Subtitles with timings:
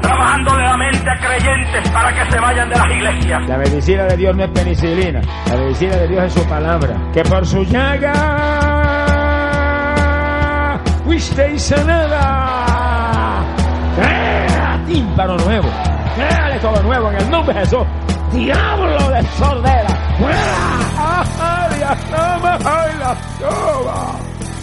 [0.00, 3.48] trabajándole la mente a creyentes para que se vayan de las iglesias.
[3.48, 5.20] La medicina de Dios no es penicilina.
[5.48, 6.96] La medicina de Dios es su palabra.
[7.12, 8.14] Que por su llaga
[11.04, 13.44] fuisteis sanada.
[13.96, 15.68] Crea tímpano nuevo.
[16.14, 17.86] Créale todo nuevo en el nombre de Jesús.
[18.32, 19.88] Diablo de sordera.
[20.18, 21.24] ¡Fuera!
[21.40, 22.58] ¡Ay, la toma!
[22.64, 24.27] ¡Ay, la toma!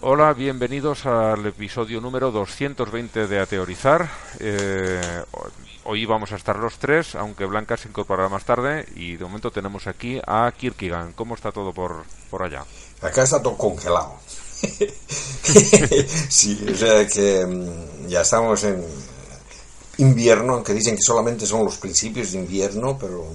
[0.00, 4.08] Hola, bienvenidos al episodio número 220 de Ateorizar.
[4.38, 5.24] Eh,
[5.82, 8.86] hoy vamos a estar los tres, aunque Blanca se incorporará más tarde.
[8.94, 11.14] Y de momento tenemos aquí a Kierkegaard.
[11.16, 12.64] ¿Cómo está todo por, por allá?
[13.02, 14.14] Acá está todo congelado.
[16.28, 18.84] sí, o sea que mm, ya estamos en
[19.96, 23.26] invierno, aunque dicen que solamente son los principios de invierno, pero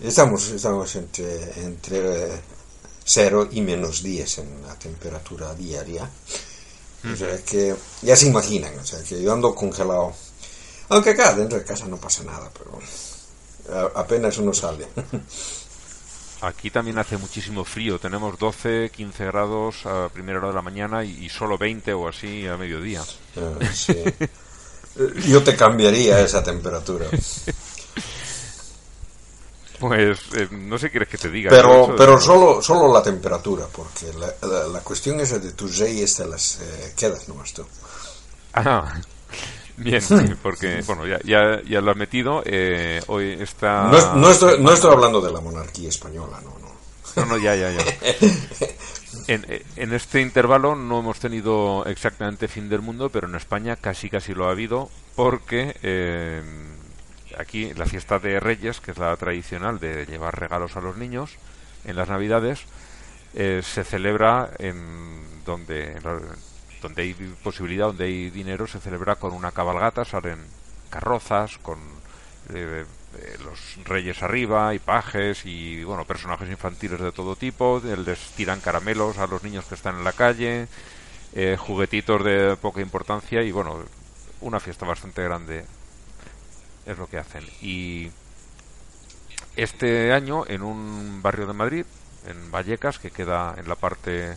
[0.00, 2.28] estamos, estamos entre, entre
[3.08, 6.08] 0 y menos 10 en la temperatura diaria.
[7.10, 10.12] O sea que ya se imaginan, o sea que yo ando congelado.
[10.90, 12.78] Aunque acá dentro de casa no pasa nada, pero
[13.94, 14.86] apenas uno sale.
[16.40, 17.98] Aquí también hace muchísimo frío.
[17.98, 22.46] Tenemos 12, 15 grados a primera hora de la mañana y, solo 20 o así
[22.46, 23.02] a mediodía.
[23.36, 23.96] Ah, sí.
[25.26, 27.06] Yo te cambiaría esa temperatura.
[29.80, 31.50] Pues eh, no sé qué quieres que te diga.
[31.50, 36.16] Pero, pero solo, solo la temperatura, porque la, la, la cuestión esa de tus reyes
[36.16, 37.64] te las eh, quedas nomás tú.
[38.54, 39.00] Ah,
[39.76, 40.02] bien,
[40.42, 42.42] porque, bueno, ya, ya, ya lo has metido.
[42.44, 43.84] eh, hoy está.
[43.84, 46.68] No, es- no estoy, no estoy hablando de la monarquía española, no, no.
[47.16, 47.84] No, no, ya, ya, ya.
[49.26, 49.44] En,
[49.76, 54.32] en este intervalo no hemos tenido exactamente fin del mundo, pero en España casi casi
[54.34, 56.42] lo ha habido, porque eh,
[57.38, 61.36] aquí la fiesta de Reyes, que es la tradicional de llevar regalos a los niños
[61.84, 62.64] en las Navidades,
[63.34, 65.96] eh, se celebra en donde,
[66.82, 70.38] donde hay posibilidad, donde hay dinero, se celebra con una cabalgata, salen
[70.90, 71.78] carrozas con
[72.54, 72.84] eh,
[73.16, 78.60] eh, los reyes arriba y pajes y bueno personajes infantiles de todo tipo les tiran
[78.60, 80.68] caramelos a los niños que están en la calle
[81.34, 83.78] eh, juguetitos de poca importancia y bueno
[84.42, 85.64] una fiesta bastante grande
[86.88, 87.44] es lo que hacen.
[87.60, 88.10] Y
[89.56, 91.84] este año en un barrio de Madrid
[92.26, 94.36] en Vallecas que queda en la parte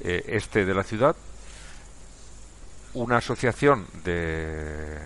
[0.00, 1.16] eh, este de la ciudad
[2.94, 4.98] una asociación de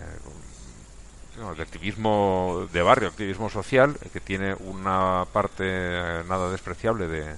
[1.56, 7.37] de activismo de barrio, activismo social, que tiene una parte eh, nada despreciable de,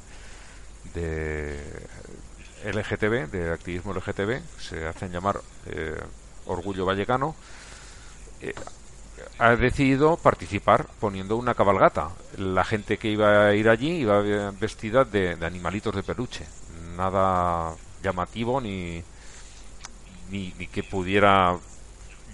[0.94, 1.60] de
[2.64, 6.00] LGTB, de activismo LGTB, se hacen llamar eh,
[6.46, 7.36] Orgullo Vallecano,
[9.38, 12.10] ha decidido participar poniendo una cabalgata.
[12.36, 14.20] La gente que iba a ir allí iba
[14.52, 16.46] vestida de, de animalitos de peluche,
[16.96, 19.02] nada llamativo ni,
[20.30, 21.56] ni, que pudiera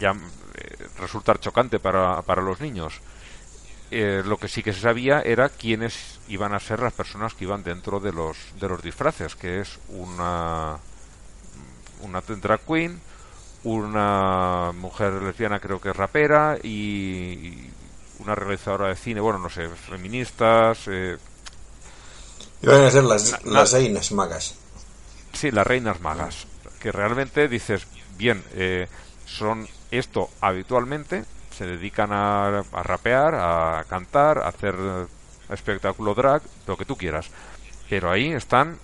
[0.01, 3.01] eh, resultar chocante para, para los niños.
[3.91, 7.45] Eh, lo que sí que se sabía era quiénes iban a ser las personas que
[7.45, 10.77] iban dentro de los de los disfraces, que es una
[12.03, 12.23] una
[12.67, 13.01] queen,
[13.65, 17.71] una mujer lesbiana creo que es rapera y, y
[18.21, 21.17] una realizadora de cine, bueno, no sé, feministas, eh,
[22.63, 24.55] Iban a ser las, las na- reinas magas.
[25.32, 26.47] Sí, las reinas magas.
[26.81, 27.87] Que realmente dices,
[28.17, 28.88] bien, eh,
[29.27, 31.25] son esto habitualmente,
[31.56, 34.75] se dedican a, a rapear, a cantar, a hacer
[35.50, 37.27] espectáculo drag, lo que tú quieras.
[37.88, 38.79] Pero ahí están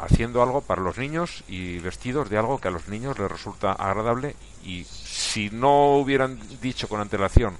[0.00, 3.72] haciendo algo para los niños y vestidos de algo que a los niños les resulta
[3.72, 7.56] agradable y si no hubieran dicho con antelación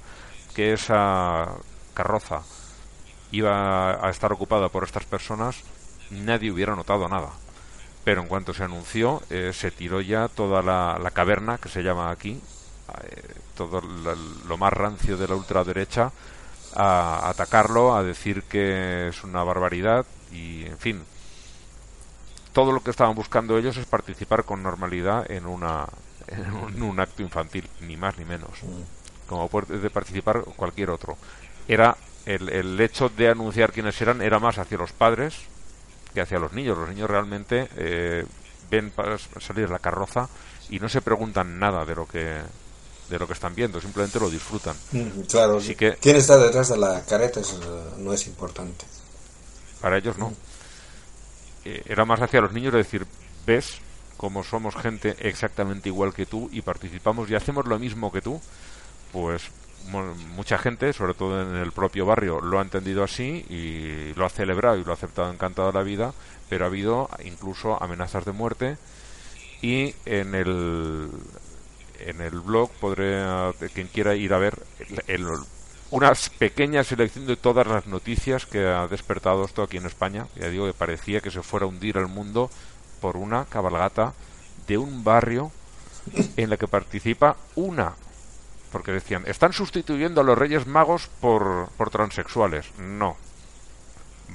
[0.54, 1.48] que esa
[1.94, 2.42] carroza
[3.32, 5.62] iba a estar ocupada por estas personas,
[6.10, 7.31] nadie hubiera notado nada.
[8.04, 12.10] Pero en cuanto se anunció, eh, se tiró ya toda la, caverna, que se llama
[12.10, 12.40] aquí,
[13.04, 16.10] eh, todo lo más rancio de la ultraderecha,
[16.75, 21.04] a atacarlo, a decir que es una barbaridad y, en fin,
[22.52, 25.87] todo lo que estaban buscando ellos es participar con normalidad en una
[26.26, 28.50] en un, acto infantil, ni más ni menos,
[29.26, 31.17] como puede participar cualquier otro.
[31.67, 35.35] Era el, el hecho de anunciar quiénes eran era más hacia los padres
[36.14, 36.79] que hacia los niños.
[36.79, 38.25] Los niños realmente eh,
[38.70, 38.93] ven
[39.41, 40.29] salir la carroza
[40.69, 42.38] y no se preguntan nada de lo que
[43.08, 44.76] de lo que están viendo, simplemente lo disfrutan.
[44.93, 47.41] Mm, claro, Así que, quién está detrás de la careta
[47.99, 48.85] no es importante.
[49.81, 50.32] Para ellos no.
[51.64, 53.06] Eh, era más hacia los niños de decir,
[53.46, 53.80] ves
[54.16, 58.40] como somos gente exactamente igual que tú y participamos y hacemos lo mismo que tú,
[59.12, 59.50] pues
[60.36, 64.28] mucha gente, sobre todo en el propio barrio, lo ha entendido así y lo ha
[64.28, 66.12] celebrado y lo ha aceptado encantado la vida,
[66.48, 68.76] pero ha habido incluso amenazas de muerte.
[69.62, 71.10] Y en el
[72.00, 73.24] en el blog podré
[73.74, 74.58] quien quiera ir a ver
[75.06, 75.26] el,
[75.90, 80.26] una pequeña selección de todas las noticias que ha despertado esto aquí en España.
[80.37, 82.50] Ya digo que parecía que se fuera a hundir el mundo
[83.00, 84.14] por una cabalgata
[84.66, 85.50] de un barrio
[86.37, 87.94] en la que participa una
[88.70, 92.66] porque decían, están sustituyendo a los Reyes Magos por, por transexuales.
[92.78, 93.16] No.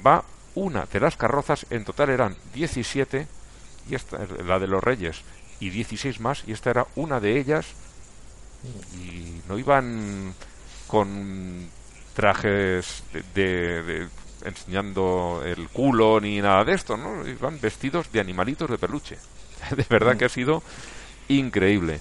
[0.06, 0.24] Va
[0.54, 3.26] una de las carrozas, en total eran 17,
[3.88, 5.22] y esta, la de los Reyes,
[5.60, 7.66] y 16 más, y esta era una de ellas,
[8.94, 10.34] y no iban
[10.86, 11.68] con
[12.14, 13.02] trajes
[13.34, 14.08] de,
[14.44, 17.26] enseñando el culo ni nada de esto, ¿no?
[17.26, 19.18] Iban vestidos de animalitos de peluche.
[19.76, 20.62] de verdad que ha sido
[21.28, 22.00] increíble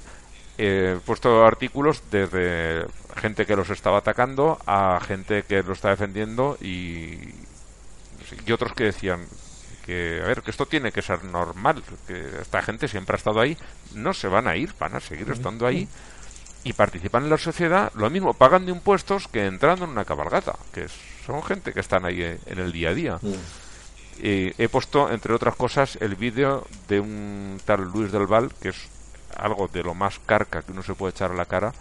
[0.57, 2.85] he puesto artículos desde
[3.17, 7.33] gente que los estaba atacando a gente que lo está defendiendo y,
[8.45, 9.25] y otros que decían
[9.85, 13.41] que a ver que esto tiene que ser normal que esta gente siempre ha estado
[13.41, 13.57] ahí
[13.93, 15.87] no se van a ir van a seguir estando ahí
[16.65, 20.55] y participan en la sociedad lo mismo pagan de impuestos que entrando en una cabalgata
[20.73, 20.87] que
[21.25, 23.19] son gente que están ahí en el día a día
[24.21, 28.89] he puesto entre otras cosas el vídeo de un tal Luis del Val que es
[29.37, 31.73] algo de lo más carca que uno se puede echar a la cara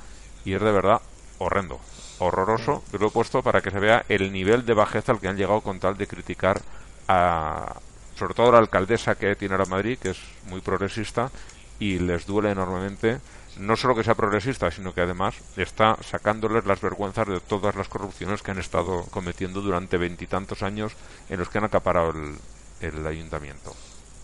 [0.45, 1.01] y es de verdad
[1.39, 1.81] horrendo,
[2.19, 2.83] horroroso.
[2.93, 5.37] Yo lo he puesto para que se vea el nivel de bajeza al que han
[5.37, 6.61] llegado con tal de criticar
[7.09, 7.75] a,
[8.17, 11.31] sobre todo a la alcaldesa que tiene ahora Madrid, que es muy progresista
[11.79, 13.21] y les duele enormemente
[13.59, 17.89] no solo que sea progresista, sino que además está sacándoles las vergüenzas de todas las
[17.89, 20.93] corrupciones que han estado cometiendo durante veintitantos años
[21.29, 22.37] en los que han acaparado el,
[22.81, 23.75] el ayuntamiento.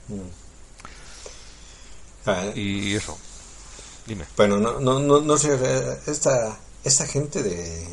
[0.08, 0.50] Mm.
[2.54, 3.16] Y eso.
[4.06, 4.24] Dime.
[4.36, 5.58] Bueno, no, no, no, no sé,
[6.06, 7.86] esta, esta gente de...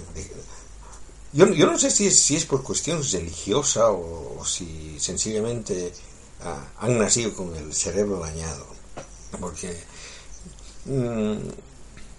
[1.33, 5.93] yo, yo, no sé si es, si es por cuestiones religiosa o, si sencillamente
[6.43, 8.65] ah, han nacido con el cerebro dañado.
[9.39, 9.77] Porque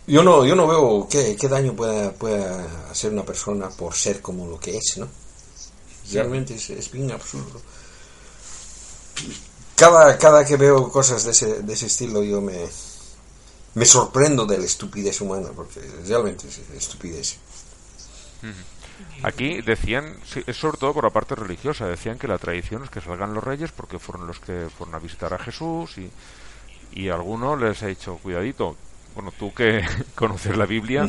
[0.06, 4.20] yo, no, yo no veo qué, qué daño pueda, pueda hacer una persona por ser
[4.20, 5.08] como lo que es, ¿no?
[6.12, 7.60] Realmente es, es bien absurdo
[9.78, 12.66] cada, cada que veo cosas de ese, de ese estilo yo me,
[13.74, 17.38] me sorprendo de la estupidez humana, porque realmente es estupidez.
[19.22, 20.16] Aquí decían,
[20.46, 23.44] es sobre todo por la parte religiosa, decían que la tradición es que salgan los
[23.44, 26.10] reyes porque fueron los que fueron a visitar a Jesús y,
[26.92, 28.76] y a algunos les ha dicho, cuidadito,
[29.14, 31.08] bueno, tú que conoces la Biblia,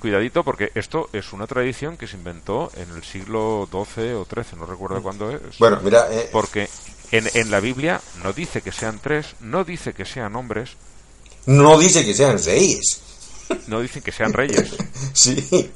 [0.00, 4.58] cuidadito porque esto es una tradición que se inventó en el siglo XII o XIII,
[4.58, 5.58] no recuerdo cuándo es.
[5.58, 6.68] Bueno, mira, eh, porque
[7.10, 10.70] en, en la Biblia no dice que sean tres, no dice que sean hombres.
[11.46, 13.00] No dice que sean reyes.
[13.66, 14.76] No dicen que sean reyes.
[15.14, 15.72] Sí.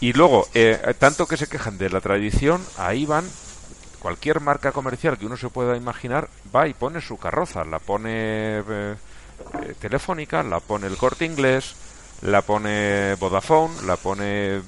[0.00, 3.28] Y luego, eh, tanto que se quejan de la tradición, ahí van
[4.06, 7.64] cualquier marca comercial que uno se pueda imaginar, va y pone su carroza.
[7.64, 8.94] La pone eh,
[9.80, 11.74] Telefónica, la pone el Corte Inglés,
[12.22, 14.62] la pone Vodafone, la pone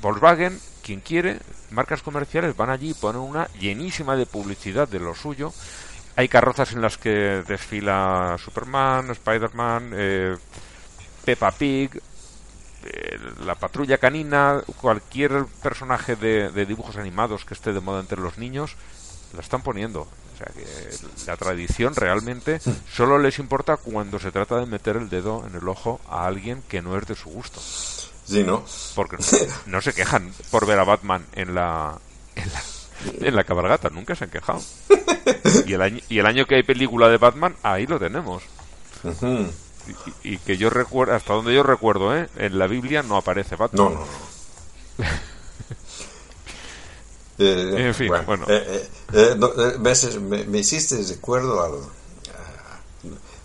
[0.00, 1.40] Volkswagen, quien quiere,
[1.72, 5.52] marcas comerciales van allí y ponen una llenísima de publicidad de lo suyo.
[6.14, 10.36] Hay carrozas en las que desfila Superman, Spider-Man, eh,
[11.24, 11.90] Peppa Pig,
[12.86, 18.20] eh, la patrulla canina, cualquier personaje de, de, dibujos animados que esté de moda entre
[18.20, 18.76] los niños,
[19.34, 20.02] la están poniendo.
[20.02, 22.60] O sea que la tradición realmente
[22.92, 26.62] solo les importa cuando se trata de meter el dedo en el ojo a alguien
[26.68, 27.60] que no es de su gusto.
[27.60, 28.64] Sí, ¿no?
[28.94, 29.16] Porque
[29.66, 31.98] no se quejan por ver a Batman en la,
[33.20, 34.60] en la, cabalgata, nunca se han quejado.
[35.66, 38.42] Y el, año, y el año que hay película de Batman, ahí lo tenemos.
[40.22, 42.28] Y, que yo recuerdo, hasta donde yo recuerdo, ¿eh?
[42.36, 43.94] en la Biblia no aparece Batman.
[43.94, 44.06] No, no,
[47.78, 48.46] en fin, bueno.
[48.48, 51.74] Eh, eh, eh, me, me, hiciste recuerdo al,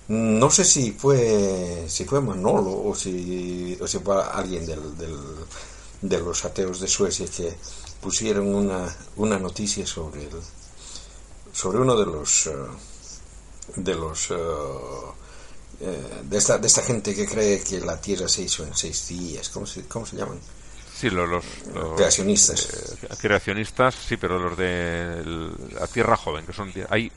[0.07, 5.17] No sé si fue si fue Manolo o si, o si fue alguien del, del,
[6.01, 7.53] de los ateos de Suecia que
[8.01, 10.41] pusieron una, una noticia sobre el,
[11.53, 12.55] sobre uno de los eh,
[13.75, 15.12] de los eh, eh,
[15.81, 19.50] de esta de esta gente que cree que la Tierra se hizo en seis días
[19.50, 20.39] cómo se cómo se llaman
[21.01, 25.23] Sí, los, los, los, creacionistas eh, creacionistas, sí, pero los de
[25.73, 27.11] la Tierra Joven, que son hay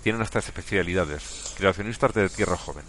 [0.00, 1.22] tienen estas especialidades.
[1.56, 2.84] Creacionistas de Tierra Joven.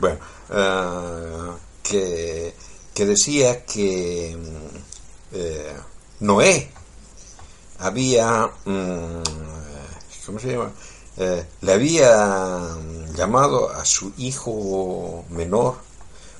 [0.00, 0.18] bueno
[0.50, 2.54] eh, que
[2.94, 4.76] que decía que mm,
[5.32, 5.76] eh,
[6.20, 6.70] Noé
[7.80, 9.22] había mm,
[10.24, 10.72] cómo se llama
[11.20, 15.74] Eh, le había mm, llamado a su hijo menor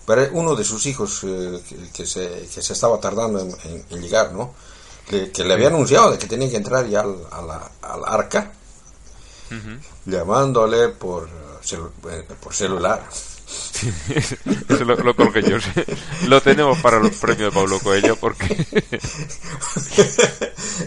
[0.07, 1.61] para uno de sus hijos eh,
[1.93, 4.55] que, se, que se estaba tardando en, en- en llegar no
[5.09, 8.03] que, que le había anunciado de que tenía que entrar ya al, a la- al
[8.07, 8.53] arca
[10.07, 11.31] llamándole por, eh,
[11.65, 11.91] celu-
[12.41, 13.03] por celular.
[14.69, 15.57] Eso lo, lo colgué yo.
[16.27, 18.67] Lo tenemos para los premios de Pablo Coelho porque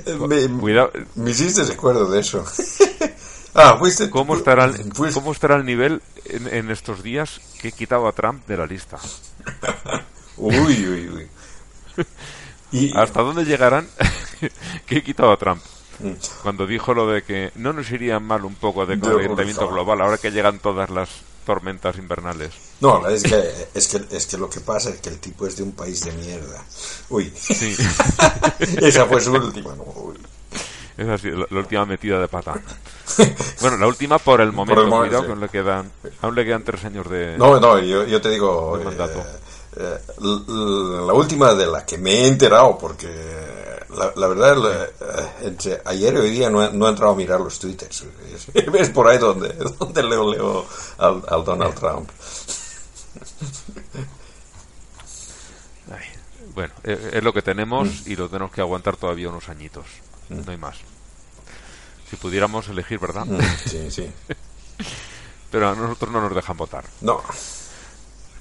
[0.27, 2.45] me, cuidado, me hiciste recuerdo de eso
[3.53, 7.69] ah fuiste ¿cómo estará el, fuiste- cómo estará el nivel en, en estos días que
[7.69, 8.97] he quitado a Trump de la lista?
[10.37, 11.27] uy uy uy
[12.71, 13.87] y, ¿Hasta dónde llegarán
[14.85, 15.61] que he quitado a Trump?
[15.99, 16.13] Mm.
[16.41, 20.17] Cuando dijo lo de que no nos iría mal un poco de calentamiento global ahora
[20.17, 21.09] que llegan todas las
[21.45, 22.53] tormentas invernales.
[22.81, 25.57] no es que, es que es que lo que pasa es que el tipo es
[25.57, 26.63] de un país de mierda
[27.09, 27.75] uy Sí,
[28.79, 30.17] esa fue su última no uy.
[30.97, 32.53] Es así, la, la última metida de pata.
[33.59, 35.25] Bueno, la última por el momento, momento, cuidado sí.
[35.25, 37.37] que aún le quedan, aún le quedan tres años de...
[37.37, 38.97] No, no, yo, yo te digo, eh,
[39.75, 43.07] eh, la última de la que me he enterado, porque
[43.89, 47.11] la, la verdad, la- eh, entre ayer y hoy día no he, no he entrado
[47.11, 48.05] a mirar los twitters.
[48.53, 50.65] Es, por ahí donde, donde leo, leo
[50.97, 52.09] al, al Donald Trump.
[55.91, 56.05] Ay,
[56.55, 59.85] bueno, eh, es lo que tenemos y lo tenemos que aguantar todavía unos añitos.
[60.31, 60.77] No hay más.
[62.09, 63.25] Si pudiéramos elegir, ¿verdad?
[63.25, 64.11] Mm, Sí, sí.
[65.51, 66.85] Pero a nosotros no nos dejan votar.
[67.01, 67.21] No,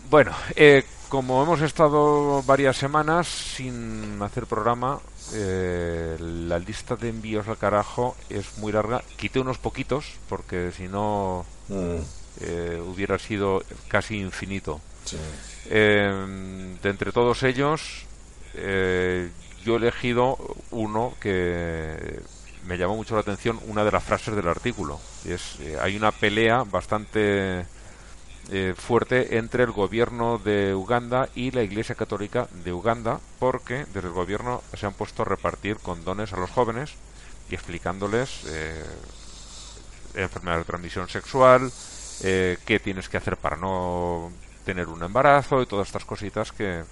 [0.08, 5.00] Bueno, eh, como hemos estado varias semanas sin hacer programa,
[5.34, 9.02] eh, la lista de envíos al carajo es muy larga.
[9.16, 11.96] Quité unos poquitos porque si no mm,
[12.42, 14.80] eh, hubiera sido casi infinito.
[15.04, 15.16] sí.
[15.72, 18.04] Eh, de entre todos ellos,
[18.54, 19.30] eh,
[19.64, 20.36] yo he elegido
[20.70, 22.20] uno que
[22.66, 25.00] me llamó mucho la atención, una de las frases del artículo.
[25.24, 27.64] Es, eh, hay una pelea bastante
[28.52, 34.08] eh, fuerte entre el gobierno de Uganda y la Iglesia Católica de Uganda, porque desde
[34.08, 36.94] el gobierno se han puesto a repartir condones a los jóvenes
[37.48, 38.84] y explicándoles eh,
[40.14, 41.70] enfermedad de transmisión sexual,
[42.22, 44.32] eh, qué tienes que hacer para no
[44.64, 46.82] tener un embarazo y todas estas cositas que,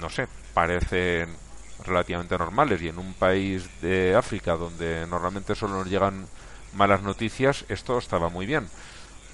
[0.00, 1.36] no sé, parecen
[1.84, 6.26] relativamente normales y en un país de África donde normalmente solo nos llegan
[6.74, 8.68] malas noticias, esto estaba muy bien.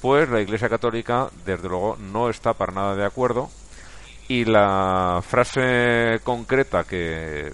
[0.01, 3.51] Pues la Iglesia Católica, desde luego, no está para nada de acuerdo
[4.29, 7.53] y la frase concreta que,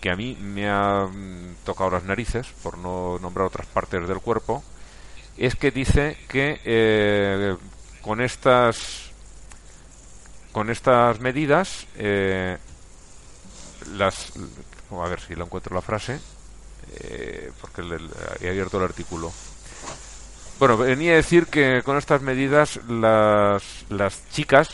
[0.00, 4.20] que a mí me ha mm, tocado las narices, por no nombrar otras partes del
[4.20, 4.62] cuerpo,
[5.36, 7.56] es que dice que eh,
[8.02, 9.10] con estas
[10.52, 12.58] con estas medidas eh,
[13.94, 14.32] las
[14.90, 16.18] a ver si lo encuentro la frase
[16.94, 17.98] eh, porque le-
[18.40, 19.32] he abierto el artículo.
[20.58, 24.68] Bueno venía a decir que con estas medidas las las chicas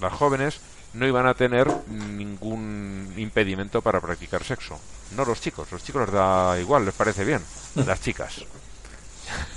[0.00, 0.60] las jóvenes
[0.94, 4.78] no iban a tener ningún impedimento para practicar sexo.
[5.14, 7.42] No los chicos los chicos les da igual les parece bien
[7.74, 8.44] las chicas.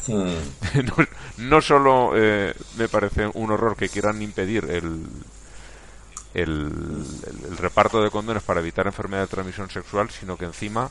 [0.07, 0.95] Mm, no,
[1.37, 5.05] no solo eh, me parece un horror que quieran impedir el,
[6.33, 10.89] el, el- el reparto de condones para evitar enfermedad de transmisión sexual, sino que encima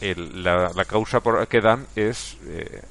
[0.00, 2.82] el- la, la causa por que dan es eh,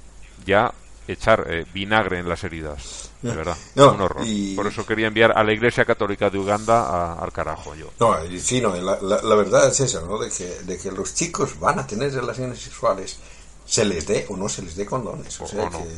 [0.46, 0.74] ya
[1.08, 3.10] echar eh, vinagre en las heridas.
[3.22, 4.24] De verdad, No, un horror.
[4.25, 7.89] y- Por eso quería enviar a la Iglesia Católica de Uganda a- al carajo yo.
[8.00, 10.18] No, y sí, no, la, la- la verdad es esa, ¿no?
[10.20, 13.18] De que, de que los chicos van a tener relaciones sexuales,
[13.65, 15.39] se les dé o no se les dé condones.
[15.41, 15.79] O O- sea o no.
[15.79, 15.89] que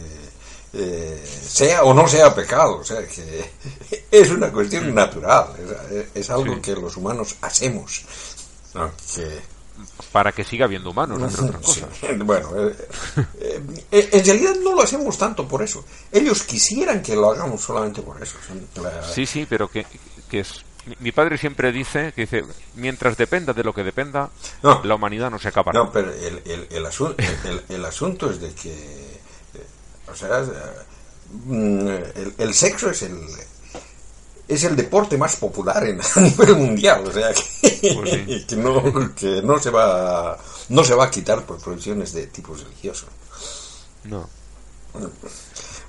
[0.74, 3.51] eh, sea o no sea pecado, o sea que
[4.12, 5.48] es una cuestión natural,
[5.92, 6.56] es, es algo Mm.
[6.56, 6.62] Sí.
[6.62, 8.04] que los humanos hacemos.
[10.12, 12.18] Para que siga habiendo humanos, entre otras Sí, cosas.
[12.25, 12.75] bueno, eh,
[13.92, 15.84] eh, en realidad no lo hacemos tanto por eso.
[16.12, 18.36] Ellos quisieran que lo hagamos solamente por eso.
[18.82, 19.86] La- Sí, sí, pero que,
[20.30, 20.63] que es...
[21.00, 22.44] mi- padre siempre dice que dice,
[22.75, 24.30] mientras dependa de lo que dependa,
[24.62, 24.82] No.
[24.84, 25.72] la humanidad no se acaba.
[25.74, 27.16] No, pero el, el, el, asun-
[27.70, 29.11] el- asunto es de que,
[30.12, 30.44] o sea,
[31.46, 33.20] mm, el, el sexo es el
[34.48, 38.46] es el deporte más popular en, a nivel mundial, o sea que, Pues sí.
[38.48, 40.38] que no, que no se va
[40.70, 43.08] no se va a quitar por prohibiciones de tipo religioso.
[44.03, 44.27] No.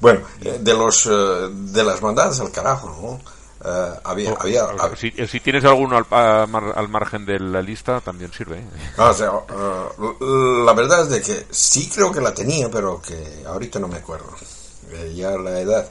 [0.01, 3.33] Bueno, eh, de los eh, de las mandadas al carajo, ¿no?
[3.65, 7.39] Eh, había, había, O- hab- si, si tienes alguno al, a mar- al margen de
[7.39, 8.59] la lista, también sirve.
[8.59, 8.65] ¿eh?
[8.97, 13.01] Ah, o sea, eh, la verdad es de que sí creo que la tenía, pero
[13.01, 14.35] que ahorita no me acuerdo.
[14.91, 15.89] Eh, ya la edad.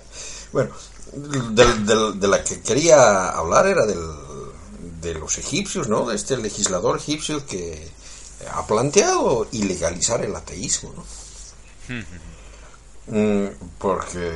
[0.52, 0.72] Bueno,
[1.14, 4.02] del- del- de la que quería hablar era del,
[5.02, 6.06] de los egipcios, ¿no?
[6.06, 7.90] De este legislador egipcio que
[8.54, 11.06] ha planteado ilegalizar el ateísmo, ¿no?
[13.08, 13.48] Mm,
[13.78, 14.30] porque,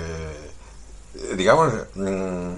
[1.15, 2.53] eh, digamos, mm,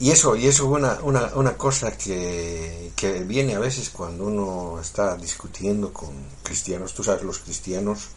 [0.00, 4.24] y eso, y eso es una, una, una cosa que, que viene a veces cuando
[4.24, 6.10] uno está discutiendo con
[6.42, 6.94] cristianos.
[6.94, 8.08] Tú sabes, los cristianos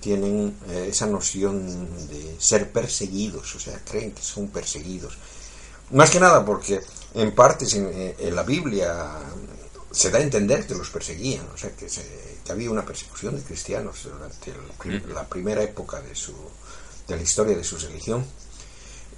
[0.00, 5.16] tienen eh, esa noción de ser perseguidos, o sea, creen que son perseguidos.
[5.92, 6.80] Más que nada porque
[7.14, 9.18] en partes en, eh, en la Biblia
[9.90, 13.34] se da a entender que los perseguían, o sea, que, se- que había una persecución
[13.36, 16.32] de cristianos durante el prim- la primera época de, su,
[17.08, 18.24] de la historia de su religión.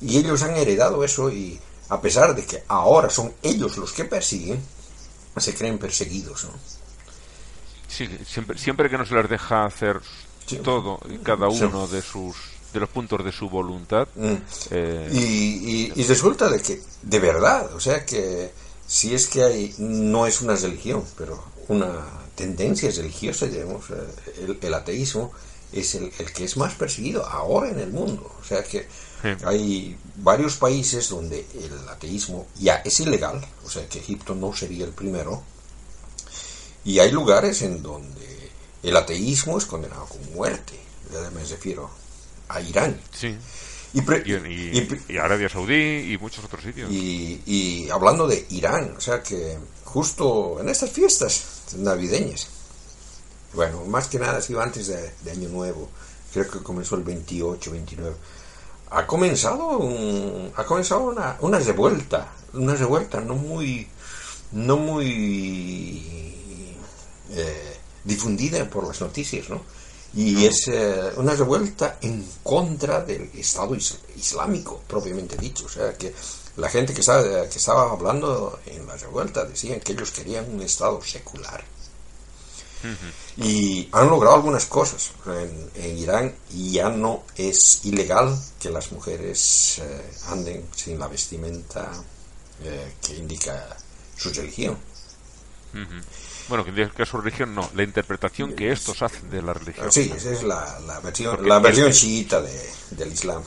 [0.00, 1.61] Y ellos han heredado eso y
[1.94, 4.61] a pesar de que ahora son ellos los que persiguen,
[5.37, 6.44] se creen perseguidos.
[6.44, 6.50] ¿no?
[7.88, 10.00] Sí, siempre, siempre que no se les deja hacer
[10.46, 10.56] Sí.
[10.56, 11.62] todo y cada Sí.
[11.64, 12.34] uno de sus
[12.72, 14.32] de los puntos de su voluntad, Mm.
[14.70, 18.50] eh, Y, y- y resulta de que, de verdad, o sea que
[18.87, 21.90] si es que hay, no es una religión, pero una
[22.34, 23.94] tendencia religiosa, digamos, eh,
[24.44, 25.32] el, el ateísmo
[25.70, 28.34] es el, el que es más perseguido ahora en el mundo.
[28.40, 28.88] O sea que
[29.23, 29.29] Sí.
[29.45, 34.85] hay varios países donde el ateísmo ya es ilegal, o sea que Egipto no sería
[34.85, 35.43] el primero,
[36.85, 38.50] y hay lugares en donde
[38.83, 40.75] el ateísmo es condenado con muerte.
[41.35, 41.91] Me refiero
[42.49, 42.99] a Irán.
[43.12, 43.37] sí,
[43.95, 46.91] Y, pre- y, y- y- y Arabia Saudí y muchos otros sitios.
[46.91, 51.43] y, y hablando de Irán, o sea que justo en estas fiestas
[51.76, 52.49] navideñas,
[53.52, 55.91] bueno, más que nada ha sido antes de, de Año Nuevo,
[56.32, 58.17] creo que comenzó el 28, 29,
[58.93, 63.87] ha comenzado, un- ha comenzado una, una revuelta, una revuelta no muy,
[64.52, 66.75] no muy
[67.31, 69.61] eh, difundida por las noticias, ¿no?
[70.15, 75.65] Y es eh, una revuelta en contra del Estado is- Islámico, propiamente dicho.
[75.65, 76.15] O sea, que
[76.57, 80.61] la gente que estaba, que estaba hablando en la revuelta decían que ellos querían un
[80.61, 81.65] Estado secular.
[83.36, 85.12] Y han logrado algunas cosas.
[85.26, 91.90] En, en Irán ya no es ilegal que las mujeres eh, anden sin la vestimenta
[92.62, 93.76] eh, que indica
[94.16, 94.76] su religión.
[96.49, 99.90] Bueno, que indica que su religión, no, la interpretación que estos hacen de la religión.
[99.90, 103.42] Sí, esa es la, la versión, Porque la el- versión chiita de, del Islam.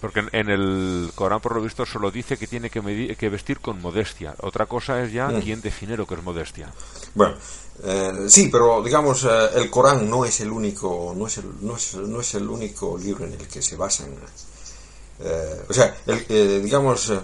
[0.00, 3.60] Porque en, el Corán, por lo visto, solo dice que tiene que, medi- que vestir
[3.60, 4.34] con modestia.
[4.40, 5.40] Otra cosa es ya Mm.
[5.42, 6.72] quién define lo que es modestia.
[7.14, 7.36] Bueno,
[7.84, 11.76] eh, sí, pero digamos, eh, el Corán no es el único, no es el, no
[11.76, 14.14] es, no es el único libro en el que se basan.
[15.20, 17.20] eh, o sea, el, eh, digamos, eh,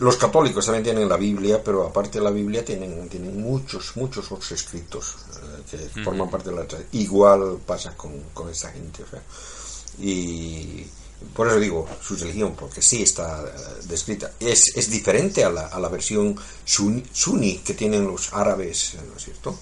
[0.00, 4.30] los católicos también tienen la Biblia, pero aparte de la Biblia tienen, tienen muchos, muchos
[4.30, 5.16] otros escritos
[5.70, 9.22] que forman parte de la tra- Igual pasa con, con esta gente, o sea,
[10.00, 10.86] y
[11.34, 13.44] por eso digo su religión, porque sí está
[13.88, 14.32] descrita.
[14.38, 19.16] Es, es diferente a la, a la versión suni, suní que tienen los árabes, ¿no
[19.16, 19.58] es cierto?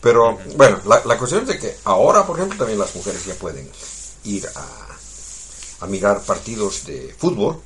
[0.00, 3.34] Pero bueno, la, la cuestión es de que ahora, por ejemplo, también las mujeres ya
[3.34, 3.68] pueden
[4.24, 7.60] ir a, a mirar partidos de fútbol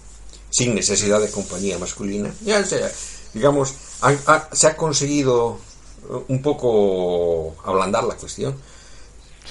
[0.50, 2.32] sin necesidad de compañía masculina.
[2.42, 2.90] Ya sea,
[3.32, 5.58] digamos, ha- se ha conseguido
[6.10, 8.56] eh, un poco ablandar la cuestión,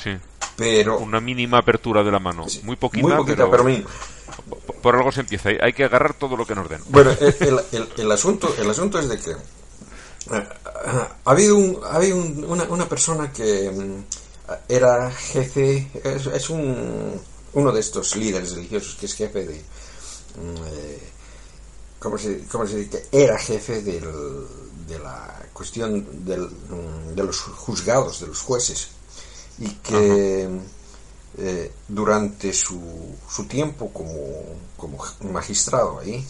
[0.01, 0.11] Sí.
[0.57, 2.47] pero Una mínima apertura de la mano.
[2.49, 3.87] Sí, Muy poquita, muy poquita, pero, pero
[4.65, 5.49] por- por algo se empieza.
[5.61, 6.81] Hay- que agarrar todo lo que nos den.
[6.89, 9.35] Bueno, el, el- el- el asunto, el asunto es de que eh,
[10.31, 14.03] ha habido, un, ha habido un- una, una persona que mm,
[14.69, 17.19] era jefe, es, es un,
[17.53, 20.99] uno de estos líderes religiosos que es jefe de, mm, eh,
[21.99, 23.07] ¿cómo se, cómo se dice?
[23.11, 24.09] Era jefe del,
[24.87, 28.87] de la cuestión del, mm, de los juzgados, de los jueces,
[29.59, 30.49] y que
[31.37, 32.79] eh, durante su,
[33.29, 34.15] su tiempo como,
[34.77, 34.97] como
[35.31, 36.25] magistrado ahí,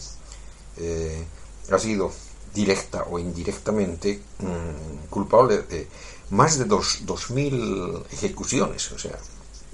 [0.78, 1.24] eh,
[1.70, 2.10] ha sido
[2.54, 5.88] directa o indirectamente mm, culpable de
[6.30, 9.18] más de dos, dos mil ejecuciones, o sea,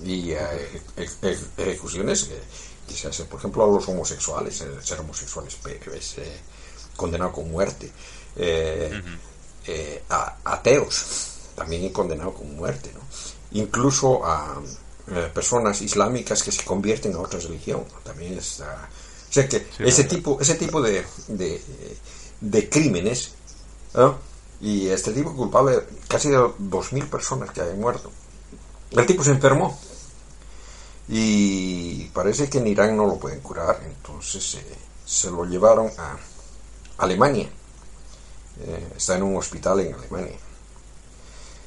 [0.02, 0.38] y eh,
[0.96, 2.38] eje- eje- ejecuciones que,
[2.88, 5.56] que se hacen, por ejemplo, a los homosexuales, el ser homosexual es,
[5.94, 6.40] es, eh,
[6.96, 7.90] condenado con muerte,
[8.36, 9.00] eh,
[10.08, 13.00] a ateos también condenado con muerte, ¿no?
[13.52, 14.60] incluso a,
[15.34, 17.84] personas islámicas que se convierten a otra religión.
[18.04, 18.88] También está...
[19.28, 21.60] O sea que ese, tipo, ese tipo de, de,
[22.40, 23.34] de crímenes,
[24.60, 28.10] y este tipo culpable casi de 2.000 personas que hayan muerto.
[28.90, 29.78] El tipo se enfermó
[31.08, 36.16] y parece que en Irán no lo pueden curar, entonces eh, se lo llevaron a
[36.98, 37.48] Alemania.
[38.60, 40.36] Eh, está en un hospital en Alemania.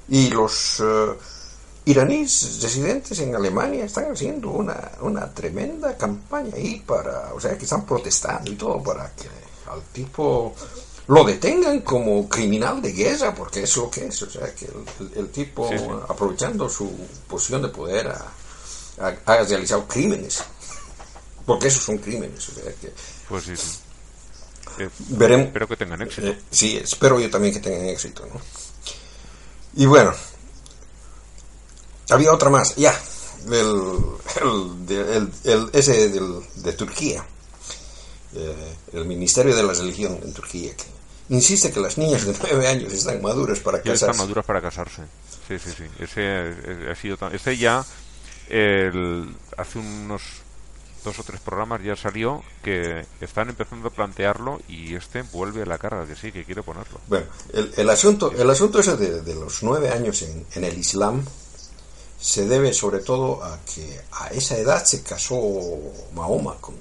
[0.09, 1.17] Y los eh,
[1.85, 7.63] iraníes residentes en Alemania están haciendo una, una tremenda campaña ahí para, o sea, que
[7.63, 9.27] están protestando y todo para que
[9.73, 10.55] al tipo
[11.07, 14.69] lo detengan como criminal de guerra, porque es lo que es, o sea, que
[15.15, 15.69] el, tipo,
[16.07, 16.89] aprovechando su
[17.27, 20.43] posición de poder, ha, realizado crímenes,
[21.45, 22.93] porque esos son crímenes, o sea, que...
[23.27, 23.53] Pues sí,
[24.79, 26.27] eh, veremos, espero que tengan éxito.
[26.27, 28.39] Eh, sí, espero yo también que tengan éxito, ¿no?
[29.75, 30.13] Y bueno,
[32.09, 32.97] había otra más, ya,
[33.51, 37.25] el, el, ese de Turquía,
[38.35, 40.85] eh, el Ministerio de la Religión en Turquía, que
[41.29, 44.05] insiste que las niñas de 9 años están maduras para casarse.
[44.05, 45.03] Están maduras para casarse.
[45.47, 45.83] Sí, sí, sí.
[45.99, 46.55] Ese,
[46.89, 47.85] ha sido ese ya,
[48.49, 50.21] el, hace unos
[51.03, 55.65] dos o tres programas ya salió que están empezando a plantearlo y este vuelve a
[55.65, 56.99] la carga que sí, que quiere ponerlo.
[57.07, 60.77] Bueno, el, el asunto, el asunto ese de, de los nueve años en, en, el
[60.77, 61.23] Islam
[62.19, 65.37] se debe sobre todo a que a esa edad se casó
[66.13, 66.75] Mahoma con,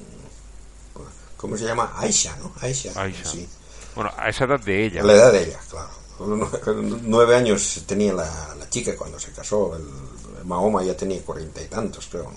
[1.43, 1.93] ¿cómo se llama?
[1.97, 2.53] Aisha, ¿no?
[2.61, 2.93] Aisha.
[2.95, 3.25] Aisha.
[3.25, 3.49] Sí.
[3.97, 5.03] Bueno, a esa edad de ella.
[5.03, 5.91] la edad de ella, claro.
[7.03, 9.77] Nueve años tenía la, la chica cuando se casó.
[9.77, 12.33] El, Mahoma ya tenía cuarenta y tantos, creo.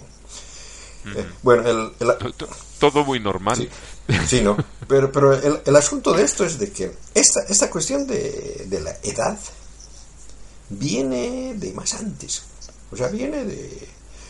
[1.06, 1.92] Eh, bueno, el,
[2.80, 3.70] todo muy normal.
[4.28, 4.58] Sí, ¿no?
[4.88, 8.80] Pero, pero el, el, asunto de esto es de que esta, esta cuestión de, de
[8.82, 9.40] la edad
[10.70, 12.44] viene de más antes.
[12.92, 13.88] O sea, viene de...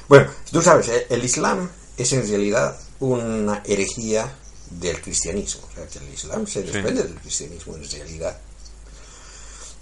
[0.10, 4.34] Bueno, tú sabes, el Islam es en realidad una herejía
[4.70, 5.68] del cristianismo.
[5.72, 8.40] O sea, que el Islam se desprende del cristianismo en realidad.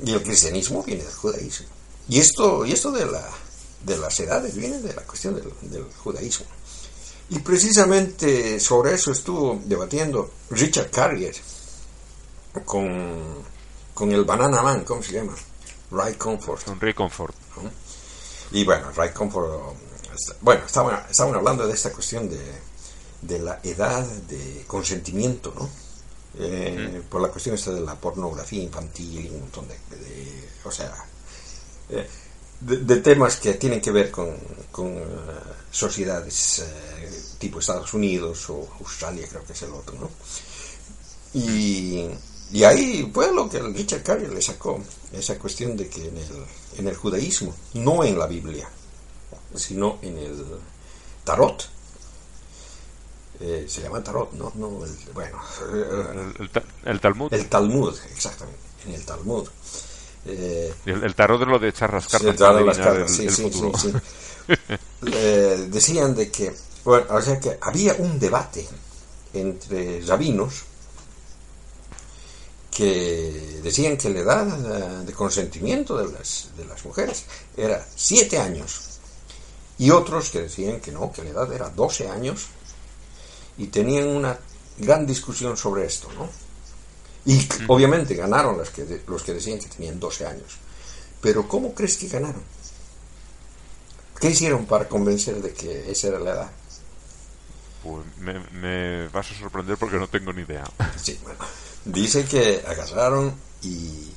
[0.04, 1.67] Y el cristianismo viene del judaísmo.
[2.10, 3.30] Y esto, y esto de, la,
[3.86, 6.46] de las edades viene de la cuestión del, del judaísmo.
[7.30, 11.36] Y precisamente sobre eso estuvo debatiendo Richard Carrier
[12.65, 13.43] con,
[13.93, 15.34] con el Banana Man, ¿cómo se llama?
[15.91, 16.63] Ray Comfort.
[16.63, 17.36] Con Ray Comfort.
[18.52, 19.76] Y bueno, Ray Comfort,
[20.41, 22.39] bueno, estaban, estaban hablando de esta cuestión de,
[23.28, 25.70] de la edad de consentimiento, ¿no?
[26.40, 29.76] Eh, por la cuestión esta de la pornografía infantil y un montón de,
[30.64, 30.92] o sea,
[31.90, 32.08] eh,
[32.60, 34.36] de, temas que tienen que ver con,
[34.72, 35.02] con uh,
[35.70, 40.10] sociedades uh, tipo Estados Unidos o Australia, creo que es el otro, ¿no?
[41.34, 42.08] Y,
[42.52, 44.82] y ahí fue lo que Richard Carrier le sacó,
[45.12, 46.46] esa cuestión de que en el,
[46.78, 48.68] en el judaísmo, no en la Biblia,
[49.56, 50.46] sino en el
[51.24, 51.70] tarot,
[53.46, 54.54] eh, se llama tarot, ¿no?
[54.56, 55.38] no el, bueno,
[56.40, 56.50] el,
[56.86, 57.34] el, Talmud.
[57.34, 59.50] El Talmud, exactamente, en el Talmud.
[60.26, 62.40] Eh, el, tarot de lo de echar las cartas.
[62.40, 63.94] las cartas, sí, sí, sí,
[65.12, 68.66] eh, decían de que, bueno, o sea que había un debate
[69.34, 70.64] entre rabinos
[72.72, 74.46] que decían que la edad
[75.04, 77.26] de consentimiento de las, de las mujeres
[77.58, 79.00] era siete años
[79.78, 82.48] y otros que decían que no, que la edad era 12 años
[83.58, 84.38] y tenían una
[84.78, 86.30] gran discusión sobre esto, ¿no?
[87.26, 90.58] Y obviamente ganaron los que, los que decían que tenían 12 años.
[91.22, 92.44] Pero ¿cómo crees que ganaron?
[94.20, 96.52] ¿Qué hicieron para convencer de que esa era la edad?
[97.84, 100.63] Pues me, vas a sorprender porque no tengo ni idea.
[101.02, 101.39] Sí, bueno.
[101.86, 104.12] Dice que agarraron y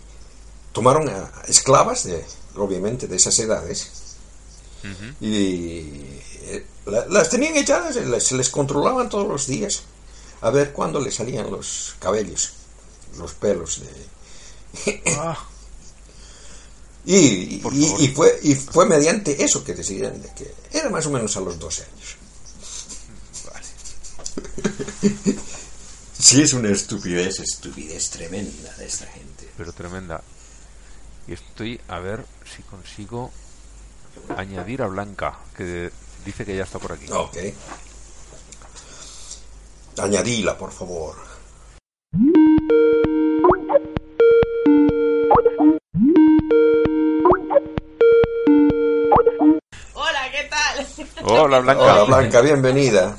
[0.72, 3.90] tomaron a esclavas, de, obviamente, de esas edades,
[5.20, 6.64] y eh,
[7.08, 9.82] las tenían echadas, se les controlaban todos los días
[10.40, 12.52] a ver cuándo le salían los cabellos,
[13.18, 15.02] los pelos de...
[15.18, 15.48] Ah.
[17.06, 21.36] y, y, fue, y fue mediante eso que decidieron de que era más o menos
[21.36, 22.16] a los 12 años.
[23.52, 23.66] Vale.
[26.18, 29.48] sí, es una estupidez, estupidez tremenda de esta gente.
[29.56, 30.22] Pero tremenda.
[31.26, 33.32] Y estoy a ver si consigo
[34.36, 35.90] añadir a Blanca, que
[36.26, 37.06] dice que ya está por aquí.
[37.10, 37.36] Ok.
[39.98, 41.16] Añadila, por favor.
[49.94, 50.86] Hola, ¿qué tal?
[51.22, 51.82] Hola, Blanca.
[51.82, 53.16] Hola, Blanca, bienvenida.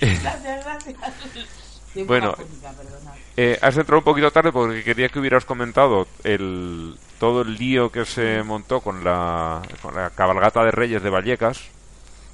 [0.00, 0.96] Gracias, gracias.
[2.06, 2.34] Bueno,
[3.36, 7.90] eh, has entrado un poquito tarde porque quería que hubieras comentado el todo el lío
[7.90, 11.68] que se montó con la, con la cabalgata de Reyes de Vallecas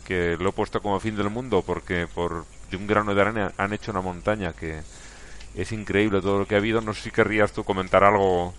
[0.06, 3.52] que lo he puesto como fin del mundo porque por de un grano de arena
[3.58, 4.82] han hecho una montaña que
[5.54, 6.80] es increíble todo lo que ha habido.
[6.80, 8.54] No sé si querrías tú comentar algo.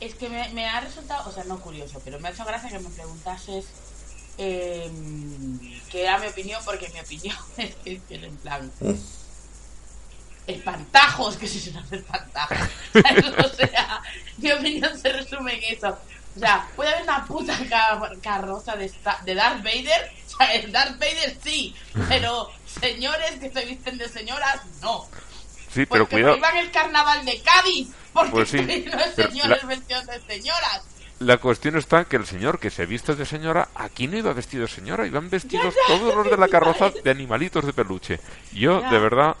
[0.00, 2.78] Es que me, ha resultado, o sea, no curioso, pero me ha hecho gracia que
[2.78, 3.66] me preguntases
[4.38, 4.90] eh,
[5.90, 8.70] que era mi opinión, porque mi opinión es que, que en plan.
[10.46, 12.58] Espantajos, que si se nos espantajos.
[13.44, 14.02] o sea,
[14.38, 15.96] mi opinión se resume en eso.
[16.34, 18.90] O sea, puede haber una puta ca- carroza de,
[19.24, 20.10] de Darth Vader.
[20.46, 21.74] Sea, el Darth Vader sí,
[22.08, 22.48] pero
[22.80, 25.06] señores que se visten de señoras, no.
[25.72, 26.32] Sí, pero Porque cuidado.
[26.38, 28.58] prohíban el carnaval de Cádiz, porque Pues sí,
[28.90, 30.82] pero señores la- vestidos de señoras.
[31.18, 34.62] La cuestión está que el señor que se viste de señora, aquí no iba vestido
[34.66, 38.18] de señora, iban vestidos todos los de la carroza de animalitos de peluche.
[38.52, 38.90] Yo, Ya.
[38.90, 39.36] de verdad,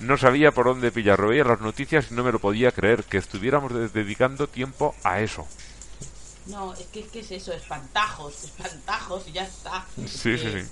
[0.00, 1.28] no sabía por dónde pillarlo.
[1.28, 5.20] Veía las noticias y no me lo podía creer que estuviéramos de- dedicando tiempo a
[5.20, 5.48] eso.
[6.46, 9.86] No, es que, es que es eso, espantajos, espantajos y ya está.
[10.02, 10.68] Es Sí, sí, que- sí.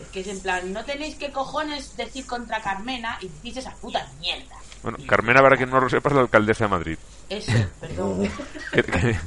[0.00, 3.72] Es que es en plan, no tenéis que cojones decir contra Carmena y decís esa
[3.72, 4.56] puta mierda.
[4.82, 6.98] Bueno, Carmena, para quien no lo sepa, es la alcaldesa de Madrid.
[7.28, 8.30] Eso, perdón.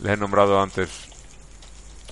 [0.00, 0.88] le he nombrado antes.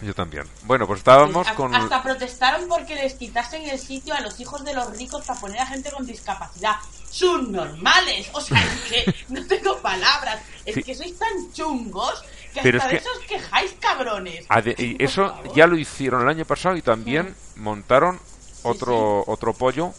[0.01, 0.45] Yo también.
[0.65, 1.75] Bueno, pues estábamos con...
[1.75, 5.61] Hasta protestaron porque les quitasen el sitio a los hijos de los ricos para poner
[5.61, 6.77] a gente con discapacidad.
[7.09, 8.29] Subnormales.
[8.33, 10.41] O sea, es que no tengo palabras.
[10.67, 10.83] Es Sí.
[10.83, 14.47] que sois tan chungos que Pero hasta es de que- eso os quejáis, cabrones.
[14.79, 18.19] Y eso ya lo hicieron el año pasado y también montaron
[18.65, 19.93] otro otro pollo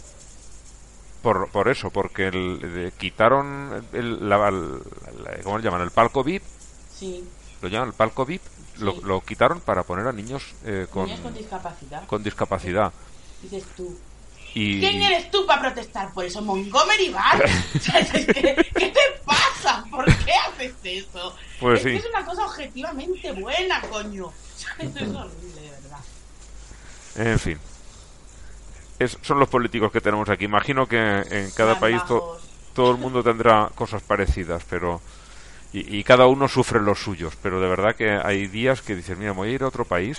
[1.21, 5.81] por, por eso, porque el, de- quitaron el, la, la- ¿cómo le llaman?
[5.81, 6.43] El palco VIP,
[6.93, 7.27] Sí,
[7.61, 8.41] lo llaman el palco VIP,
[8.79, 9.01] lo, Sí.
[9.03, 12.05] lo quitaron para poner a niños eh, con, niños con discapacidad.
[12.07, 12.91] con discapacidad.
[13.41, 13.97] Dices tú.
[14.53, 16.41] Y, ¿Quién eres tú para protestar por eso?
[16.41, 17.43] ¿Montgomery Bar?
[17.73, 19.83] ¿Qué te pasa?
[19.91, 21.35] ¿Por qué haces eso?
[21.59, 21.89] Pues es sí.
[21.91, 24.31] que es una cosa objetivamente buena, coño.
[24.79, 25.99] Es horrible, de verdad.
[27.15, 27.59] En fin.
[28.97, 30.45] Es- son los políticos que tenemos aquí.
[30.45, 32.39] Imagino que en cada Más país to-
[32.73, 35.01] todo el mundo tendrá cosas parecidas, pero
[35.73, 37.33] y, y cada uno sufre los suyos.
[37.41, 40.17] Pero de verdad que hay días que dices, mira, voy a ir a otro país,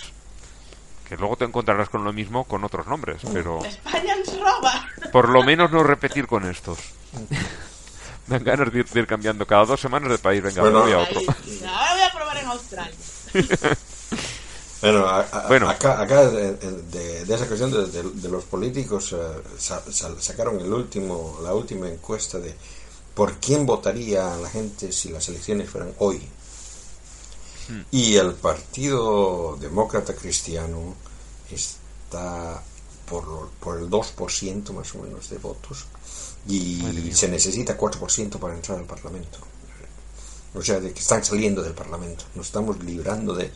[1.09, 4.89] que luego te encontrarás con lo mismo con otros nombres, pero España nos roba.
[5.13, 6.79] por lo menos no repetir con estos.
[8.27, 10.43] Dan ganas de ir, de ir cambiando cada dos semanas de país.
[10.43, 10.81] Venga, Bueno.
[10.83, 11.21] voy a otro.
[11.21, 12.95] Ahora voy a probar en Australia.
[14.83, 15.71] Bueno, a- a- Bueno.
[15.71, 19.17] acá, acá de, de- de esa cuestión de, de- de los políticos eh,
[19.59, 22.55] sa- sa- sacaron el último, la última encuesta de
[23.17, 26.21] por quién votaría la gente si las elecciones fueran hoy.
[27.91, 30.95] Y el Partido Demócrata Cristiano
[31.51, 32.63] está
[33.09, 35.87] por, por el 2% más o menos de votos
[36.47, 39.39] y se necesita 4% para entrar al Parlamento.
[40.55, 42.25] O sea, de que están saliendo del Parlamento.
[42.37, 43.51] Nos estamos librando de,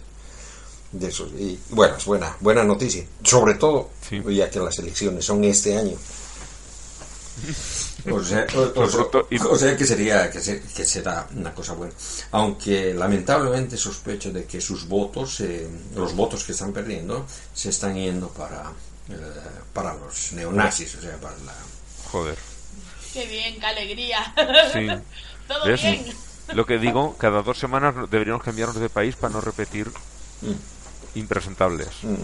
[0.92, 1.26] de eso.
[1.28, 3.04] Y bueno, es buena, buena noticia.
[3.22, 4.20] Sobre todo, Sí.
[4.34, 5.96] ya que las elecciones son este año.
[8.10, 11.72] O sea, o- pronto, y- o sea que sería que, se- que será una cosa
[11.74, 11.92] buena.
[12.32, 17.94] Aunque lamentablemente sospecho de que sus votos, eh, los votos que están perdiendo, se están
[17.96, 18.72] yendo para,
[19.08, 19.16] eh,
[19.72, 21.54] para los neonazis, o sea, para la...
[22.10, 22.38] Joder.
[23.12, 24.34] Qué bien, qué alegría.
[24.72, 24.86] Sí.
[25.48, 25.82] Todo ¿Ves?
[25.82, 26.06] bien.
[26.54, 29.90] Lo que digo, cada dos semanas deberíamos cambiarnos de país para no repetir
[31.14, 31.88] impresentables.
[32.02, 32.14] Mm.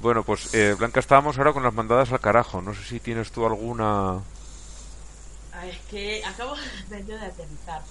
[0.00, 2.62] Bueno, pues eh, Blanca, estábamos ahora con las mandadas al carajo.
[2.62, 4.20] No sé si tienes tú alguna...
[5.52, 6.54] Ay, es que acabo
[6.88, 7.82] de, de aterrizar.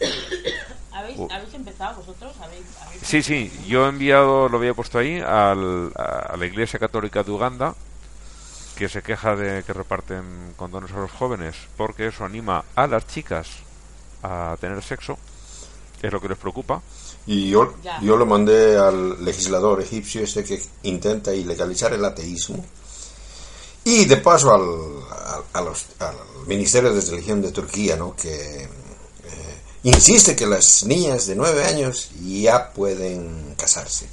[0.92, 1.28] ¿Habéis, Oh.
[1.30, 2.34] ¿Habéis empezado vosotros?
[2.40, 6.78] ¿Habéis, habéis Sí, sí, yo he enviado, lo había puesto ahí, al- a la Iglesia
[6.78, 7.74] Católica de Uganda,
[8.76, 13.06] que se queja de que reparten condones a los jóvenes, porque eso anima a las
[13.06, 13.48] chicas
[14.22, 15.18] a tener sexo,
[16.02, 16.80] es lo que les preocupa.
[17.26, 18.00] Y yo, Ya.
[18.00, 22.64] yo lo mandé al legislador egipcio este que intenta ilegalizar el ateísmo.
[23.84, 24.62] Y de paso al,
[25.10, 28.14] a, a los, al Ministerio de Religión de Turquía, ¿no?
[28.16, 28.68] que eh,
[29.84, 34.08] insiste que las niñas de nueve años ya pueden casarse.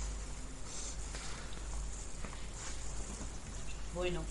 [3.96, 4.22] Bueno,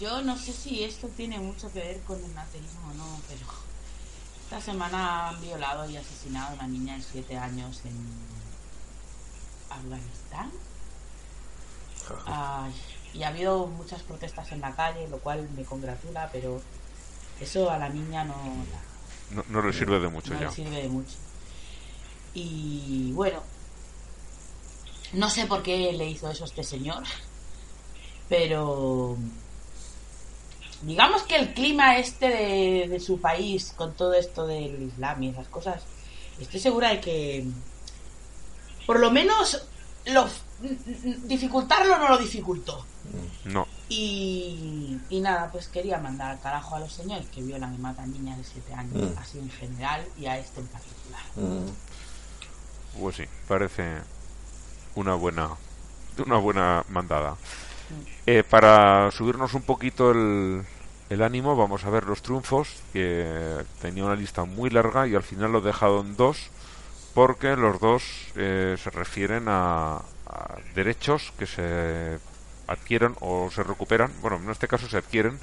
[0.00, 3.46] yo no sé si esto tiene mucho que ver con el ateísmo o no, pero
[4.56, 7.96] esta semana han violado y asesinado a una niña de 7 años en
[9.68, 10.52] Afganistán.
[12.26, 12.72] Ay,
[13.14, 16.62] y ha habido muchas protestas en la calle, lo cual me congratula, pero
[17.40, 20.46] eso a la niña no, la- No, no les sirve de mucho no ya.
[20.46, 21.16] le sirve de mucho.
[22.34, 23.40] Y bueno,
[25.14, 27.02] no sé por qué le hizo eso a este señor,
[28.28, 29.16] pero
[30.84, 35.28] digamos que el clima este de, de su país, con todo esto del Islam y
[35.30, 35.82] esas cosas,
[36.40, 37.44] estoy segura de que
[38.86, 39.66] por lo menos
[40.06, 40.28] lo,
[41.24, 42.84] dificultarlo no lo dificultó.
[43.44, 43.66] No.
[43.88, 48.12] Y, y nada, pues quería mandar al carajo a los señores que violan y matan
[48.12, 49.18] niñas de 7 años, Mm.
[49.18, 51.22] así en general, y a este en particular.
[51.36, 53.00] Mm.
[53.00, 53.84] Pues sí, parece
[54.94, 55.50] una buena
[56.24, 57.36] una buena mandada.
[58.26, 60.64] Eh, para subirnos un poquito el,
[61.10, 65.22] el ánimo, vamos a ver los triunfos, que tenía una lista muy larga y al
[65.22, 66.50] final lo he dejado en dos,
[67.14, 68.02] porque los dos
[68.36, 72.18] eh, se refieren a, a derechos que se
[72.66, 75.38] adquieren o se recuperan, bueno, en este caso se adquieren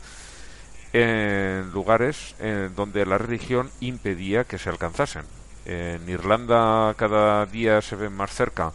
[0.93, 5.23] en lugares en donde la religión impedía que se alcanzasen.
[5.65, 8.73] En Irlanda cada día se ve más cerca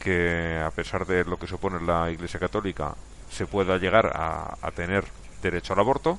[0.00, 2.94] que a pesar de lo que supone la Iglesia Católica
[3.30, 5.04] se pueda llegar a, a tener
[5.50, 6.18] derecho al aborto,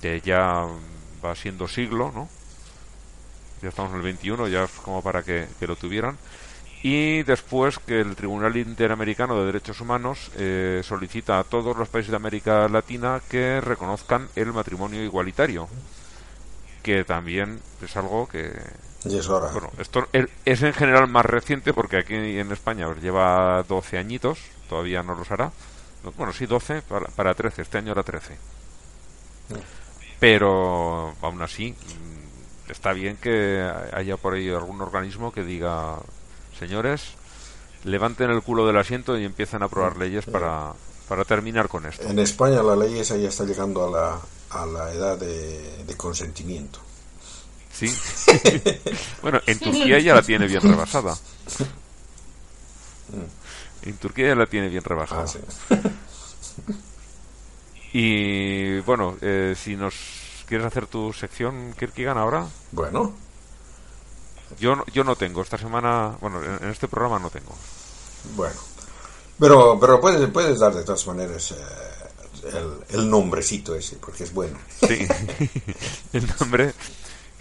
[0.00, 0.64] que ya
[1.24, 2.28] va siendo siglo, ¿no?
[3.62, 6.18] Ya estamos en el 21, ya es como para que, que lo tuvieran.
[6.82, 12.10] Y después que el Tribunal Interamericano de Derechos Humanos eh, solicita a todos los países
[12.10, 15.66] de América Latina que reconozcan el matrimonio igualitario,
[16.82, 18.52] que también es algo que,
[19.06, 19.50] Y es hora.
[19.52, 25.02] bueno, esto es- en general más reciente porque aquí en España lleva 12 añitos, todavía
[25.02, 25.52] no los hará.
[26.04, 28.36] No, Bueno, sí, 12 para, para 13, este año era 13.
[30.20, 35.96] Pero aún así, mm, está bien que haya por ahí algún organismo que diga,
[36.58, 37.02] señores,
[37.84, 40.72] levanten el culo del asiento y empiecen a aprobar leyes para,
[41.08, 42.06] para terminar con esto.
[42.06, 45.96] En España la ley esa ya está llegando a la, a la edad de, de
[45.96, 46.80] consentimiento.
[47.72, 47.92] Sí.
[49.22, 51.16] bueno, en Turquía ya la tiene bien rebasada.
[53.84, 55.24] En Turquía ya la tiene bien rebasada.
[55.24, 55.38] Ah, sí.
[57.92, 59.94] Y bueno, eh, si nos
[60.46, 62.46] quieres hacer tu sección, Kirkigan, ahora.
[62.72, 63.14] Bueno,
[64.58, 67.54] Yo, no- yo no tengo, esta semana, bueno, en, en este programa no tengo.
[68.36, 68.54] bueno.
[69.38, 74.32] Pero, pero puedes, puedes dar de todas maneras eh, el, el nombrecito ese, porque es
[74.32, 74.56] bueno.
[74.86, 75.06] Sí,
[76.12, 76.72] el nombre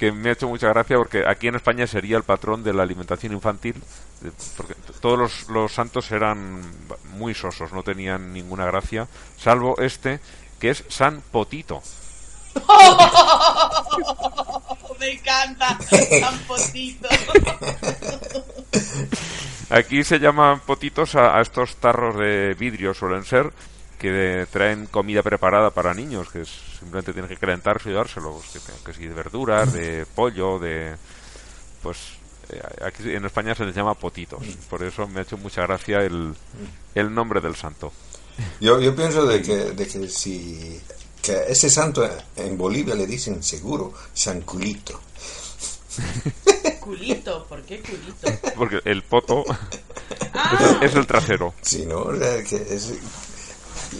[0.03, 2.83] que me ha hecho mucha gracia porque aquí en España sería el patrón de la
[2.83, 3.81] alimentación infantil,
[4.57, 6.61] porque todos los, los santos eran
[7.11, 10.19] muy sosos, no tenían ninguna gracia, salvo este
[10.59, 11.81] que es San Potito.
[14.99, 15.77] Me encanta,
[16.19, 17.07] tan potito.
[19.69, 23.53] Aquí se llaman potitos a, a estos tarros de vidrio, suelen ser,
[24.11, 28.63] que traen comida preparada para niños, que es- simplemente tienen que calentarse y dárselo, pues,
[28.65, 30.95] que, que si de verduras, de pollo, de...
[31.81, 31.97] Pues
[32.49, 36.01] eh, aquí en España se les llama potitos, por eso me ha hecho mucha gracia
[36.01, 36.35] el,
[36.95, 37.91] el nombre del santo.
[38.59, 40.79] Yo, yo pienso de que, de que si
[41.21, 44.99] que a ese santo en Bolivia le dicen seguro San Culito.
[46.81, 48.51] Culito, ¿por qué culito?
[48.57, 49.45] Porque el poto
[50.35, 51.53] Ah, es, es el trasero.
[51.61, 51.99] Sí, ¿no?
[51.99, 52.93] O sea, que es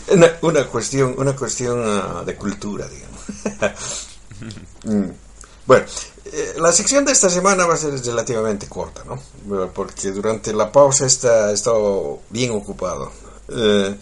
[0.10, 3.22] una, una cuestión, una cuestión ah, de cultura, digamos.
[4.84, 5.12] Mm.
[5.66, 5.86] Bueno,
[6.26, 9.18] eh, la sección de esta semana va a ser relativamente corta, ¿no?
[9.72, 13.10] Porque durante la pausa está, he estado bien ocupado.
[13.48, 13.96] Eh,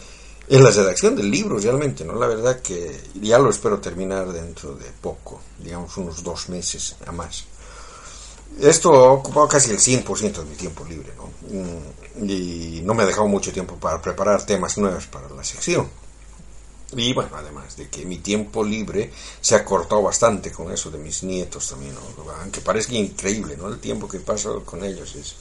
[0.47, 2.15] en la redacción del libro, realmente, ¿no?
[2.15, 7.11] La verdad que ya lo espero terminar dentro de poco, digamos unos dos meses a
[7.11, 7.45] más.
[8.59, 11.29] Esto ha casi el 100% de mi tiempo libre, ¿no?
[11.49, 15.87] Mm, Y no me ha mucho tiempo para preparar temas nuevos para la sección.
[16.95, 20.97] Y bueno, además de que mi tiempo libre se ha cortado bastante con eso de
[20.97, 22.01] mis nietos también, ¿no?
[22.41, 23.69] aunque parezca increíble, ¿no?
[23.69, 25.35] El tiempo que paso con ellos es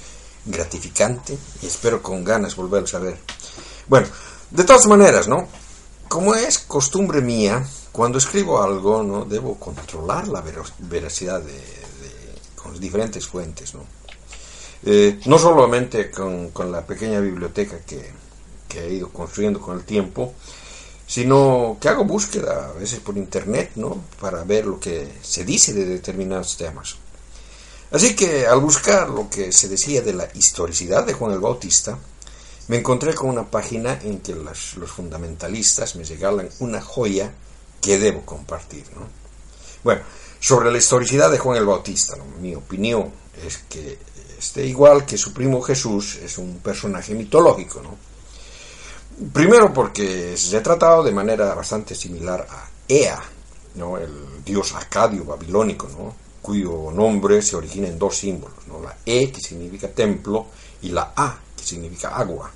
[0.46, 3.18] gratificante y espero con ganas volverlos a ver.
[3.88, 4.06] Bueno,
[4.50, 5.48] de todas maneras, ¿no?
[6.08, 9.24] Como es costumbre mía, cuando escribo algo, ¿no?
[9.24, 10.42] Debo controlar la
[10.78, 11.79] veracidad de-
[12.62, 13.84] con diferentes fuentes, ¿no?
[14.84, 18.10] Eh, no solamente con, con la pequeña biblioteca que,
[18.68, 20.34] que he ido construyendo con el tiempo,
[21.06, 24.02] sino que hago búsqueda a veces por internet, ¿no?
[24.20, 26.96] Para ver lo que se dice de determinados temas.
[27.90, 31.98] Así que al buscar lo que se decía de la historicidad de Juan el Bautista,
[32.68, 37.32] me encontré con una página en que las- los fundamentalistas me regalan una joya
[37.80, 39.19] que debo compartir, ¿no?
[39.82, 40.02] Bueno,
[40.40, 43.10] sobre la historicidad de Juan el Bautista, mi opinión
[43.46, 43.98] es que
[44.38, 47.96] este igual que su primo Jesús es un personaje mitológico, ¿no?
[49.32, 53.22] Primero porque es retratado de manera bastante similar a Ea,
[53.74, 53.98] ¿no?
[53.98, 56.14] el dios arcadio babilónico, ¿no?
[56.40, 58.80] cuyo nombre se origina en dos símbolos, ¿no?
[58.80, 60.46] la E que significa templo
[60.80, 62.50] y la A que significa agua.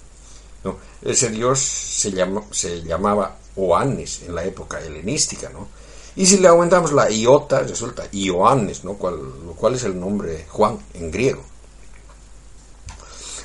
[1.03, 5.69] Ese dios se, llama- se llamaba Oannes en la época helenística, ¿no?
[6.17, 8.93] Y si le aumentamos la iota resulta Ioannes, ¿no?
[8.93, 11.43] lo cual es el nombre Juan en griego.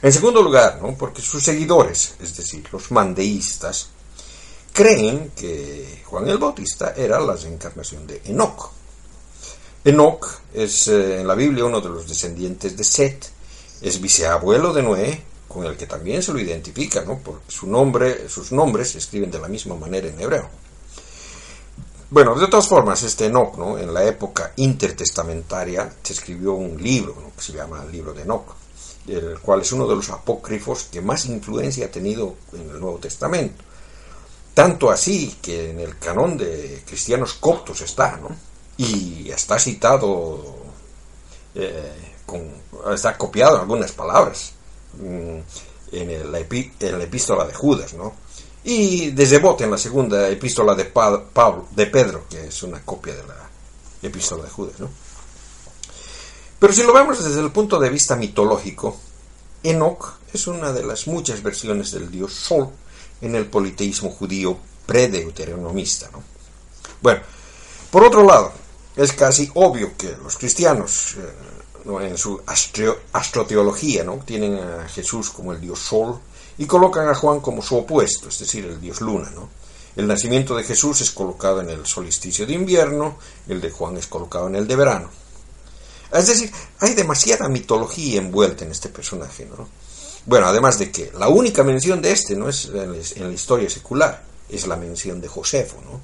[0.02, 0.96] En segundo lugar, ¿no?
[0.96, 3.90] porque sus seguidores, es decir, los mandeístas,
[4.72, 8.72] creen que Juan el Bautista era la reencarnación de Enoch.
[9.84, 13.32] Enoch es eh, en la Biblia uno de los descendientes de Set,
[13.82, 17.20] es viceabuelo de Noé, con el que también se lo identifica, ¿no?
[17.20, 20.50] porque su nombre, sus nombres se escriben de la misma manera en hebreo.
[22.12, 23.78] Bueno, de todas formas, este Enoch, ¿no?
[23.78, 28.56] en la época intertestamentaria, se escribió un libro que se llama el libro de Enoch,
[29.08, 32.98] el cual es uno de los apócrifos que más influencia ha tenido en el Nuevo
[32.98, 33.64] Testamento.
[34.56, 38.36] Tanto así que en el canon de cristianos coptos está, ¿no?
[38.78, 40.56] Y está citado,
[41.54, 42.16] eh,
[42.92, 44.54] está copiado en algunas palabras
[44.98, 45.40] mm,
[45.92, 48.14] en, la epístola de Judas, ¿no?
[48.64, 53.16] Y desde Bote en la segunda epístola de, Pablo, de Pedro, que es una copia
[53.16, 53.50] de la
[54.02, 54.80] epístola de Judas.
[54.80, 54.90] ¿no?
[56.60, 58.98] Pero si lo vemos desde el punto de vista mitológico,
[59.64, 62.70] Enoch es una de las muchas versiones del dios Sol
[63.22, 66.10] en el politeísmo judío predeuteronomista.
[66.12, 66.22] ¿no?
[67.02, 67.22] Bueno,
[67.92, 68.52] por otro lado,
[68.96, 72.42] es casi obvio que los cristianos, eh, en su
[73.14, 74.18] astroteología, ¿no?
[74.26, 76.20] tienen a Jesús como el dios Sol,
[76.60, 79.30] y colocan a Juan como su opuesto, es decir, el dios luna.
[79.30, 79.50] ¿no?
[79.96, 84.08] El nacimiento de Jesús es colocado en el solsticio de invierno, el de Juan es
[84.08, 85.10] colocado en el de verano.
[86.12, 89.46] Es decir, hay demasiada mitología envuelta en este personaje.
[89.46, 89.70] ¿no?
[90.26, 94.22] Bueno, además de que la única mención de este no es en la historia secular,
[94.50, 96.02] es la mención de Josefo, ¿no?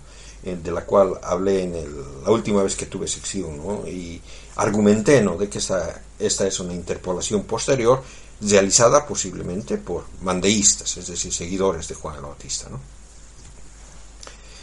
[0.50, 1.74] de la cual hablé en
[2.24, 3.86] la última vez que tuve sección, ¿no?
[3.86, 4.22] y
[4.56, 5.36] argumenté ¿no?
[5.36, 8.02] de que esta, esta es una interpolación posterior
[8.42, 12.70] realizada posiblemente por mandeístas, es decir, seguidores de Juan el Bautista.
[12.70, 12.80] ¿no?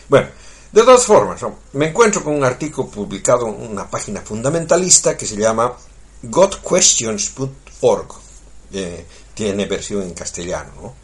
[0.08, 0.28] Bueno,
[0.72, 1.40] de todas formas,
[1.72, 5.72] me encuentro con un artículo publicado en una página fundamentalista que se llama
[6.22, 8.14] godquestions.org,
[9.34, 11.02] tiene versión en castellano, ¿no?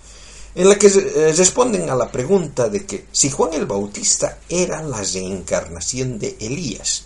[0.54, 4.82] en la que eh, responden a la pregunta de que si Juan el Bautista era
[4.82, 7.04] la reencarnación de Elías.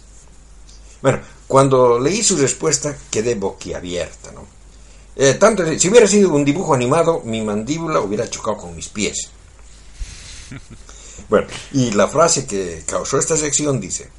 [1.03, 4.47] Bueno, cuando leí su respuesta quedé boquiabierta, ¿no?
[5.17, 9.31] Eh, tanto, si hubiera sido un dibujo animado, mi mandíbula hubiera chocado con mis pies.
[11.29, 14.11] Bueno, y la frase que causó esta sección dice,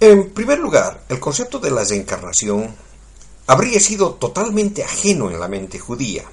[0.00, 2.76] en primer lugar, el concepto de la reencarnación
[3.48, 6.24] habría sido totalmente ajeno en la mente judía.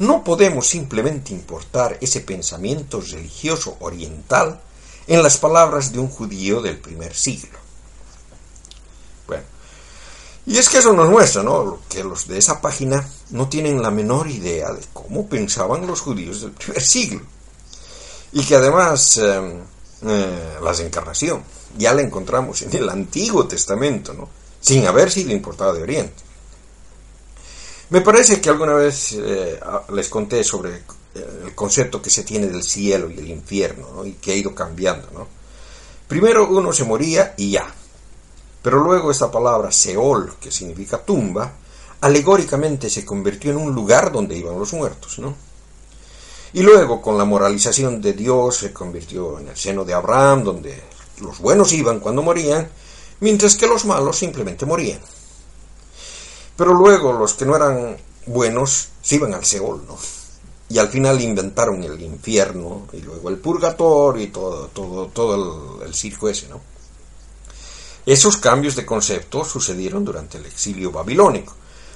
[0.00, 4.60] No podemos simplemente importar ese pensamiento religioso oriental
[5.06, 7.59] en las palabras de un judío del primer siglo.
[10.46, 11.80] Y es que eso nos muestra, ¿no?
[11.88, 16.40] Que los de esa página no tienen la menor idea de cómo pensaban los judíos
[16.40, 17.20] del primer siglo.
[18.32, 19.60] Y que además em,
[20.02, 21.42] eh, la desencarnación
[21.76, 24.28] ya la encontramos en el Antiguo Testamento, ¿no?
[24.60, 26.22] Sin haber sido importada de Oriente.
[27.90, 29.58] Me parece que alguna vez eh,
[29.92, 34.06] les conté sobre eh, el concepto que se tiene del cielo y el infierno, ¿no?
[34.06, 35.26] Y que ha ido cambiando, ¿no?
[36.06, 37.72] Primero uno se moría y ya,
[38.62, 41.52] pero luego esta palabra Seol, que significa tumba,
[42.00, 45.34] alegóricamente se convirtió en un lugar donde iban los muertos, ¿no?
[46.52, 50.82] Y luego, con la moralización de Dios, se convirtió en el seno de Abraham, donde
[51.20, 52.68] los buenos iban cuando morían,
[53.20, 55.00] mientras que los malos simplemente morían.
[56.56, 57.96] Pero luego los que no eran
[58.26, 59.96] buenos se iban al Seol, ¿no?
[60.68, 65.88] Y al final inventaron el infierno y luego el purgatorio y todo, todo, todo el,
[65.88, 66.60] el circo ese, ¿no?
[68.06, 71.54] Esos cambios de concepto sucedieron durante el exilio babilónico,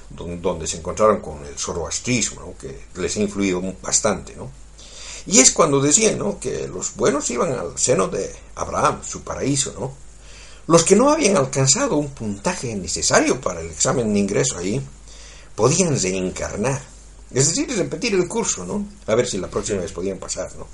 [0.09, 4.35] donde se encontraron con el zoroastrismo, que les ha influido bastante.
[4.35, 4.51] ¿no?
[5.25, 6.39] Y es cuando decían ¿no?
[6.39, 9.73] que los buenos iban al seno de Abraham, su paraíso.
[9.79, 9.93] ¿no?
[10.67, 14.81] Los que no habían alcanzado un puntaje necesario para el examen de ingreso ahí,
[15.55, 16.81] podían reencarnar.
[17.33, 18.85] Es decir, repetir el curso, ¿no?
[19.07, 20.67] A ver si la próxima vez podían pasar, ¿no?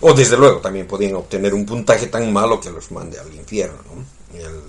[0.00, 3.78] O desde luego también podían obtener un puntaje tan malo que los mande al infierno,
[3.84, 4.04] ¿no?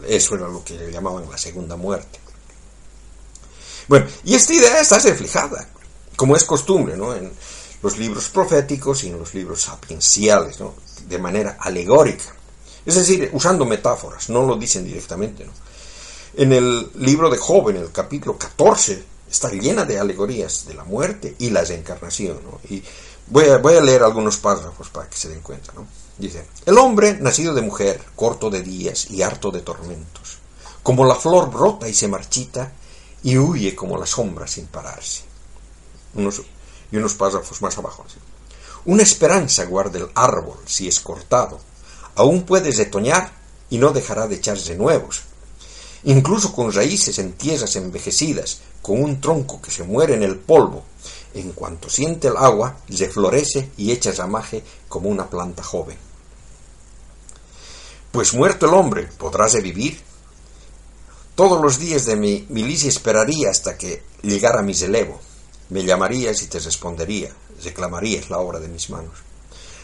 [0.08, 2.20] Eso era lo que le llamaban la segunda muerte.
[3.88, 5.68] Bueno, y esta idea está reflejada,
[6.16, 7.16] como es costumbre, ¿no?
[7.16, 7.32] en
[7.82, 10.74] los libros proféticos y en los libros sapienciales, ¿no?
[11.08, 12.34] de manera alegórica.
[12.86, 15.46] Es decir, usando metáforas, no lo dicen directamente.
[16.36, 20.84] En el libro de Job, en el capítulo 14, está llena de alegorías de la
[20.84, 22.40] muerte y la reencarnación.
[22.70, 22.84] Y
[23.28, 25.74] voy a, voy a leer algunos párrafos para que se den cuenta.
[25.74, 25.88] ¿no?
[26.18, 30.38] Dice, el hombre, nacido de mujer, corto de días y harto de tormentos,
[30.82, 32.72] como la flor brota y se marchita
[33.24, 35.24] y huye como la sombra sin pararse.
[36.92, 38.06] y unos párrafos más abajo.
[38.86, 41.60] Una esperanza guarda el árbol si es cortado.
[42.16, 43.32] Aún puedes retoñar
[43.70, 45.24] y no dejará de echarse nuevos.
[46.04, 50.84] incluso con raíces en tierras envejecidas, con un tronco que se muere en el polvo.
[51.36, 55.98] En cuanto siente el agua, le florece y echa ramaje como una planta joven.
[58.12, 60.02] Pues muerto el hombre, ¿podrás vivir?
[61.36, 65.20] Todos los días de mi milicia esperaría hasta que llegara mi elevo.
[65.70, 67.30] Me llamarías y te respondería,
[67.62, 69.18] reclamarías la obra de mis manos.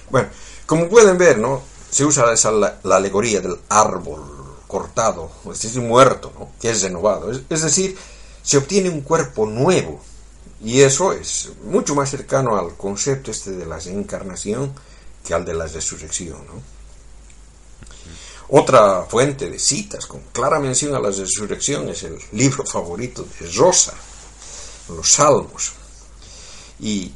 [0.10, 0.30] Bueno,
[0.66, 1.62] como pueden ver, ¿no?
[1.89, 4.22] Se usa esa, la, alegoría del árbol
[4.68, 6.52] cortado, es decir, muerto, ¿no?
[6.62, 7.30] Que es renovado.
[7.32, 7.97] Es, decir,
[8.41, 9.99] se obtiene un cuerpo nuevo.
[10.64, 14.74] Y eso es mucho más cercano al concepto este de la reencarnación
[15.26, 16.82] que al de la resurrección, ¿no?
[18.53, 23.49] Otra fuente de citas con clara mención a la resurrección es el libro favorito de
[23.49, 23.93] Rosa,
[24.89, 25.72] los Salmos.
[26.82, 27.14] Y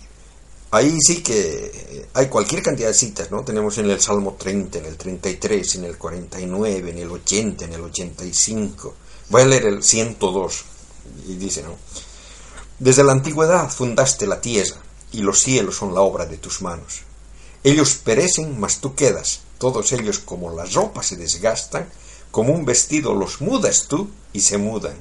[0.72, 3.44] ahí sí que hay cualquier cantidad de citas, ¿no?
[3.44, 7.74] Tenemos en el Salmo 30, en el 33, en el 49, en el 80, en
[7.74, 8.96] el 85.
[9.30, 10.64] Voy a leer el 102
[11.28, 11.76] y dice, ¿no?
[12.80, 14.78] Desde la antigüedad fundaste la tierra
[15.12, 17.02] y los cielos son la obra de tus manos.
[17.64, 21.88] Ellos perecen, mas tú quedas todos ellos como la ropa se desgastan,
[22.32, 24.96] como un vestido los mudas tú y se mudan.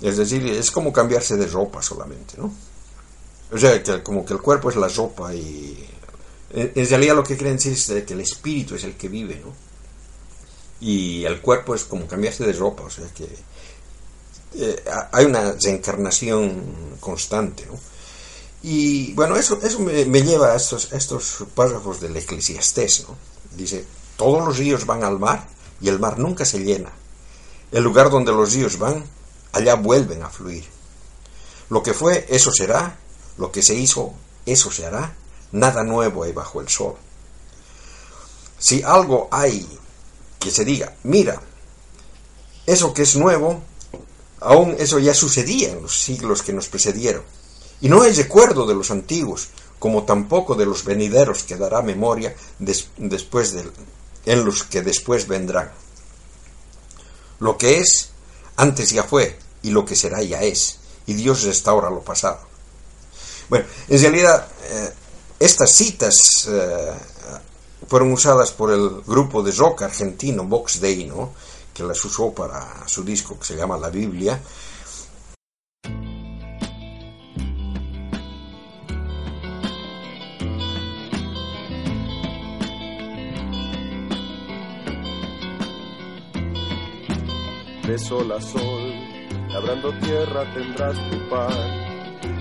[0.00, 2.52] Es decir, es como cambiarse de ropa solamente, ¿no?
[3.52, 5.88] O sea, que como que el cuerpo es la ropa y...
[6.54, 9.52] En realidad lo que quieren decir es que el espíritu es el que vive, ¿no?
[10.80, 13.28] Y el cuerpo es como cambiarse de ropa, o sea que
[14.54, 17.66] eh, hay una reencarnación constante.
[18.62, 23.16] Y bueno, eso, eso me, lleva a estos, estos párrafos del Eclesiastés, ¿no?
[23.56, 23.84] Dice,
[24.16, 25.48] todos los ríos van al mar
[25.80, 26.92] y el mar nunca se llena.
[27.72, 29.04] El lugar donde los ríos van,
[29.52, 30.64] allá vuelven a fluir.
[31.70, 32.98] Lo que fue, eso será,
[33.38, 34.12] lo que se hizo,
[34.46, 35.14] eso se hará,
[35.52, 36.94] nada nuevo hay bajo el sol.
[38.58, 39.66] Si algo hay
[40.38, 41.40] que se diga, mira,
[42.66, 43.62] eso que es nuevo,
[44.44, 47.22] aún eso ya sucedía en los siglos que nos precedieron
[47.82, 49.48] y no hay recuerdo de los antiguos,
[49.80, 53.68] como tampoco de los venideros que dará memoria después de,
[54.24, 55.72] en los que después vendrán.
[57.40, 58.10] Lo que es,
[58.56, 62.38] antes ya fue, y lo que será ya es, y Dios restaura lo pasado.
[63.48, 64.92] Bueno, en realidad, eh,
[65.40, 66.14] estas citas
[66.48, 66.92] eh,
[67.88, 71.32] fueron usadas por el grupo de rock argentino Vox Dei, ¿no?
[71.74, 74.40] Que las usó para su disco que se llama La Biblia,
[87.86, 88.94] de sol a sol,
[89.50, 91.82] labrando tierra tendrás tu pan.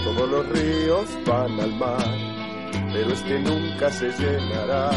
[0.04, 2.16] Todos los ríos van al mar,
[2.94, 4.92] pero este nunca se llenará.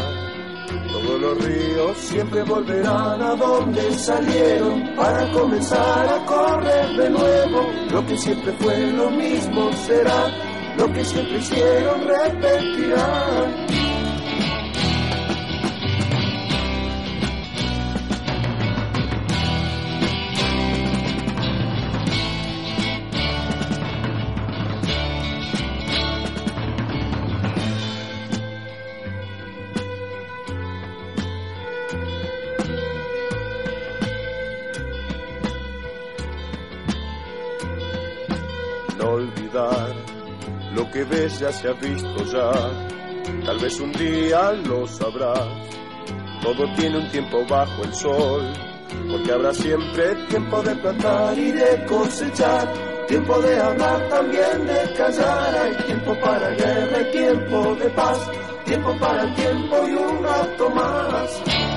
[0.91, 7.67] Todos los ríos siempre volverán a donde salieron para comenzar a correr de nuevo.
[7.91, 10.27] Lo que siempre fue lo mismo será,
[10.77, 13.94] lo que siempre hicieron repetirán.
[40.95, 42.53] Que ves ya se ha visto ya,
[43.45, 45.45] tal vez un día lo sabrás.
[46.41, 48.43] Todo tiene un tiempo bajo el sol,
[49.11, 52.71] porque habrá siempre tiempo de plantar y de cosechar,
[53.07, 58.31] tiempo de hablar también de callar, hay tiempo para guerra y tiempo de paz,
[58.63, 61.74] tiempo para el tiempo y un rato más.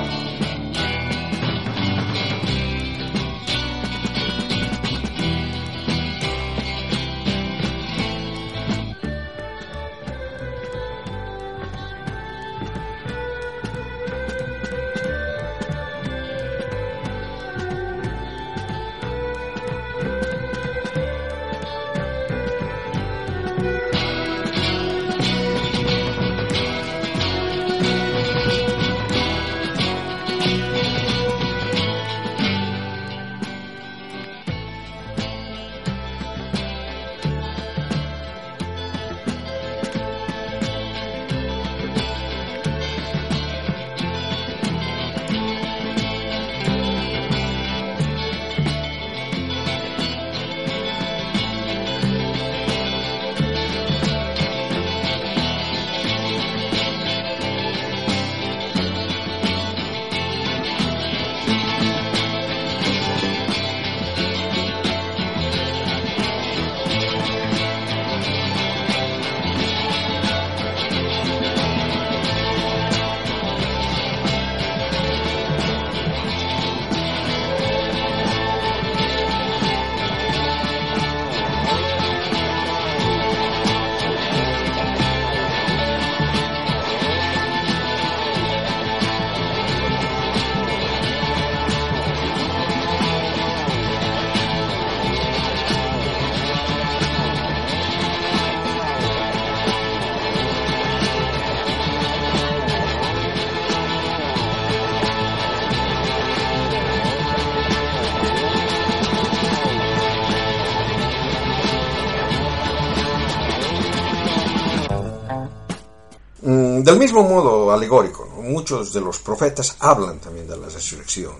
[116.98, 121.32] Del mismo modo alegórico, muchos de los profetas hablan también de la resurrección.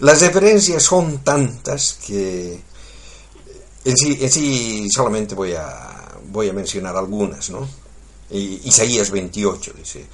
[0.00, 2.60] Las referencias son tantas que
[3.82, 7.48] en sí, en sí solamente voy a, voy a mencionar algunas.
[7.48, 7.66] ¿no?
[8.28, 10.06] Isaías 28 dice,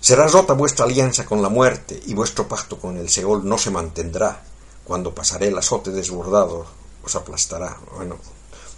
[0.00, 3.72] será rota vuestra alianza con la muerte y vuestro pacto con el Seol no se
[3.72, 4.44] mantendrá.
[4.84, 6.66] Cuando pasaré el azote desbordado
[7.02, 7.76] os aplastará.
[7.96, 8.16] Bueno,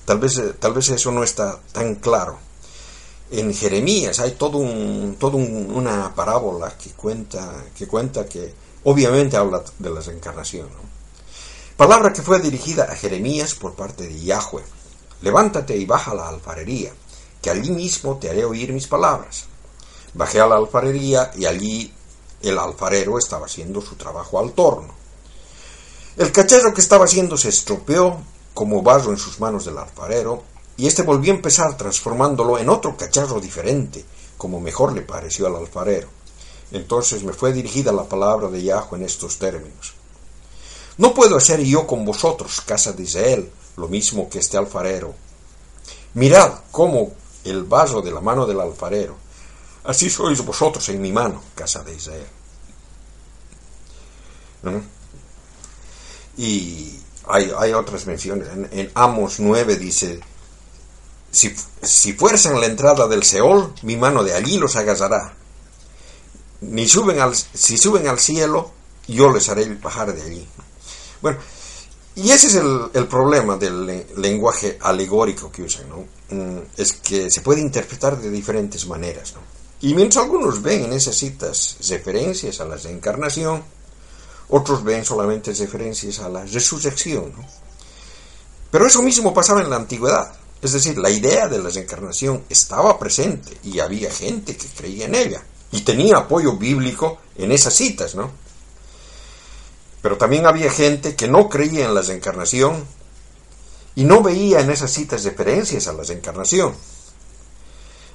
[0.06, 2.49] tal vez, tal vez eso no está tan claro
[3.30, 5.16] en Jeremías hay todo un,
[5.72, 8.52] una parábola que cuenta, que cuenta que
[8.84, 10.68] obviamente habla de la reencarnación.
[11.76, 14.64] Palabra que fue dirigida a Jeremías por parte de Yahweh.
[15.22, 16.92] Levántate y baja a la alfarería,
[17.40, 19.44] que allí mismo te haré oír mis palabras.
[20.14, 21.92] Bajé a la alfarería y allí
[22.42, 24.94] el alfarero estaba haciendo su trabajo al torno.
[26.16, 28.20] El cacharro que estaba haciendo se estropeó
[28.52, 30.42] como barro en sus manos del alfarero
[30.80, 34.02] y éste volvió a empezar transformándolo en otro cacharro diferente,
[34.38, 36.08] como mejor le pareció al alfarero.
[36.72, 39.92] Entonces me fue dirigida la palabra de Yahweh en estos términos.
[40.96, 45.12] No puedo hacer yo con vosotros, casa de Israel, lo mismo que este alfarero.
[46.14, 47.12] Mirad cómo
[47.44, 49.16] el vaso de la mano del alfarero.
[49.84, 52.26] Así sois vosotros en mi mano, casa de Israel.
[56.38, 58.48] Y hay, otras menciones.
[58.48, 60.20] En, en Amos 9 dice,
[61.30, 65.34] si, fuerzan la entrada del Seol, mi mano de allí los agasará.
[66.62, 68.70] Ni suben al, si suben al cielo,
[69.08, 70.48] yo les haré bajar de allí.
[71.22, 71.38] Bueno,
[72.16, 76.04] y ese es el, problema del lenguaje alegórico que usan, ¿no?
[76.30, 79.40] Mm, es que se puede interpretar de diferentes maneras, ¿no?
[79.82, 83.62] Y mientras algunos ven en esas citas referencias a la reencarnación,
[84.50, 87.46] otros ven solamente referencias a la resurrección, ¿no?
[88.70, 90.32] Pero eso mismo pasaba en la antigüedad.
[90.62, 95.14] Es decir, la idea de la reencarnación estaba presente y había gente que creía en
[95.14, 95.42] ella
[95.72, 98.30] y tenía apoyo bíblico en esas citas, ¿no?
[100.02, 102.84] Pero también había gente que no creía en la reencarnación
[103.94, 106.74] y no veía en esas citas referencias a la reencarnación.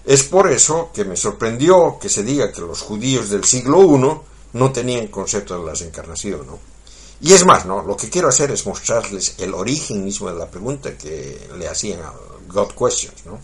[0.05, 4.21] Es por eso que me sorprendió que se diga que los judíos del siglo I
[4.53, 6.74] no tenían concepto de la reencarnación, ¿no?
[7.21, 7.81] Y es más, ¿no?
[7.81, 12.01] Lo que quiero hacer es mostrarles el origen mismo de la pregunta que le hacían
[12.01, 12.13] a
[12.47, 13.39] God Questions, ¿no?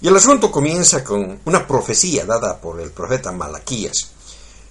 [0.00, 4.10] Y el asunto comienza con una profecía dada por el profeta Malaquías.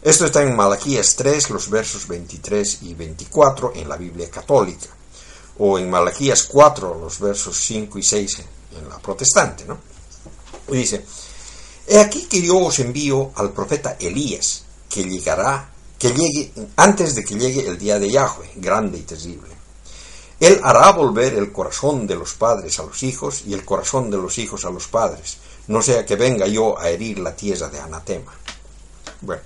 [0.04, 4.88] Esto está en Malaquías 3, los versos 23 y 24 en la Biblia católica,
[5.58, 8.38] o en Malaquías 4, los versos 5 y 6
[8.78, 9.80] en la protestante, ¿no?
[10.68, 11.04] Y dice,
[11.88, 17.24] He aquí que yo os envío al profeta Elías, que llegará, que llegue antes de
[17.24, 19.50] que llegue el día de Yahweh, grande y terrible.
[20.40, 24.18] Él hará volver el corazón de los padres a los hijos y el corazón de
[24.18, 25.38] los hijos a los padres,
[25.68, 28.34] no sea que venga yo a herir la tierra de anatema.
[29.22, 29.42] Bueno,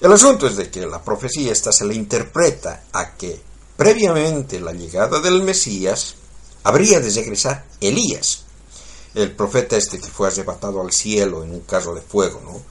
[0.00, 3.40] el asunto es de que la profecía esta se le interpreta a que
[3.76, 6.14] previamente la llegada del Mesías
[6.62, 8.44] habría de regresar Elías,
[9.14, 12.62] el profeta este que fue arrebatado al cielo en un carro de fuego, ¿no?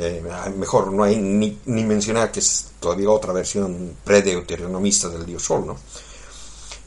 [0.00, 0.22] Eh,
[0.56, 5.66] mejor no hay ni, ni, mencionar que es todavía otra versión predeuteronomista del dios sol,
[5.66, 5.76] ¿no?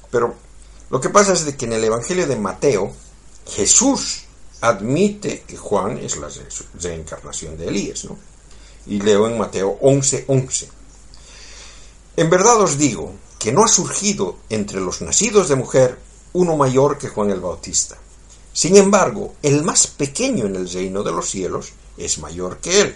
[0.10, 0.34] Pero
[0.90, 2.94] lo que pasa es de que en el Evangelio de Mateo,
[3.46, 4.24] Jesús
[4.62, 6.30] admite que Juan es la
[6.80, 8.18] reencarnación de Elías, ¿no?
[8.86, 10.26] Y leo en Mateo 11:11.
[10.28, 10.70] 11.
[12.16, 16.00] En verdad os digo que no ha surgido entre los nacidos de mujer
[16.32, 17.98] uno mayor que Juan el Bautista.
[18.54, 22.96] Sin embargo, el más pequeño en el reino de los cielos es mayor que él.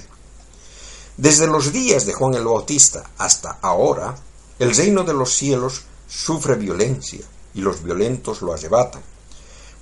[1.17, 4.15] Desde los días de Juan el Bautista hasta ahora,
[4.59, 9.01] el reino de los cielos sufre violencia y los violentos lo arrebatan.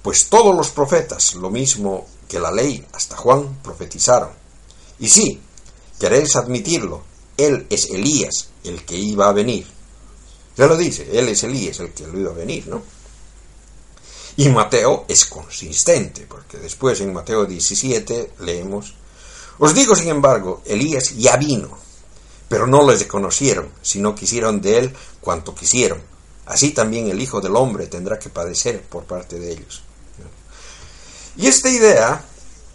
[0.02, 4.30] Pues todos los profetas, lo mismo que la ley hasta Juan, profetizaron.
[5.00, 5.42] Y sí,
[6.00, 7.04] queréis admitirlo,
[7.38, 9.66] él es Elías, el que iba a venir.
[10.56, 12.82] Ya lo dice, él es Elías, el que lo iba a venir, ¿no?
[14.36, 18.96] Y Mateo es consistente, porque después en Mateo 17 leemos,
[19.60, 21.78] Os digo, sin embargo, Elías ya vino,
[22.50, 26.14] pero no les conocieron, sino quisieron de él cuanto quisieron
[26.46, 29.84] Así también el Hijo del Hombre tendrá que padecer por parte de ellos.
[31.38, 32.24] Y esta idea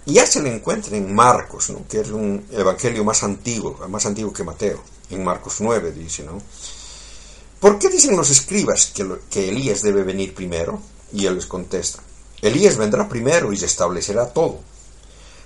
[0.07, 4.43] ya se la encuentra en Marcos, que es un evangelio más antiguo, más antiguo que
[4.43, 4.83] Mateo.
[5.11, 6.41] En Marcos 9 dice, ¿no?
[7.61, 10.81] ¿Por qué dicen los escribas que, que Elías debe venir primero?
[11.13, 12.03] Y él les contesta,
[12.43, 14.61] Elías vendrá primero y se establecerá todo.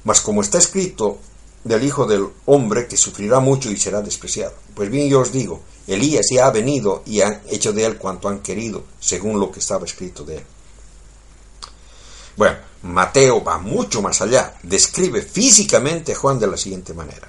[0.04, 1.18] Mas como está escrito
[1.64, 4.54] del Hijo del Hombre que sufrirá mucho y será despreciado.
[4.74, 8.28] Pues bien yo os digo, Elías ya ha venido y han hecho de él cuanto
[8.28, 10.44] han querido, según lo que estaba escrito de él.
[12.36, 17.28] Bueno, Mateo va mucho más allá, describe físicamente a Juan de la siguiente manera.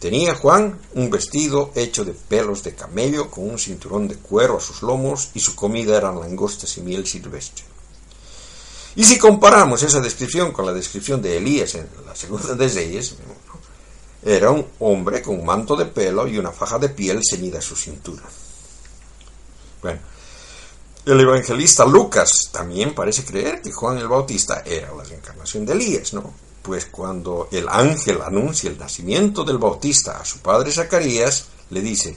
[0.00, 4.60] Tenía Juan un vestido hecho de pelos de camello con un cinturón de cuero a
[4.60, 7.64] sus lomos y su comida eran langostas y miel silvestre.
[8.96, 13.14] Y si comparamos esa descripción con la descripción de Elías en la segunda de Reyes,
[14.24, 17.62] era un hombre con un manto de pelo y una faja de piel ceñida a
[17.62, 18.24] su cintura.
[19.82, 20.00] Bueno,
[21.04, 26.14] el evangelista Lucas también parece creer que Juan el Bautista era la reencarnación de Elías,
[26.14, 26.32] ¿no?
[26.62, 32.16] Pues cuando el ángel anuncia el nacimiento del Bautista a su padre Zacarías, le dice,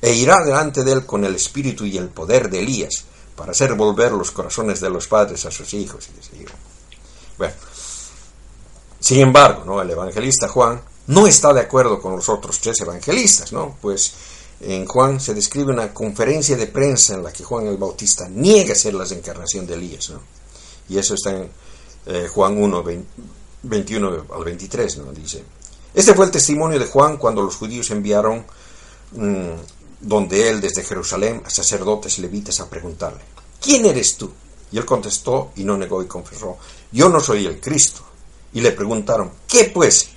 [0.00, 3.04] e irá delante de él con el espíritu y el poder de Elías,
[3.36, 6.08] para hacer volver los corazones de los padres a sus hijos.
[6.32, 6.44] Y
[7.36, 7.54] bueno,
[9.00, 13.76] sin embargo, el evangelista Juan no está de acuerdo con los otros tres evangelistas, ¿no?
[13.80, 14.14] Pues
[14.60, 18.74] en Juan se describe una conferencia de prensa en la que Juan el Bautista niega
[18.74, 20.20] ser la encarnación de Elías, ¿no?
[20.88, 21.50] Y eso está en
[22.06, 22.84] eh, Juan 1,
[23.62, 25.12] 21 al 23, ¿no?
[25.12, 25.44] Dice,
[25.92, 28.44] este fue el testimonio de Juan cuando los judíos enviaron
[29.12, 29.48] mm,
[30.04, 33.22] donde él desde Jerusalén a sacerdotes levitas a preguntarle,
[33.60, 34.30] ¿quién eres tú?
[34.70, 36.58] Y él contestó y no negó y confesó,
[36.92, 38.02] yo no soy el Cristo.
[38.52, 40.08] Y le preguntaron, ¿qué pues?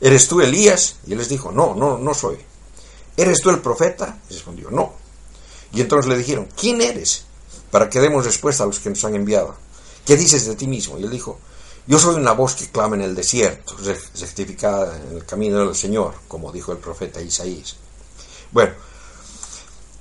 [0.00, 0.96] ¿Eres tú Elías?
[1.06, 2.36] Y él les dijo, no, no, no soy.
[3.16, 4.18] ¿Eres tú el profeta?
[4.28, 4.92] Y respondió, no.
[5.72, 7.24] Y entonces le dijeron, ¿quién eres?
[7.70, 9.54] Para que demos respuesta a los que nos han enviado.
[10.04, 10.98] ¿Qué dices de ti mismo?
[10.98, 11.38] Y él dijo,
[11.86, 13.76] yo soy una voz que clama en el desierto,
[14.20, 17.76] rectificada en el camino del Señor, como dijo el profeta Isaías.
[18.52, 18.74] Bueno,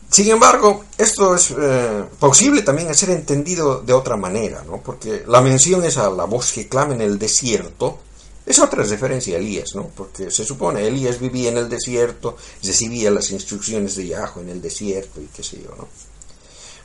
[0.10, 4.82] sin embargo, esto es eh, posible también ser entendido de otra manera, ¿no?
[4.82, 7.99] Porque la mención es a la voz que clama en el desierto,
[8.45, 9.91] es otra referencia a Elías, ¿no?
[9.95, 14.62] Porque se supone Elías vivía en el desierto, recibía las instrucciones de Yahweh en el
[14.62, 15.88] desierto y qué sé yo, ¿no?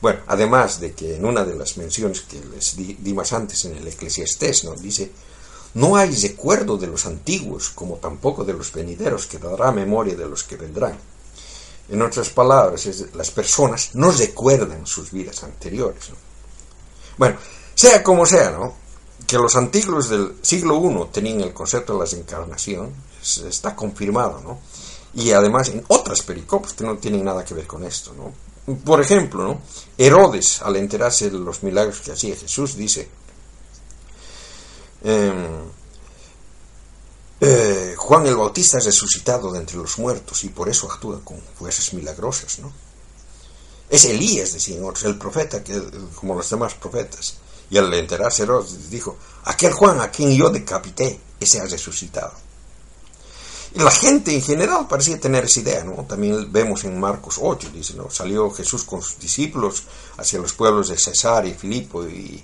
[0.01, 3.75] Bueno, además de que en una de las menciones que les di, más antes en
[3.75, 4.75] el Eclesiastés, ¿no?
[4.75, 5.09] Dice,
[5.73, 10.29] no hay recuerdo de los antiguos, como tampoco de los venideros, que dará memoria de
[10.29, 10.99] los que vendrán.
[11.89, 16.09] En otras palabras, las personas no recuerdan sus vidas anteriores.
[16.09, 16.15] ¿no?
[17.17, 17.37] Bueno,
[17.75, 18.85] sea como sea, ¿no?
[19.25, 22.93] que los antiguos del siglo I tenían el concepto de la desencarnación,
[23.47, 24.59] está confirmado, ¿no?
[25.15, 28.33] Y además en otras pericopos que no tienen nada que ver con esto, ¿no?
[28.83, 29.61] Por ejemplo, ¿no?
[29.97, 33.07] Herodes, al enterarse de los milagros que hacía Jesús, dice,
[35.03, 35.71] em,
[37.41, 41.39] eh, Juan el Bautista es resucitado de entre los muertos y por eso actúa con
[41.57, 42.71] fuerzas milagrosas, ¿no?
[43.89, 45.79] Es Elías, decían otros, el profeta, que,
[46.15, 47.35] como los demás profetas.
[47.69, 48.47] Y al enterarse
[48.89, 52.33] dijo, aquel Juan a quien yo decapité, ese ha resucitado.
[53.73, 56.05] Y la gente en general parecía tener esa idea, ¿no?
[56.05, 57.93] También vemos en Marcos 8, dice.
[58.09, 59.83] Salió Jesús con sus discípulos
[60.17, 62.41] hacia los pueblos de Cesar y Filipo y,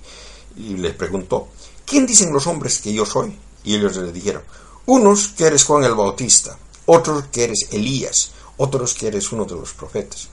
[0.56, 1.48] y les preguntó,
[1.86, 3.38] ¿quién dicen los hombres que yo soy?
[3.64, 4.42] Y ellos le dijeron,
[4.86, 6.56] unos que eres Juan el Bautista,
[6.86, 10.28] otros que eres Elías, otros que eres uno de los profetas.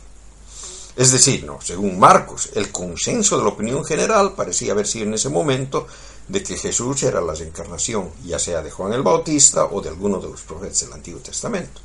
[0.95, 5.13] Es decir, no, según Marcos, el consenso de la opinión general parecía haber sido en
[5.13, 5.87] ese momento
[6.27, 10.19] de que Jesús era la reencarnación, ya sea de Juan el Bautista o de alguno
[10.19, 11.81] de los profetas del Antiguo Testamento.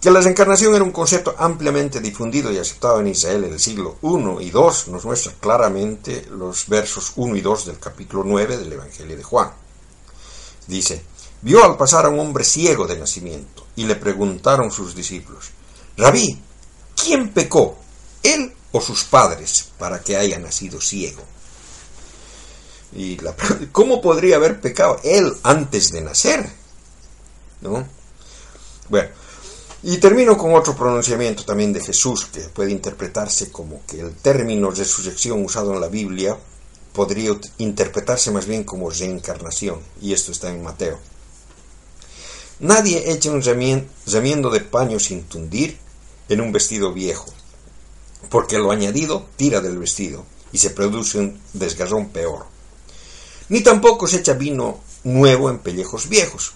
[0.00, 3.98] Que la reencarnación era un concepto ampliamente difundido y aceptado en Israel en el siglo
[4.02, 8.72] I y II nos muestra claramente los versos 1 y 2 del capítulo 9 del
[8.72, 9.61] Evangelio de Juan.
[10.72, 11.02] Dice,
[11.42, 15.50] vio al pasar a un hombre ciego de nacimiento y le preguntaron sus discípulos,
[15.98, 16.40] Rabí,
[16.96, 17.78] ¿Quién pecó?
[18.22, 21.22] ¿Él o sus padres para que haya nacido ciego?
[22.94, 23.34] Y la,
[23.72, 26.48] ¿Cómo podría haber pecado él antes de nacer?
[27.60, 27.86] ¿No?
[28.88, 29.08] Bueno,
[29.82, 34.70] y termino con otro pronunciamiento también de Jesús que puede interpretarse como que el término
[34.70, 36.36] resurrección usado en la Biblia
[36.92, 40.98] podría interpretarse más bien como reencarnación, y esto está en Mateo.
[42.60, 45.78] Nadie echa un remiendo de paño sin tundir
[46.28, 47.26] en un vestido viejo,
[48.28, 52.46] porque lo añadido tira del vestido y se produce un desgarrón peor.
[53.48, 56.52] Ni tampoco se echa vino nuevo en pellejos viejos,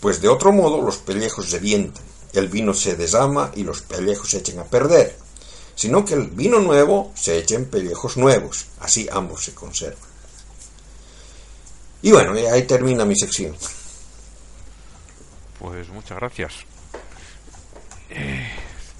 [0.00, 4.38] pues de otro modo los pellejos revientan, el vino se desama y los pellejos se
[4.38, 5.16] echan a perder,
[5.74, 9.98] sino que el vino nuevo se echa en pellejos nuevos, así ambos se conservan.
[12.02, 13.56] Y bueno, ahí termina mi sección.
[15.58, 16.52] Pues muchas gracias.
[18.10, 18.46] Eh,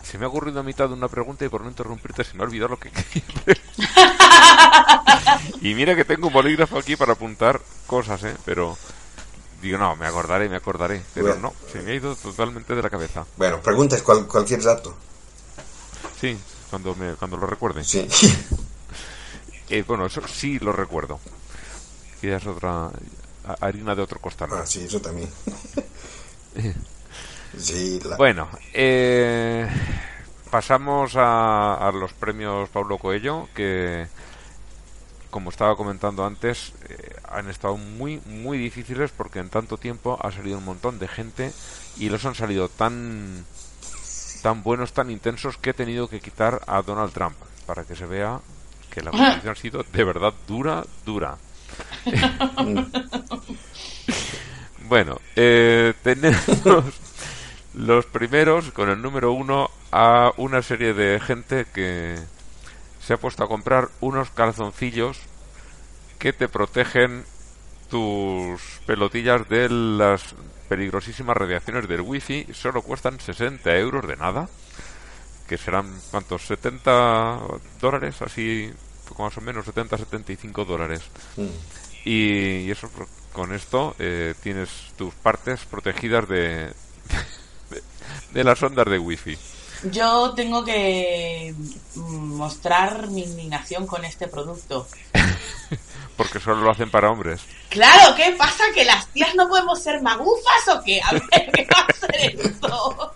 [0.02, 2.42] se me ha ocurrido a mitad de una pregunta y por no interrumpirte se me
[2.42, 3.24] ha olvidado lo que quería
[5.60, 8.34] Y mira que tengo un bolígrafo aquí para apuntar cosas, ¿eh?
[8.44, 8.76] Pero
[9.60, 11.02] digo, no, me acordaré, me acordaré.
[11.12, 13.26] Pero no, se me ha ido totalmente de la cabeza.
[13.36, 14.94] Bueno, preguntas cualquier dato.
[16.20, 16.38] Sí,
[16.70, 17.84] cuando, me, cuando lo recuerde.
[17.84, 18.06] Sí.
[19.70, 21.18] Eh, bueno, eso sí lo recuerdo.
[22.20, 22.90] Y es otra
[23.60, 24.50] harina de otro costal.
[24.52, 25.30] Ah, sí, eso también.
[27.56, 29.66] Sí, la- Bueno, eh,
[30.50, 34.06] pasamos a, a los premios Pablo Coelho, que,
[35.30, 40.30] como estaba comentando antes, eh, han estado muy, muy difíciles porque en tanto tiempo ha
[40.32, 41.52] salido un montón de gente
[41.96, 43.44] y los han salido tan,
[44.44, 47.34] tan buenos, tan intensos, que he tenido que quitar a Donald Trump
[47.64, 48.40] para que se vea
[48.90, 51.38] que la competición ha sido de verdad dura, dura.
[54.86, 56.44] Bueno, eh, tenemos
[57.72, 62.18] los primeros con el número uno a una serie de gente que
[63.00, 65.20] se ha puesto a comprar unos calzoncillos
[66.18, 67.24] que te protegen
[67.88, 70.34] tus pelotillas de las
[70.68, 72.46] peligrosísimas radiaciones del wifi.
[72.52, 74.48] Solo cuestan 60 euros de nada,
[75.48, 76.46] que serán, ¿cuántos?
[76.46, 77.38] 70
[77.80, 78.70] dólares, así,
[79.18, 81.00] más o menos, 70-75 dólares.
[81.36, 81.46] Mm.
[82.06, 86.72] Y, y eso pro- con esto eh, tienes tus partes protegidas de,
[87.70, 87.82] de,
[88.32, 89.36] de las ondas de wifi.
[89.90, 91.54] Yo tengo que
[91.94, 92.00] mm,
[92.36, 94.86] mostrar mi indignación con este producto.
[96.16, 97.40] Porque solo lo hacen para hombres.
[97.68, 98.62] Claro, ¿qué pasa?
[98.74, 101.00] ¿Que las tías no podemos ser magufas o qué?
[101.02, 103.14] A ver, ¿qué va a ser esto?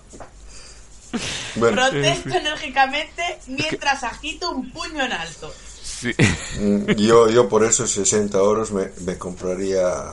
[1.55, 5.53] Bueno, Protesto enérgicamente mientras agito un puño en alto.
[5.83, 6.13] Sí.
[6.61, 10.05] mm, yo, yo por esos 60 euros me, me compraría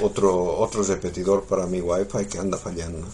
[0.00, 3.08] otro, otro repetidor para mi wifi que anda fallando.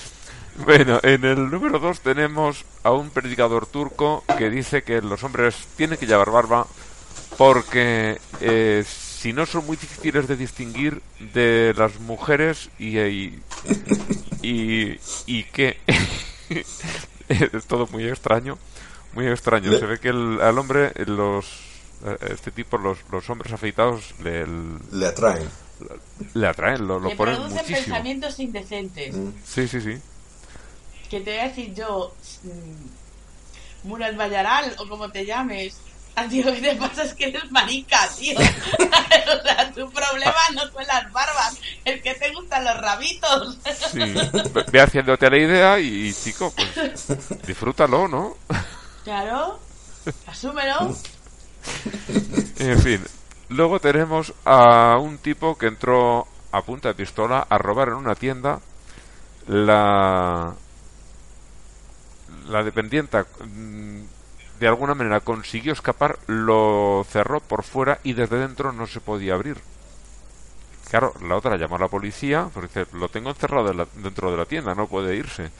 [0.64, 5.56] Bueno, en el número 2 tenemos a un predicador turco que dice que los hombres
[5.76, 6.66] tienen que llevar barba
[7.36, 11.00] porque eh, si no son muy difíciles de distinguir
[11.32, 13.38] de las mujeres y y,
[14.42, 15.78] y, y que
[17.28, 18.58] es todo muy extraño,
[19.14, 19.78] muy extraño.
[19.78, 21.46] Se ve que el, al hombre los
[22.04, 24.46] eh, este tipo los, los hombres afeitados le,
[24.92, 25.48] Le atraen.
[26.34, 27.78] le atraen, lo, lo Le ponen producen muchísimo.
[27.78, 29.14] pensamientos indecentes.
[29.16, 29.28] Mm.
[29.44, 29.98] Sí, sí, sí.
[31.10, 35.76] Que te voy a decir yo, mm, Murad Bayaral, o como te llames.
[36.16, 37.04] Ah, Tío, ¿qué te pasa?
[37.04, 38.38] Es que eres marica, tío.
[38.38, 43.58] o sea, tu problema no son las barbas, es que te gustan los rabitos.
[43.90, 47.06] Sí, ve- ve haciéndote la idea y, chico, pues
[47.46, 48.36] disfrútalo, ¿no?
[49.04, 49.58] claro,
[50.26, 50.94] asúmelo.
[52.58, 53.04] En fin,
[53.48, 58.14] luego tenemos a un tipo que entró a punta de pistola a robar en una
[58.14, 58.60] tienda.
[59.46, 60.54] La
[62.50, 64.00] la dependienta mm,
[64.60, 69.34] de alguna manera consiguió escapar, lo cerró por fuera y desde dentro no se podía
[69.34, 69.56] abrir.
[70.90, 74.44] Claro, la otra llamó a la policía, porque dice, lo tengo encerrado dentro de la
[74.44, 75.50] tienda, no puede irse.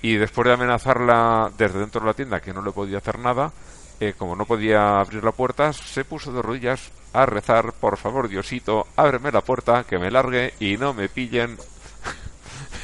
[0.00, 3.52] Y después de amenazarla desde dentro de la tienda, que no le podía hacer nada,
[4.00, 8.28] eh, como no podía abrir la puerta, se puso de rodillas a rezar, por favor,
[8.28, 11.58] Diosito, ábreme la puerta, que me largue y no me pillen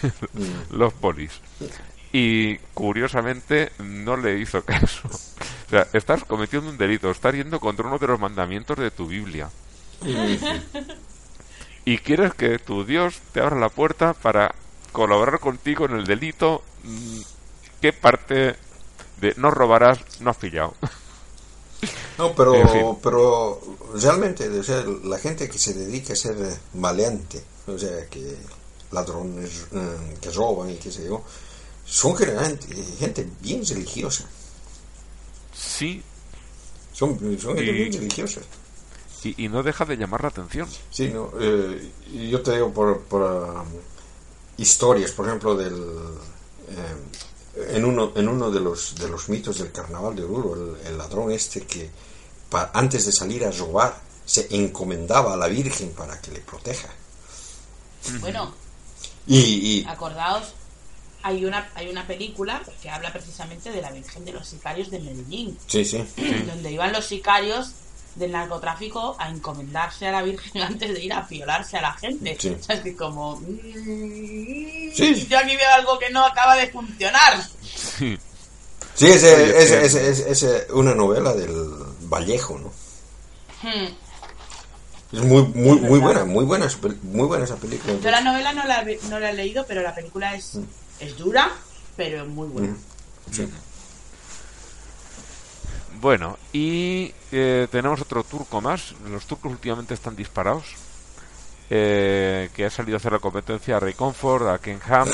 [0.71, 1.41] los polis.
[2.21, 5.09] Y curiosamente no le hizo caso.
[5.69, 9.07] O sea, estás cometiendo un delito, estás yendo contra uno de los mandamientos de tu
[9.07, 9.51] Biblia.
[11.85, 14.55] Y quieres que tu Dios te abra la puerta para
[14.93, 16.63] colaborar contigo en el delito.
[16.85, 17.21] mm,
[17.83, 18.57] ¿Qué parte
[19.21, 20.73] de no robarás no has pillado?
[22.17, 22.99] No, pero, En fin.
[23.03, 23.61] pero
[23.95, 26.35] realmente, o sea, la gente que se dedica a ser
[26.73, 28.37] maleante, o sea, que
[28.91, 31.23] ladrones eh, que roban y qué sé yo,
[31.89, 32.67] son generalmente
[32.99, 34.25] gente bien religiosa.
[35.55, 36.03] Sí,
[36.93, 38.41] Son, son gente Y- bien religiosa.
[39.25, 40.69] y, y no deja de llamar la atención.
[40.91, 41.93] Sí, no, eh,
[42.31, 43.67] yo te digo por, por um,
[44.57, 45.75] historias, por ejemplo, del
[46.69, 50.87] eh, en uno en uno de los de los mitos del carnaval de Oruro, el,
[50.87, 51.91] el ladrón este que
[52.51, 56.89] pa- antes de salir a robar se encomendaba a la Virgen para que le proteja.
[58.21, 58.53] Bueno,
[59.27, 59.39] Y,
[59.81, 60.53] y acordaos,
[61.29, 64.99] hay una, hay una película que habla precisamente de la Virgen de los Sicarios de
[65.01, 65.57] Medellín.
[65.67, 66.05] sí, sí,
[66.47, 67.73] donde iban los sicarios
[68.15, 72.37] del narcotráfico a encomendarse a la Virgen antes de ir a violarse a la gente.
[72.41, 72.49] Sí.
[72.59, 73.37] O sea, es que como...
[73.37, 75.27] mm, Sí.
[75.29, 77.43] Yo aquí veo algo que no acaba de funcionar.
[77.63, 78.19] Sí,
[78.95, 81.53] sí, es, es, es, es- es, una novela del
[82.09, 82.73] Vallejo, ¿no?
[83.63, 83.87] Hmm.
[85.11, 86.69] Es muy muy muy buena, muy buena,
[87.03, 87.95] muy buena esa película.
[88.03, 90.59] Yo la novela no la, he- no la he leído, pero la película es,
[91.01, 91.51] es dura,
[91.97, 92.75] pero muy buena.
[93.31, 93.49] Sí.
[96.01, 98.95] Bueno, y eh, tenemos otro turco más.
[99.11, 100.77] Los turcos últimamente están disparados.
[101.71, 105.09] eh, que ha salido a hacer la competencia a Ray Comfort, a Ken Ham,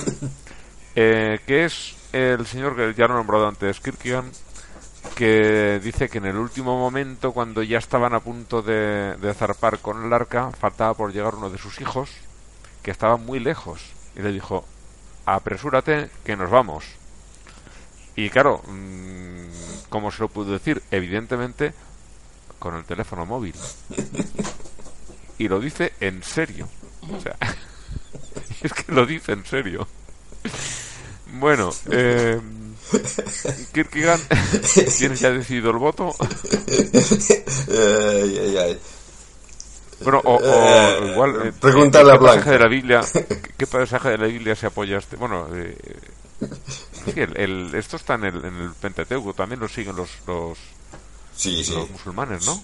[0.94, 4.26] eh, que es el señor que ya lo he nombrado antes, Kierkegaard,
[5.16, 9.80] que dice que en el último momento, cuando ya estaban a punto de, de zarpar
[9.80, 12.10] con el arca, faltaba por llegar uno de sus hijos,
[12.82, 13.80] que estaba muy lejos,
[14.14, 14.64] y le dijo,
[15.26, 16.84] apresúrate, que nos vamos.
[18.16, 20.82] Y claro, mm, ¿cómo se lo pudo decir?
[20.90, 21.74] Evidentemente,
[22.58, 23.54] con el teléfono móvil.
[25.38, 26.68] Y lo dice en serio.
[27.12, 27.36] O sea,
[28.62, 29.86] es que lo dice en serio.
[31.32, 32.40] Bueno, eh,
[33.72, 34.20] Kierkegaard,
[34.98, 36.14] ¿tienes ya decidido el voto?
[40.04, 41.46] Bueno, o, o Eh, igual.
[41.48, 42.36] eh, pregúntale ¿qué a Blanca.
[42.36, 43.00] pasaje de la Biblia,
[43.56, 45.16] ¿qué, pasaje de la Biblia se apoya este?
[45.16, 45.76] Bueno, eh,
[47.04, 50.58] sí, el, el- esto está en el, en el Pentateuco, también lo siguen los, los,
[51.36, 51.74] Sí, sí.
[51.74, 52.62] los musulmanes, ¿no?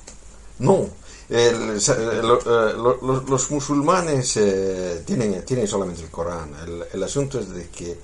[0.61, 0.89] No,
[1.31, 6.55] el- eh, lo- eh, lo- los, los musulmanes eh, tienen, tienen solamente el Corán.
[6.67, 7.99] El, el asunto es de que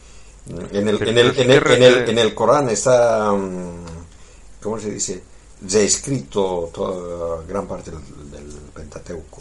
[0.47, 1.51] mm, en el, en el, en
[1.82, 3.84] en en el Corán está, mm,
[4.62, 5.22] ¿cómo se dice?
[5.62, 9.38] Ya escrito toda gran parte del, del Pentateuco.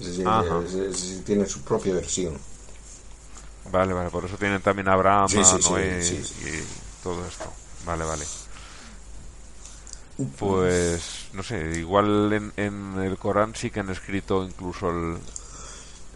[0.00, 0.60] Es decir, Ajá.
[0.66, 2.38] es- es- tiene su propia versión.
[3.70, 6.20] Vale, vale, por eso tienen también Abraham, Sí, sí, Noé sí.
[6.46, 7.44] y todo esto.
[7.86, 8.24] Vale, vale.
[10.38, 15.18] Pues, no sé, igual en, en el Corán sí que han escrito incluso el,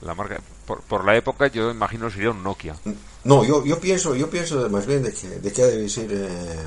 [0.03, 0.41] la marca.
[0.66, 2.76] Por, por la época yo imagino sería un Nokia.
[3.24, 6.09] No, yo, yo pienso, yo pienso más bien de que, de que ha de ser
[6.12, 6.66] eh,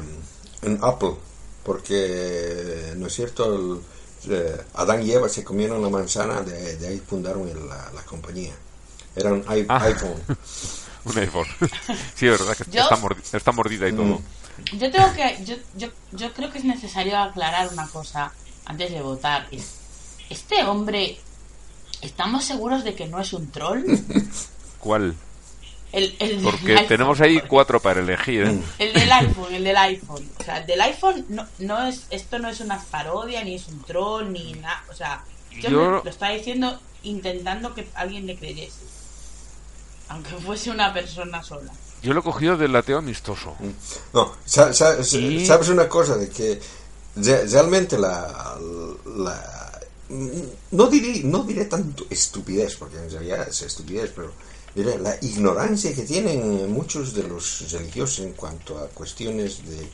[0.64, 1.14] en Apple,
[1.64, 3.82] porque no es cierto, el-
[4.34, 8.02] eh, Adán y Eva se comieron una manzana, de, de ahí fundaron el- la, la
[8.04, 8.54] compañía.
[9.16, 9.84] Era un i- Ah.
[9.84, 10.16] iPhone.
[11.04, 11.48] Un iPhone.
[12.16, 14.06] sí, es verdad que Yo- está, mordi- está mordida y todo.
[14.06, 14.24] Mm.
[14.78, 15.44] Yo tengo que.
[15.44, 18.32] Yo, yo, yo creo que es necesario aclarar una cosa
[18.66, 19.48] antes de votar.
[19.52, 19.66] Es,
[20.30, 21.18] Este hombre.
[22.04, 23.84] ¿Estamos seguros de que no es un troll?
[24.80, 25.16] ¿Cuál?
[25.92, 28.44] El, el del Porque iPhone, tenemos ahí cuatro para elegir.
[28.44, 28.62] ¿eh?
[28.80, 30.30] El del iPhone, el del iPhone.
[30.40, 33.68] O sea, el del iPhone no, no es, esto no es una parodia, ni es
[33.68, 34.84] un troll, ni nada.
[34.90, 35.24] O sea,
[35.60, 38.80] Yo- hombre lo está diciendo intentando que alguien le creyese.
[40.10, 41.72] Aunque fuese una persona sola.
[42.04, 43.56] Yo lo he cogido del ateo amistoso.
[44.14, 46.60] No, sa- sa- Y- sabes una cosa, de que
[47.18, 48.58] re- realmente la...
[49.18, 49.80] la
[50.72, 54.34] no diré, no diré tanto estupidez, porque en realidad es estupidez, pero
[54.76, 59.88] la ignorancia que tienen muchos de los religiosos en cuanto a cuestiones de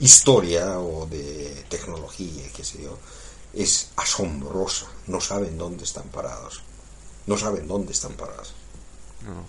[0.00, 2.98] historia o de tecnología, qué sé yo,
[3.52, 4.86] es asombrosa.
[5.06, 6.62] No saben dónde están parados.
[7.26, 8.52] No saben dónde están parados.
[9.24, 9.44] No.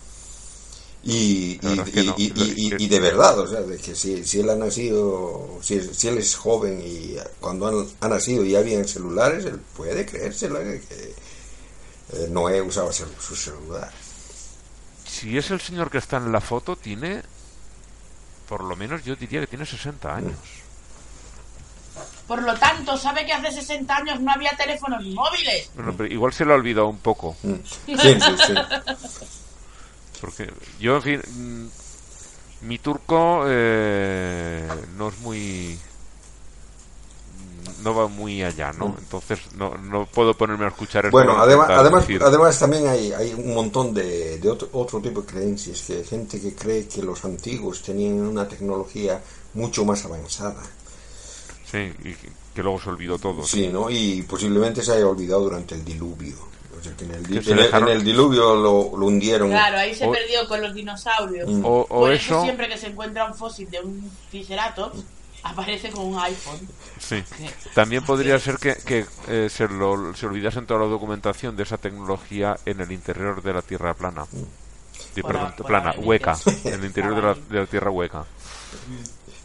[1.04, 2.16] Y, es que no.
[2.88, 6.36] de verdad, o sea, de que si, si él ha nacido, si, si él es
[6.36, 11.14] joven y cuando han- ha nacido ya había celulares, él puede creérselo que,
[12.14, 13.92] eh, Noé usaba su celular.
[15.16, 17.22] Si es el señor que está en la foto, tiene.
[18.50, 20.38] Por lo menos yo diría que tiene 60 años.
[22.28, 25.72] Por lo tanto, ¿sabe que hace 60 años no había teléfonos móviles?
[25.74, 27.38] Bueno, pero igual se lo ha olvidado un poco.
[27.44, 27.54] Mm.
[27.64, 28.54] Sí, sí, sí.
[30.20, 30.52] Porque
[30.82, 35.80] yo, en fin, mm, mi turco eh, no es muy.
[37.84, 38.96] No va muy allá, ¿no?
[38.98, 41.12] Entonces no, no puedo ponerme a escuchar Mm.
[41.12, 45.22] Bueno, además, además, decir- además también hay, hay un montón de, de otro, otro tipo
[45.22, 49.22] de creencias, que hay gente que cree que los antiguos tenían una tecnología
[49.54, 50.62] mucho más avanzada.
[51.70, 52.14] Sí, y
[52.54, 53.44] que, luego se olvidó todo.
[53.44, 53.90] Sí, ¿no?
[53.90, 56.36] Y posiblemente se haya olvidado durante el diluvio.
[56.80, 58.98] O sea, que en el, di- Que se en el- dejaron- en el diluvio lo,
[58.98, 59.50] lo hundieron.
[59.50, 61.50] Claro, ahí se O- perdió con los dinosaurios.
[61.50, 61.66] Mm.
[61.66, 62.44] O, o Por eso eso.
[62.44, 65.00] siempre que se encuentra un fósil de un Triceratops,
[65.46, 66.60] aparece con un iPhone.
[67.00, 67.24] Sí.
[67.74, 71.78] También podría ser que, que, eh, se, lo, se olvidasen toda la documentación de esa
[71.78, 74.26] tecnología en el interior de la Tierra plana.
[75.14, 76.38] Sí, Por perdón, a- por plana, hueca.
[76.66, 78.26] En el interior de la, de la Tierra hueca.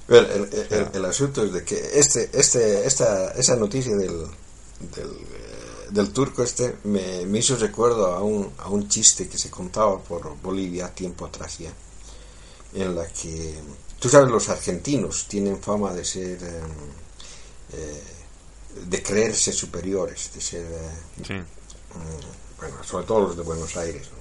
[0.07, 4.27] Pero el, el- el- el asunto es de que este, este, esta, esa noticia del,
[4.97, 9.39] del, eh, del turco este me, me hizo recuerdo a un, a un chiste que
[9.39, 11.71] se contaba por Bolivia tiempo atrás ya,
[12.75, 13.55] en la que,
[14.01, 16.61] tú sabes, los argentinos tienen fama de ser, eh,
[17.75, 18.03] eh,
[18.87, 20.63] de creerse superiores, de ser...
[20.65, 21.35] eh, Sí.
[21.35, 24.09] Mm, bueno, sobre todo los de Buenos Aires.
[24.13, 24.21] ¿no?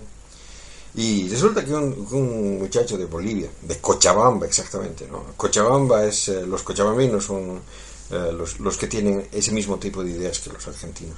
[1.01, 5.23] Y resulta que un, muchacho de Bolivia, de Cochabamba exactamente, ¿no?
[5.37, 7.61] Cochabamba es, los cochabambinos son
[8.09, 11.17] los, los que tienen ese mismo tipo de ideas que los argentinos.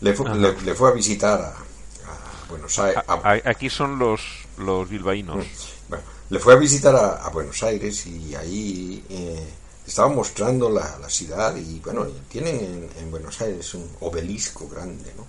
[0.00, 0.34] Le, fu- Ajá.
[0.34, 3.00] le- le fue a visitar a, a Buenos Aires.
[3.06, 4.20] A- a- aquí son los,
[4.58, 5.46] los bilbaínos.
[5.88, 9.46] Bueno, le fue a visitar a, Buenos Aires y ahí eh,
[9.86, 15.12] estaba mostrando la, la ciudad y bueno, tienen en, en Buenos Aires un obelisco grande,
[15.16, 15.26] ¿no?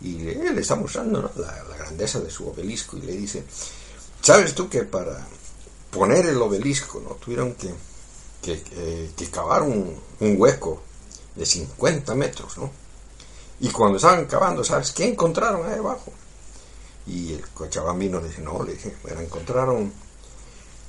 [0.00, 3.44] Y le, le está mostrando la, grandeza de su obelisco y le dice,
[4.20, 5.26] ¿sabes tú que para
[5.90, 7.14] poner el obelisco, ¿no?
[7.14, 7.72] Tuvieron que,
[8.42, 10.82] que, eh, que cavar un, hueco
[11.34, 12.70] de 50 metros, ¿no?
[13.60, 16.12] Y cuando estaban cavando, ¿sabes qué encontraron ahí abajo?
[17.06, 19.92] Y el cochabambino dice, no, le dije, bueno, encontraron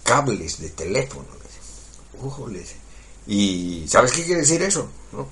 [0.10, 1.26] cables de teléfono.
[1.34, 2.76] Le dice, "Ojo", le dice.
[3.28, 4.88] ¿Y sabes qué quiere decir eso?
[5.12, 5.28] ¿No?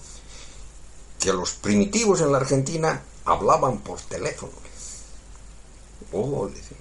[1.20, 4.52] Que los primitivos en la Argentina hablaban por teléfono.
[4.64, 6.14] le dice.
[6.14, 6.76] Ojo, le dice.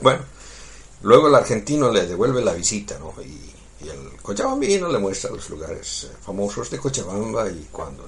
[0.00, 0.22] Bueno,
[1.02, 3.12] luego el argentino le devuelve la visita, ¿no?
[3.22, 8.04] Y, y el cochabambino le muestra los lugares eh, famosos de Cochabamba y cuando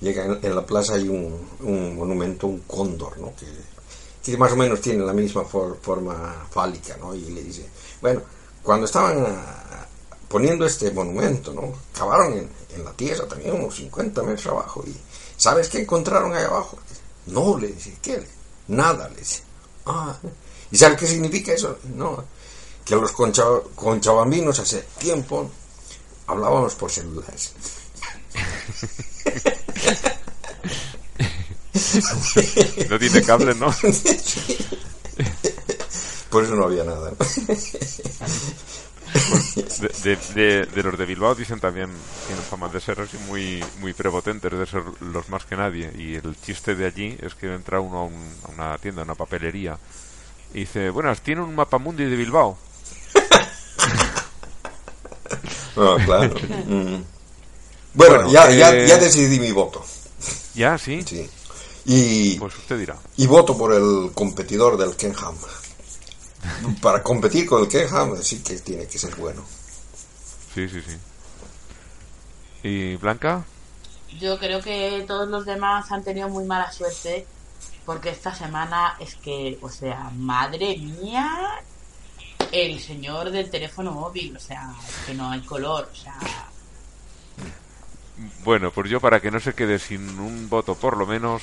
[0.00, 1.48] llega en, la plaza hay un,
[1.96, 3.32] monumento, un cóndor, ¿no?
[3.34, 7.14] Que, más o menos tiene la misma for- forma fálica, ¿no?
[7.14, 7.66] Y le dice,
[8.00, 8.22] bueno,
[8.64, 9.86] cuando estaban ah,
[10.28, 11.72] poniendo este monumento, ¿no?
[11.96, 14.96] Cavaron en, en la tierra también unos 50 metros abajo y
[15.36, 16.76] ¿sabes qué encontraron ahí abajo?
[17.26, 18.26] No, le dice, ¿qué?
[18.68, 19.42] Nada, le dice.
[19.86, 20.16] Ah,
[20.72, 21.78] ¿y sabes qué significa eso?
[21.94, 22.24] No,
[22.84, 25.48] que los concha- conchabambinos hace tiempo
[26.26, 27.52] hablábamos por celulares.
[32.88, 33.66] No tiene cable, ¿no?
[36.34, 37.12] Por eso no había nada.
[39.80, 41.88] De, de, de- de los de Bilbao dicen también,
[42.26, 45.92] tienen fama de ser así muy, muy prepotentes, de ser los más que nadie.
[45.96, 49.04] Y el chiste de allí es que entra uno a, un- a una tienda, a
[49.04, 49.78] una papelería,
[50.52, 52.58] y dice, buenas, ¿tiene un mapa mundi de Bilbao?
[55.76, 56.34] No, claro.
[56.66, 57.02] Mm.
[57.94, 59.84] Bueno, Bueno, ya, ya, eh, ya decidí mi voto.
[60.54, 61.02] Ya, sí.
[61.06, 61.28] Sí.
[61.86, 62.96] Y, Pues usted dirá.
[63.16, 65.34] y voto por el competidor del Kenham.
[66.80, 69.44] Para competir con el Kenham sí que tiene que ser bueno.
[70.54, 70.96] Sí, sí, sí.
[72.62, 73.44] ¿Y Blanca?
[74.20, 77.26] Yo creo que todos los demás han tenido muy mala suerte
[77.84, 81.60] porque esta semana es que, o sea, madre mía,
[82.52, 86.16] el señor del teléfono móvil, o sea, es que no hay color, o sea,
[88.44, 91.42] Bueno, pues yo para que no se quede sin un voto por lo menos,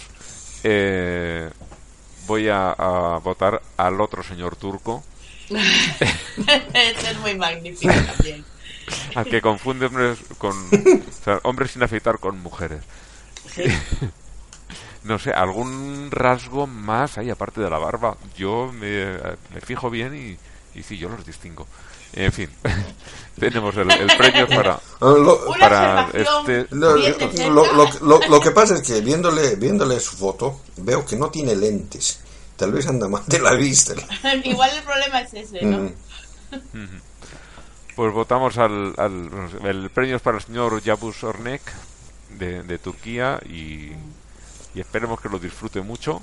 [0.63, 1.49] eh,
[2.27, 5.03] voy a, a votar al otro señor turco,
[6.73, 8.45] Ese es muy magnífico también.
[9.15, 12.81] al que confunde hombres con o sea, hombres sin afeitar con mujeres.
[13.53, 13.63] Sí.
[15.03, 18.17] No sé, algún rasgo más ahí aparte de la barba.
[18.37, 19.17] Yo me,
[19.51, 20.37] me fijo bien y,
[20.79, 21.65] y sí, yo los distingo.
[22.13, 22.49] En fin,
[23.39, 25.15] tenemos el, el premio para, Ah,
[25.59, 26.67] para este...
[26.71, 26.95] lo,
[27.49, 31.29] lo- lo- lo- lo que pasa es que viéndole, viéndole su foto, veo que no
[31.29, 32.19] tiene lentes.
[32.55, 33.93] Tal vez anda mal de la vista.
[34.43, 35.77] Igual el problema es ese, ¿no?
[36.73, 36.99] Mm.
[37.95, 39.29] Pues votamos al, al
[39.63, 41.61] el premio es para el señor Yavuz Ornek
[42.37, 43.91] de, de Turquía y,
[44.75, 46.21] y esperemos que lo disfrute mucho.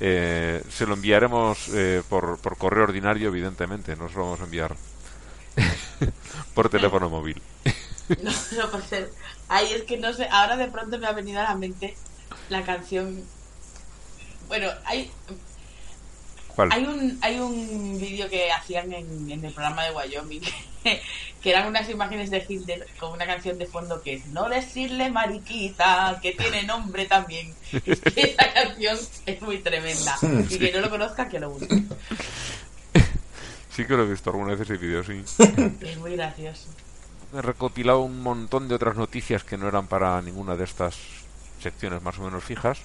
[0.00, 4.44] Eh, se lo enviaremos eh, por, por correo ordinario, evidentemente, no se lo vamos a
[4.44, 4.76] enviar
[6.54, 7.40] por teléfono móvil.
[8.22, 9.12] No, no puede ser.
[9.48, 11.94] Ay, es que no sé, ahora de pronto me ha venido a la mente
[12.48, 13.22] la canción.
[14.48, 15.10] Bueno, hay
[16.56, 16.72] ¿Cuál?
[16.72, 20.40] hay un hay un vídeo que hacían en, en el programa de Wyoming
[21.42, 25.10] que eran unas imágenes de Hitler con una canción de fondo que es No decirle
[25.10, 27.54] mariquita, que tiene nombre también.
[27.72, 30.16] Es que esa canción es muy tremenda.
[30.48, 31.82] Y que no lo conozca, que lo busque.
[33.78, 35.22] Sí que lo he visto alguna vez ese vídeo, sí.
[35.80, 36.66] Es muy gracioso.
[37.32, 40.96] He recopilado un montón de otras noticias que no eran para ninguna de estas
[41.62, 42.80] secciones más o menos fijas.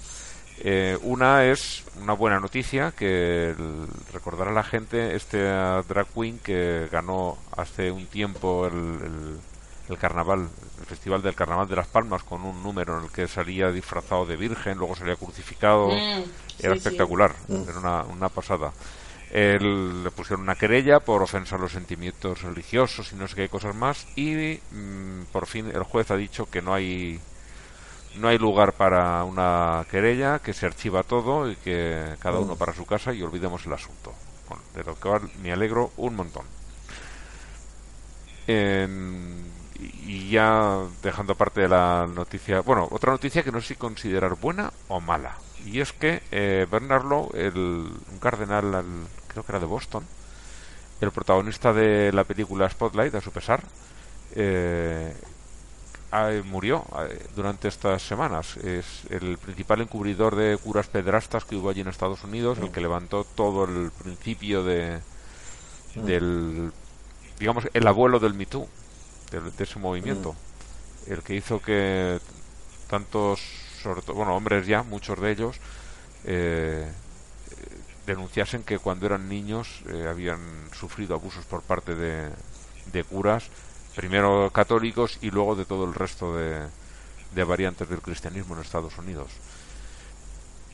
[0.60, 6.38] Eh, una es una buena noticia que el- recordará a la gente este drag queen
[6.38, 9.38] que ganó hace un tiempo el, el-
[9.90, 10.48] el carnaval,
[10.80, 14.28] el festival del carnaval de las Palmas con un número en el que salía disfrazado
[14.28, 15.88] de virgen, luego salía crucificado.
[15.90, 16.24] Mm, Era
[16.56, 16.70] sí, sí.
[16.88, 18.72] espectacular, era una, una pasada.
[19.34, 23.49] Él, le pusieron una querella por ofensa a los sentimientos religiosos y no sé qué
[23.49, 27.19] cosas más y mm, por fin el juez ha dicho que no hay
[28.15, 32.73] no hay lugar para una querella, que se archiva todo y que cada uno para
[32.73, 34.14] su casa y olvidemos el asunto.
[34.76, 36.45] De lo cual me alegro un montón.
[40.05, 44.35] Y ya dejando aparte de la noticia, bueno, otra noticia que no sé si considerar
[44.35, 45.35] buena o mala.
[45.65, 47.05] Y es que eh, Bernard
[47.35, 50.03] el, un cardenal, al- creo que era de Boston,
[51.01, 53.64] el protagonista de la película Spotlight, a su pesar,
[54.35, 55.14] eh,
[56.45, 58.57] murió eh, durante estas semanas.
[58.57, 62.81] Es el principal encubridor de curas pedrastas que hubo allí en Estados Unidos, el que
[62.81, 65.01] levantó todo el principio de
[65.95, 66.72] del
[67.39, 68.68] digamos el abuelo del Me Too,
[69.31, 70.35] de ese movimiento,
[71.07, 72.19] el que hizo que
[72.89, 73.39] tantos
[73.81, 75.57] sobre todo, bueno hombres ya muchos de ellos
[76.26, 76.89] eh,
[78.05, 80.39] denunciasen que cuando eran niños eh, habían
[80.73, 82.30] sufrido abusos por parte de,
[82.91, 83.49] de curas,
[83.95, 86.67] primero católicos y luego de todo el resto de,
[87.34, 89.30] de variantes del cristianismo en Estados Unidos.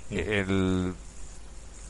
[0.10, 0.93] El,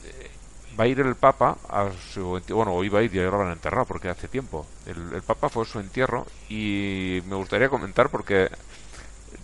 [0.04, 0.32] eh,
[0.78, 3.54] va a ir el Papa a su bueno, va a ir y ahora lo han
[3.54, 4.66] enterrado porque hace tiempo.
[4.86, 8.50] El, el Papa fue a su entierro y me gustaría comentar porque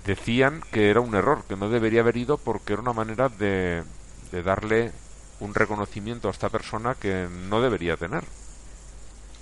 [0.06, 3.84] decían que era un error, que no debería haber ido porque era una manera de,
[4.32, 4.92] de darle
[5.40, 8.24] un reconocimiento a esta persona que no debería tener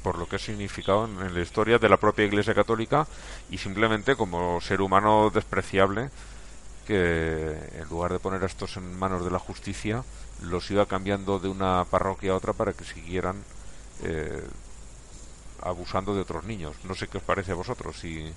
[0.04, 3.08] por lo que ha significado en, la historia de la propia Iglesia Católica
[3.50, 6.10] y simplemente como ser humano despreciable
[6.86, 10.04] que en lugar de poner a estos en manos de la justicia
[10.42, 13.38] los iba cambiando de una parroquia a otra para que siguieran
[14.04, 14.44] eh,
[15.62, 16.76] abusando de otros niños.
[16.84, 18.34] No sé qué os parece a vosotros, si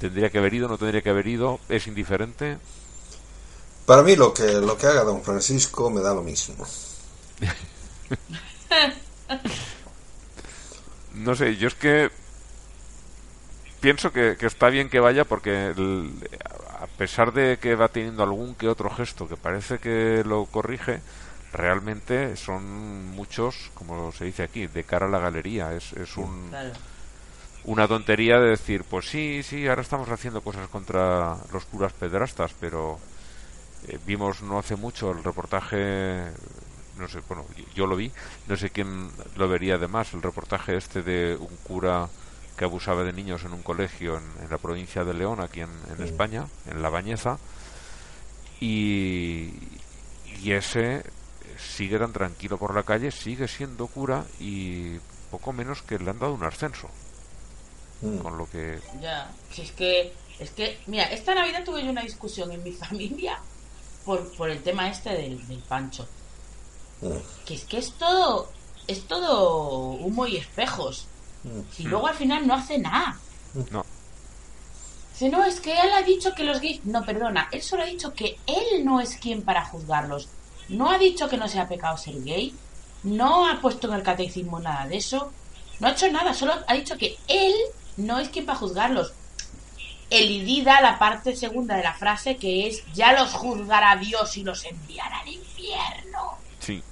[0.00, 2.56] tendría que haber ido, no tendría que haber ido, es indiferente.
[3.86, 6.64] Para mí lo que, lo que haga don Francisco me da lo mismo.
[11.14, 12.10] No sé, yo es que
[13.80, 16.12] pienso que, que está bien que vaya porque el-
[16.80, 21.00] a pesar de que va teniendo algún que otro gesto que parece que lo corrige,
[21.52, 25.72] realmente son muchos, como se dice aquí, de cara a la galería.
[25.72, 26.72] Es, es un, Claro.
[27.64, 32.52] una tontería de decir, pues sí, sí, ahora estamos haciendo cosas contra los curas pederastas,
[32.60, 32.98] pero
[33.88, 36.24] eh, vimos no hace mucho el reportaje,
[36.98, 37.44] no sé, bueno,
[37.74, 38.10] yo- lo vi,
[38.46, 42.08] no sé quién lo vería además, el reportaje este de un cura
[42.56, 45.70] que abusaba de niños en un colegio en, en la provincia de León, aquí en,
[45.96, 47.38] en España, en La Bañeza,
[48.60, 49.50] y,
[50.42, 51.02] y ese
[51.58, 54.98] sigue tan tranquilo por la calle, sigue siendo cura y
[55.30, 56.88] poco menos que le han dado un ascenso.
[58.02, 58.18] Mm.
[58.18, 62.02] Con lo que Ya, si es que, es que, mira, esta Navidad tuve yo una
[62.02, 63.38] discusión en mi familia
[64.04, 66.06] por, por el tema este del, del pancho.
[67.00, 67.44] Mm.
[67.44, 68.48] Que es que es todo,
[68.86, 71.06] es todo humo y espejos.
[71.44, 71.60] Mm.
[71.78, 73.18] Y luego al final no hace nada.
[73.70, 73.84] no,
[75.14, 76.84] Si no, es que él ha dicho que los gays...
[76.84, 80.28] No, perdona, él solo ha dicho que él no es quien para juzgarlos.
[80.68, 82.54] No ha dicho que no sea pecado ser gay.
[83.02, 85.30] No ha puesto en el catecismo nada de eso.
[85.80, 87.52] No ha hecho nada, solo ha dicho que él
[87.96, 89.12] no es quien para juzgarlos.
[90.10, 94.64] Elidida la parte segunda de la frase que es ya los juzgará Dios y los
[94.64, 96.38] enviará al infierno.
[96.60, 96.82] sí.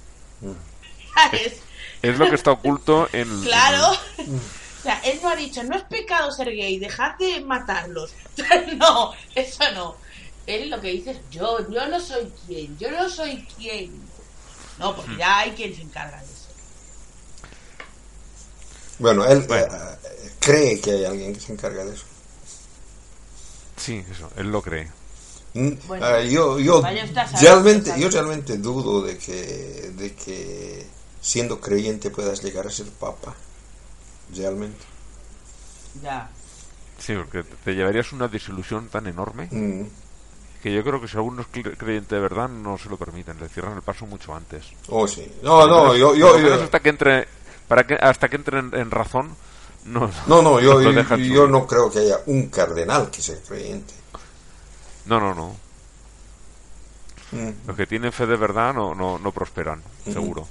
[1.15, 1.61] ¿Sabes?
[2.01, 3.91] Es lo que está oculto en el- Claro.
[3.91, 8.11] O sea, él no ha dicho, no es pecado ser gay, dejad de matarlos.
[8.77, 9.95] no, eso no.
[10.45, 13.91] Él lo que dice es, yo, yo no soy quien, yo no soy quien.
[14.79, 16.47] No, porque ya hay quien se encarga de eso.
[18.99, 19.65] Bueno, él Bueno.
[19.75, 22.05] eh, cree que hay alguien que se encarga de eso.
[23.83, 24.87] Sí, eso, él lo cree.
[25.55, 30.85] Mm, Bueno, ah, yo yo realmente yo realmente dudo de que de que
[31.21, 33.35] siendo creyente puedas llegar a ser papa
[34.35, 34.79] realmente
[36.01, 36.29] Ya.
[36.97, 39.83] Sí, porque te- llevarías una desilusión tan enorme Mm.
[40.63, 43.37] que yo creo que si alguno es cre- creyente de verdad no se lo permiten,
[43.39, 44.65] le cierran el paso mucho antes.
[44.87, 47.27] oh sí no no yo yo, yo- hasta que entre
[47.67, 49.35] para que hasta que entre en, en razón
[49.85, 50.41] no no.
[50.41, 53.93] No yo, no creo que haya un cardenal que sea creyente.
[55.05, 55.55] No no no.
[57.31, 57.67] Mm.
[57.67, 60.47] los que tienen fe de verdad no no, no prosperan seguro.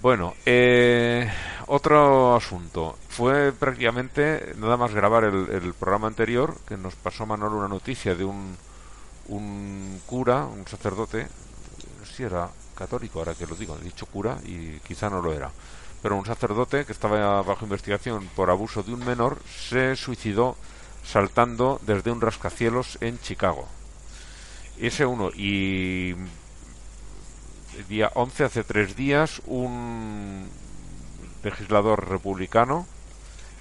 [0.00, 1.30] Bueno eh,
[1.66, 2.96] otro asunto.
[3.08, 8.14] Fue prácticamente nada más grabar el, el programa anterior que nos pasó Manuel una noticia
[8.14, 8.56] de un
[9.30, 11.26] un cura un sacerdote
[11.98, 15.22] no sé si era católico ahora que lo digo he dicho cura y quizá no
[15.22, 15.50] lo era
[16.02, 20.56] pero un sacerdote que estaba bajo investigación por abuso de un menor se suicidó
[21.04, 23.66] saltando desde un rascacielos en Chicago.
[24.78, 26.14] Ese uno y
[27.76, 30.48] el día 11 hace tres días un
[31.42, 32.86] legislador republicano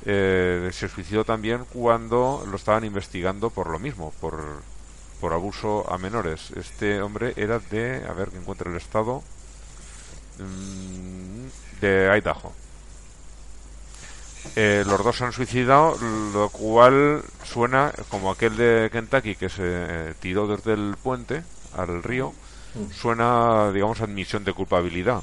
[0.05, 4.61] eh, se suicidó también cuando lo estaban investigando por lo mismo por
[5.19, 6.51] por abuso a menores.
[6.51, 9.23] Este hombre era de a ver que encuentre el estado
[11.81, 12.53] de Idaho
[14.55, 15.97] eh, los dos se han suicidado,
[16.33, 21.43] lo cual suena como aquel de Kentucky que se eh, tiró desde el puente
[21.77, 22.33] al río.
[22.93, 25.21] Suena, digamos, admisión de culpabilidad.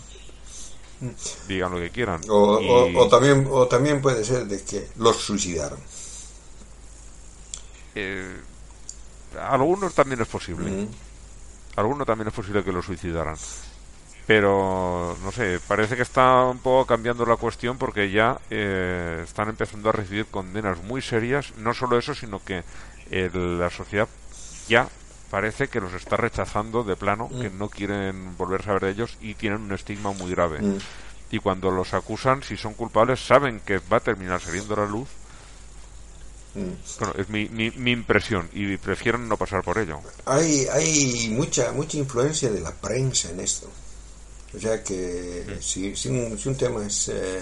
[1.48, 2.20] Digan lo que quieran.
[2.28, 5.78] o, Y- o- o también o también puede ser de que los suicidaron
[7.94, 8.36] eh,
[9.40, 10.70] algunos también es posible.
[10.70, 10.88] Mm.
[11.76, 13.36] Algunos también es posible que lo suicidaran.
[14.26, 19.48] Pero, no sé, parece que está un poco cambiando la cuestión porque ya eh, están
[19.48, 21.52] empezando a recibir condenas muy serias.
[21.58, 22.64] No solo eso, sino que
[23.12, 24.08] eh, la sociedad
[24.68, 24.88] ya
[25.30, 27.58] parece que los está rechazando de plano, que Mm.
[27.58, 30.60] no quieren volver a saber de ellos y tienen un estigma muy grave.
[30.60, 30.78] Mm.
[31.30, 34.86] Y cuando los acusan, si son culpables, saben que va a terminar saliendo a la
[34.86, 35.08] luz.
[36.54, 36.70] Mm.
[36.98, 40.00] Bueno, es mi, mi, mi impresión y prefieren no pasar por ello.
[40.24, 43.68] Hay, hay mucha, mucha influencia de la prensa en esto.
[44.56, 47.40] O sea que si, un, si un tema es eh,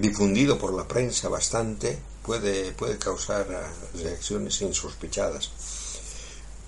[0.00, 3.46] difundido por la prensa bastante, puede, puede causar
[3.94, 5.50] reacciones insospechadas.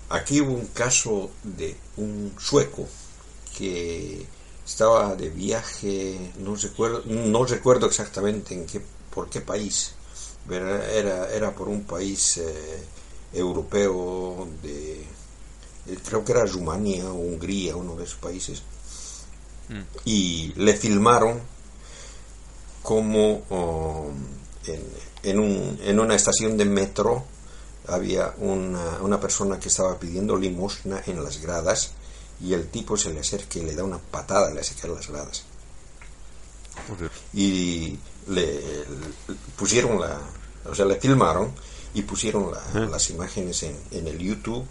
[0.09, 2.87] Aquí hubo un caso de un sueco
[3.57, 4.25] que
[4.65, 8.81] estaba de viaje, no recuerdo, no recuerdo exactamente en qué,
[9.13, 9.93] por qué país,
[10.49, 12.83] era, era por un país eh,
[13.33, 15.05] europeo de,
[16.05, 18.61] creo que era Rumanía o Hungría, uno de esos países,
[19.71, 19.81] Mm.
[20.05, 21.39] y le filmaron
[22.83, 24.09] como oh,
[24.67, 24.83] en,
[25.23, 27.23] en, un, en una estación de metro
[27.87, 31.91] había una, una persona que estaba pidiendo limosna en las gradas
[32.43, 35.07] y el tipo se le acerca y le da una patada le hace caer las
[35.07, 35.43] gradas
[36.87, 37.11] Joder.
[37.33, 38.85] y le, le
[39.55, 40.19] pusieron la
[40.69, 41.51] o sea le filmaron
[41.93, 44.65] y pusieron la- las imágenes en, en el YouTube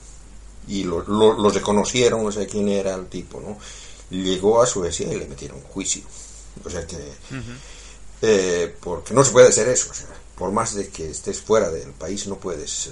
[0.68, 3.56] y lo, lo, lo reconocieron o sea quién era el tipo no
[4.10, 6.02] llegó a Suecia y le metieron juicio.
[6.64, 6.96] O sea que
[8.22, 10.06] eh, porque no se puede hacer eso o sea,
[10.36, 12.90] por más de que estés fuera del país no puedes eh,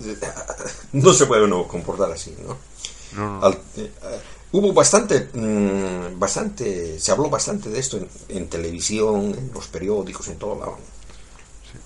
[0.00, 0.16] eh,
[0.92, 2.56] no se puede uno comportar así no
[3.14, 3.44] No, no.
[3.46, 3.60] al-
[4.52, 10.28] hubo bastante, mm, bastante, se habló bastante de esto en, en televisión, en los periódicos,
[10.28, 10.78] en todo lado.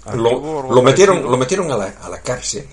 [0.04, 2.66] Aquí Lo, lo metieron, lo metieron a la, a la cárcel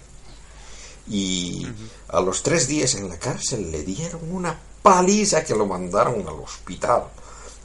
[1.08, 1.68] y
[2.08, 6.40] a los tres días en la cárcel le dieron una paliza que lo mandaron al
[6.40, 7.06] hospital.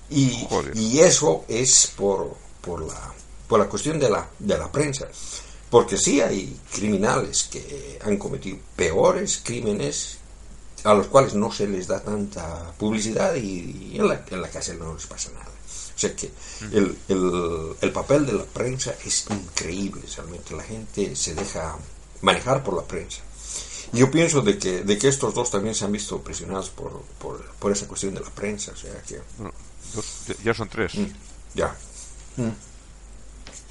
[0.09, 3.13] Y, y eso es por, por, la,
[3.47, 5.07] por la cuestión de la, de la prensa.
[5.69, 10.17] Porque sí hay criminales que han cometido peores crímenes
[10.85, 14.49] a los cuales no se les da tanta publicidad y, y en, la, en la
[14.49, 15.45] cárcel no les pasa nada.
[15.45, 16.31] O sea que
[16.73, 21.77] el, el, el papel de la prensa es increíble, realmente la gente se deja
[22.23, 23.21] manejar por la prensa.
[23.93, 27.03] Y yo pienso de que, de que estos dos también se han visto presionados por,
[27.19, 29.51] por, por esa cuestión de la prensa, o sea que No,
[30.45, 30.95] ya- son tres.
[30.95, 31.07] mm,
[31.55, 31.75] ya.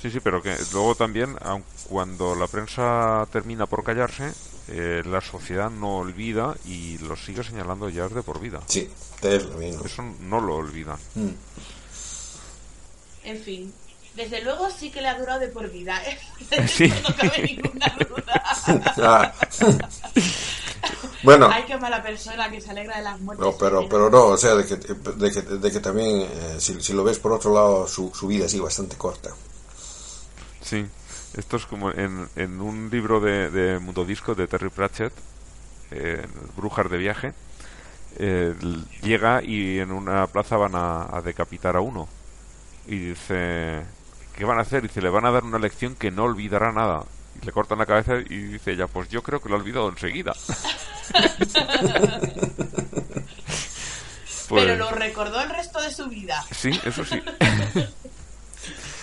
[0.02, 4.32] Sí, sí, pero que luego también, aun cuando la prensa termina por callarse,
[4.70, 8.62] eh, la sociedad no olvida y lo sigue señalando ya es de por vida.
[8.68, 8.90] Sí,
[9.22, 9.84] es lo mismo.
[9.86, 10.98] Eso no lo olvidan.
[11.16, 11.30] Mm.
[13.24, 13.74] En fin.
[14.18, 16.02] Desde luego sí que le ha durado de por vida.
[16.06, 16.18] ¿eh?
[16.68, 16.92] Sí.
[17.04, 19.34] No cabe ninguna duda.
[21.24, 23.46] Bueno, Ay, qué mala persona que se alegra de las muertes.
[23.46, 26.80] No, pero, pero no, o sea, de que, de que, de que también, eh, si,
[26.82, 29.32] si lo ves por otro lado, su, su vida sí bastante corta.
[30.62, 30.86] Sí,
[31.36, 35.12] esto es como en, en un libro de, de Mundo Disco de Terry Pratchett,
[35.92, 36.26] eh,
[36.56, 37.34] Brujas de Viaje,
[38.20, 38.54] eh,
[39.02, 42.08] llega y en una plaza van a, a decapitar a uno.
[42.86, 43.82] Y dice,
[44.38, 44.84] ¿qué van a hacer?
[44.84, 47.04] Dice, le van a dar una lección que no olvidará nada.
[47.42, 49.90] Y le cortan la cabeza y dice ella, pues yo creo que lo ha olvidado
[49.90, 50.34] enseguida.
[54.48, 56.44] Pues, Pero lo recordó el resto de su vida.
[56.52, 57.22] Sí, eso sí.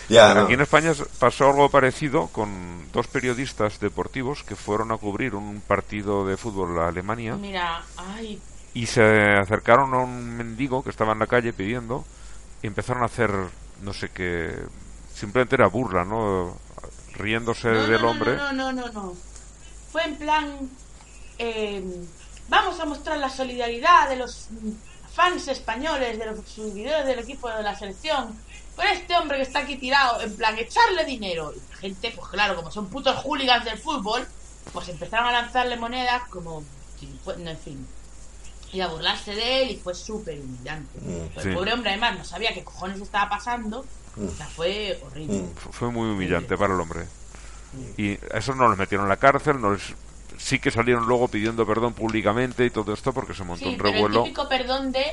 [0.06, 0.20] No.
[0.20, 5.62] Aquí en España pasó algo parecido con dos periodistas deportivos que fueron a cubrir un
[5.62, 8.38] partido de fútbol a Alemania Mira, ay,
[8.74, 12.04] y se acercaron a un mendigo que estaba en la calle pidiendo
[12.62, 13.30] y empezaron a hacer
[13.80, 14.52] no sé qué
[15.14, 16.56] simplemente era burla no
[17.14, 19.16] riéndose no, del no, hombre No, no, no, no, no.
[19.92, 20.70] Fue en plan.
[21.38, 21.82] eh,
[22.48, 24.48] vamos a mostrar la solidaridad de los
[25.14, 28.36] fans españoles, de los seguidores del equipo de la selección,
[28.74, 31.52] con este hombre que está aquí tirado, en plan, echarle dinero.
[31.54, 34.26] Y la gente, pues claro, como son putos hooligans del fútbol,
[34.72, 36.64] pues empezaron a lanzarle monedas como.
[37.36, 37.86] en fin.
[38.72, 40.98] Y a burlarse de él y fue súper humillante.
[41.00, 41.48] Mm, sí.
[41.48, 43.84] El pobre hombre, además, no sabía qué cojones estaba pasando.
[44.16, 45.38] O sea, fue horrible.
[45.38, 45.54] Mm.
[45.72, 47.06] Fue muy humillante para el hombre
[47.96, 49.82] y a esos no los metieron en la cárcel no les
[50.38, 53.76] sí que salieron luego pidiendo perdón públicamente y todo esto porque se montó Sí, un
[53.76, 55.04] pero el revuelo típico perdón de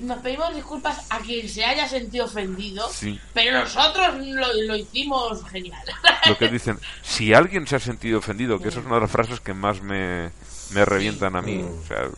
[0.00, 3.20] nos pedimos disculpas a quien se haya sentido ofendido, Sí.
[3.34, 5.82] pero nosotros lo, lo hicimos genial.
[6.26, 9.10] lo que dicen, si alguien se ha sentido ofendido, que esa es una de las
[9.10, 10.30] frases que más me,
[10.70, 11.58] me revientan a mí.
[11.58, 11.78] Mm.
[11.78, 12.08] O sea,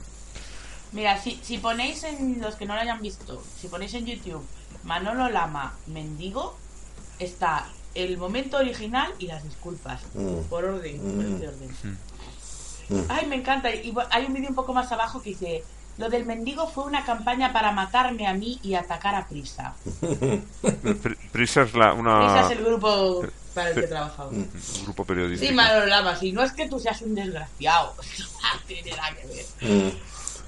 [0.93, 4.47] Mira, si, si ponéis en los que no lo hayan visto, si ponéis en YouTube
[4.85, 6.57] Manolo Lama Mendigo,
[7.19, 10.01] está el momento original y las disculpas.
[10.15, 10.41] Mm.
[10.51, 11.35] Por orden, por Mm.
[11.35, 11.77] este orden.
[12.91, 13.01] Mm.
[13.09, 13.75] Ay, me encanta.
[13.75, 15.65] Y hay un vídeo un poco más abajo que dice:
[15.97, 19.75] Lo del mendigo fue una campaña para matarme a mí y atacar a Prisa.
[21.03, 23.23] Pri- Prisa es la, Prisa una, es el grupo.
[23.55, 24.29] para el que trabajaba.
[24.31, 24.51] Un
[24.83, 25.49] grupo periodístico.
[25.51, 27.95] Sí, Manolo Lamas, y no es que tú seas un desgraciado.
[28.55, 29.47] No tiene nada que ver.
[29.73, 29.91] Mm.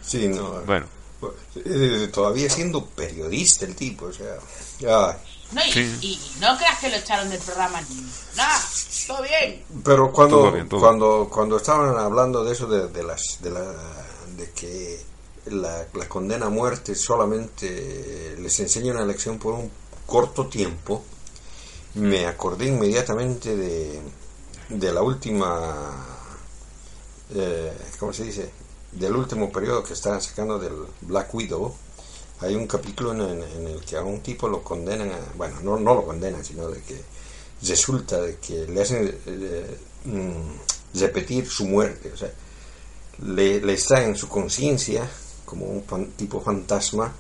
[0.03, 0.61] Sí, no.
[0.67, 0.87] Bueno,
[1.65, 4.37] eh, todavía siendo periodista el tipo, o sea.
[4.81, 5.17] ay.
[5.53, 5.99] No, y, Sí.
[6.03, 8.01] y no creas que lo echaron del programa ni
[8.37, 8.61] nada.
[9.07, 9.65] Todo bien.
[9.85, 10.81] Pero cuando Todo bien, todo.
[10.81, 13.63] cuando cuando estaban hablando de eso de, de las de la
[14.37, 15.01] de que
[15.47, 19.71] la, la condena a muerte solamente les enseña una lección por un
[20.05, 21.05] corto tiempo,
[21.95, 24.01] me acordé inmediatamente de,
[24.71, 25.95] de la última
[27.35, 28.51] eh, ¿cómo se dice?
[28.93, 31.75] Del último periodo que estaban sacando del Black Widow.
[32.41, 35.79] Hay un capítulo en, en- en el que a un tipo lo condenan, bueno, no,
[35.79, 37.01] no lo condenan, sino de que
[37.63, 42.31] resulta de que le hacen eh, mm, repetir su muerte, o sea,
[43.25, 45.09] le, le extraen su conciencia
[45.47, 47.15] como un tipo fantasma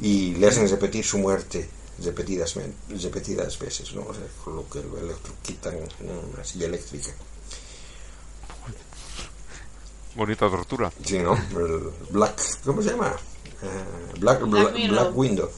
[0.00, 1.68] y le hacen repetir su muerte
[2.02, 2.54] repetidas,
[2.88, 4.02] repetidas veces, ¿no?
[4.02, 7.10] O sea, con lo que lo electrocutan en una silla eléctrica.
[10.14, 10.90] Bonita tortura.
[11.04, 11.34] Sí, ¿no?
[11.34, 13.14] El Black, ¿cómo se llama?
[13.62, 15.50] Eh, Black, Black Black, Window.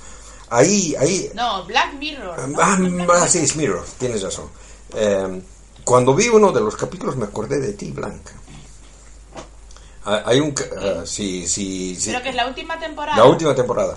[0.50, 2.48] Ahí, ahí, No, Black Mirror.
[2.48, 2.58] ¿no?
[2.60, 2.78] Ah,
[3.14, 4.48] ah, sí, es Mirror, tienes razón.
[4.94, 5.42] Eh,
[5.84, 8.32] cuando vi uno de los capítulos me acordé de ti, Blanca.
[10.04, 10.50] Ah, Hay un...
[10.50, 12.10] ca- ah, sí, sí, sí.
[12.10, 13.16] Creo que es la última temporada.
[13.16, 13.96] La última temporada.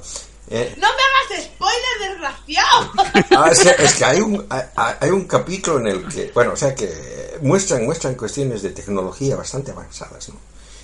[0.50, 2.92] Eh, ¡No me hagas spoiler, desgraciado!
[3.38, 4.64] ah, es, que, es que hay un, hay,
[5.00, 9.36] hay un capítulo en el que, bueno, o sea que muestran, muestran cuestiones de tecnología
[9.36, 10.36] bastante avanzadas, ¿no?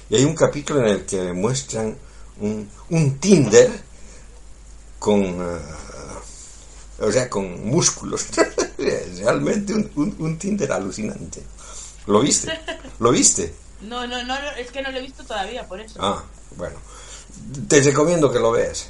[0.09, 1.95] Y hay un capítulo en el que muestran
[2.39, 3.69] un, un Tinder
[4.99, 5.59] con, ah,
[6.99, 8.27] o sea, con músculos.
[8.77, 11.43] Realmente un, un, un Tinder alucinante.
[12.07, 12.59] ¿Lo viste?
[12.99, 13.53] ¿Lo viste?
[13.81, 15.97] No, no, no, no, es que no lo he visto todavía, por eso.
[15.99, 16.23] Ah,
[16.55, 16.77] bueno.
[17.67, 18.89] Te recomiendo que lo veas.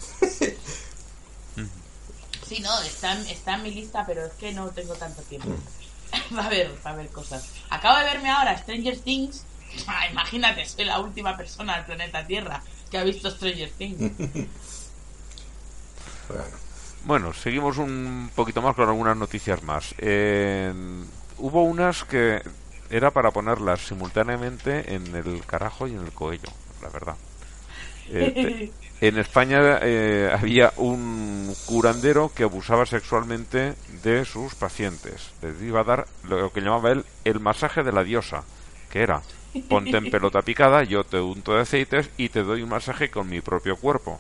[2.48, 5.48] Sí, no, está, en- está en mi lista, pero es que no tengo tanto tiempo.
[5.50, 6.36] Mm.
[6.38, 7.46] va a ver, va a ver cosas.
[7.70, 9.46] Acabo de verme ahora Stranger Things.
[9.88, 14.12] Ah, imagínate, soy la última persona del planeta Tierra que ha visto Stranger Things.
[16.28, 16.44] Bueno.
[17.04, 19.94] Bueno, seguimos un poquito más con algunas noticias más.
[19.98, 20.72] Eh,
[21.40, 22.42] hubo unas que
[22.90, 26.48] era para ponerlas simultáneamente en el carajo y en el cuello,
[26.82, 27.16] la verdad.
[28.14, 28.32] Eh,
[29.00, 33.74] te- en España eh, había un curandero que abusaba sexualmente
[34.04, 35.32] de sus pacientes.
[35.42, 38.44] Les iba a dar lo que llamaba él el masaje de la diosa,
[38.92, 39.22] que era
[39.70, 43.28] ponte en pelota picada, yo te unto de aceites y te doy un masaje con
[43.30, 44.20] mi propio cuerpo.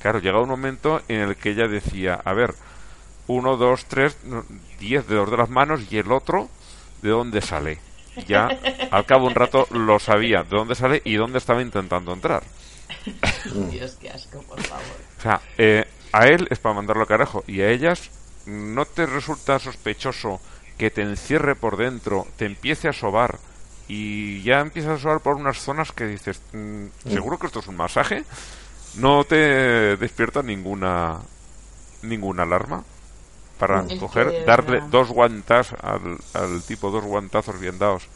[0.00, 2.54] Claro, llega un momento en el que ella decía, a ver,
[3.28, 4.16] uno, dos, tres,
[4.80, 6.48] diez dedos de las manos y el otro,
[7.02, 7.78] ¿de dónde sale?
[8.26, 8.48] Ya,
[8.90, 12.42] al cabo de un rato lo sabía, de dónde sale y dónde estaba intentando entrar.
[13.70, 14.84] Dios, qué asco, por favor.
[15.18, 18.10] O sea, eh, a él es para mandarlo al carajo y a ellas
[18.46, 20.40] no te resulta sospechoso
[20.78, 23.38] que te encierre por dentro, te empiece a sobar
[23.88, 27.68] y ya empiezas a sobar por unas zonas que dices, mm, ¿seguro que esto es
[27.68, 28.24] un masaje?
[28.96, 31.18] No te despierta ninguna
[32.02, 32.84] ninguna alarma
[33.58, 38.08] para Es coger, darle dos guantas al, al tipo, dos guantazos bien dados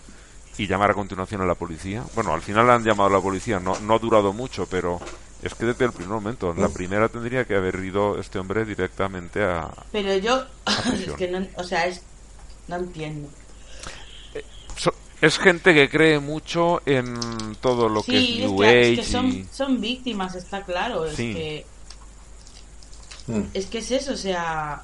[0.59, 2.05] y llamar a continuación a la policía.
[2.15, 4.99] Bueno, al final han llamado a la policía, no, no ha durado mucho, pero
[5.43, 8.65] es que desde el primer momento, en la primera tendría que haber ido este hombre
[8.65, 9.69] directamente a...
[9.93, 11.17] Pero yo, es prisión.
[11.17, 12.03] que no, o sea, es,
[12.69, 13.29] no entiendo.
[14.77, 18.67] So- es gente que cree mucho en todo lo que sí, es es New que,
[18.69, 21.05] Age es que son, y- son víctimas, está claro.
[21.07, 21.33] Es Sí.
[21.35, 21.67] que
[23.29, 23.43] Mm.
[23.55, 24.83] es que es eso, o sea,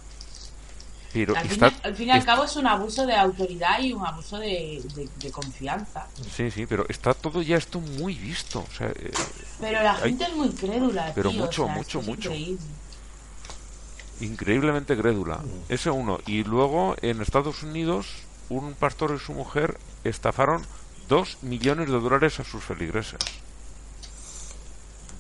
[1.13, 3.81] Pero al fin, está- al fin y al está- cabo es un abuso de autoridad
[3.81, 6.07] y un abuso de, de- de confianza.
[6.35, 8.61] Sí, sí, pero está todo ya esto muy visto.
[8.61, 9.13] O sea, eh,
[9.61, 12.31] Pero la Hay- gente es muy crédula, pero tío, o mucho, sea, mucho, mucho.
[12.31, 12.59] increíble.
[14.21, 15.41] increíblemente crédula.
[15.69, 16.19] Ese uno.
[16.27, 18.07] Y luego en Estados Unidos,
[18.49, 20.65] un pastor y su mujer estafaron
[21.09, 23.19] dos millones de dólares a sus feligreses.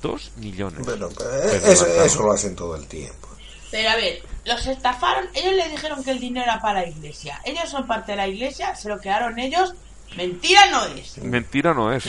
[0.00, 0.84] Dos millones.
[0.84, 2.06] Bueno, eh, Pero eso, mataron.
[2.06, 3.28] eso lo hacen todo el tiempo.
[3.72, 7.40] Pero a ver, los estafaron, ellos les dijeron que el dinero era para la iglesia.
[7.42, 9.74] Ellos son parte de la iglesia, se lo quedaron ellos.
[10.14, 11.16] Mentira no es.
[11.18, 12.04] Mentira no es,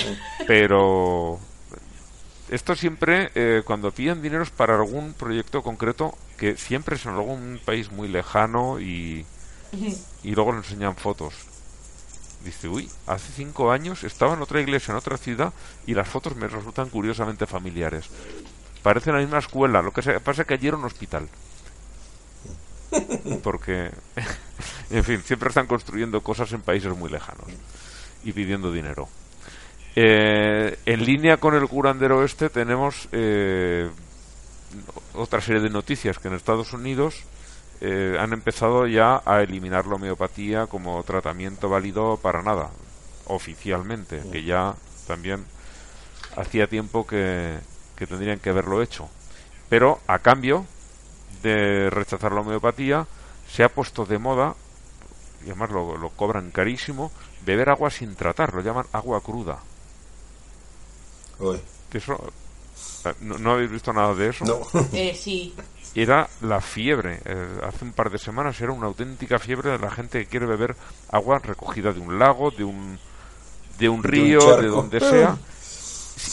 [0.45, 1.39] pero
[2.49, 7.13] esto siempre, eh, cuando piden dinero es para algún proyecto concreto, que siempre es en
[7.13, 9.25] algún país muy lejano y,
[10.21, 11.33] y luego le enseñan fotos.
[12.43, 15.53] Dice, uy, hace cinco años estaba en otra iglesia, en otra ciudad,
[15.87, 18.09] y las fotos me resultan curiosamente familiares.
[18.81, 21.29] Parece la misma escuela, lo que pasa es que allí era un hospital.
[23.43, 23.91] Porque,
[24.89, 27.47] en fin, siempre están construyendo cosas en países muy lejanos
[28.23, 29.07] y pidiendo dinero.
[29.95, 33.91] Eh, en línea con el curandero este tenemos eh,
[35.13, 37.23] otra serie de noticias que en Estados Unidos
[37.79, 42.69] eh, han empezado ya a eliminar la homeopatía como tratamiento válido para nada,
[43.25, 44.73] oficialmente, que ya
[45.05, 45.45] también
[46.35, 47.57] hacía tiempo que,
[47.95, 49.09] que tendrían que haberlo hecho.
[49.69, 50.65] Pero a cambio
[51.41, 53.05] de rechazar la homeopatía,
[53.49, 54.55] se ha puesto de moda,
[55.45, 57.11] y además lo, lo cobran carísimo,
[57.45, 59.59] beber agua sin tratar, lo llaman agua cruda.
[61.39, 61.59] Uy,
[61.93, 62.31] eso,
[63.05, 64.45] eh, ¿no, no habéis visto nada de eso?
[64.45, 64.59] no.
[64.93, 65.53] Eh, sí.
[65.95, 67.19] Era la fiebre.
[67.23, 70.47] eh, hace un par de semanas era una auténtica fiebre de la gente que quiere
[70.47, 70.75] beber
[71.11, 72.97] agua recogida de un lago, de un,
[73.77, 74.67] de un río, de charco.
[74.75, 75.37] donde sea,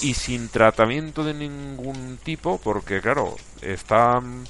[0.00, 4.44] y sin tratamiento de ningún tipo, porque claro, están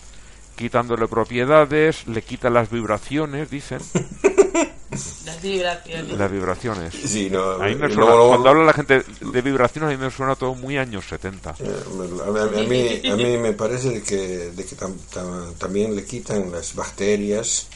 [0.61, 3.81] quitándole propiedades, le quitan las vibraciones, dicen,
[5.24, 6.19] Las vibraciones.
[6.19, 6.93] las vibraciones.
[6.95, 7.53] Sí, no.
[7.53, 10.35] A mí me suena- luego- cuando habla la gente de vibraciones, a mí me suena
[10.35, 11.55] todo muy años 70.
[11.61, 11.65] Eh,
[12.27, 14.16] A mí, a mí, a mí me parece de que,
[14.51, 17.69] de que tam- tam- también le quitan las bacterias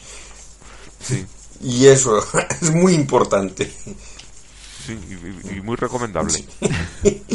[0.99, 1.25] Sí,
[1.61, 2.19] y eso
[2.61, 3.71] es muy importante.
[4.85, 6.33] sí, y, y- y muy recomendable.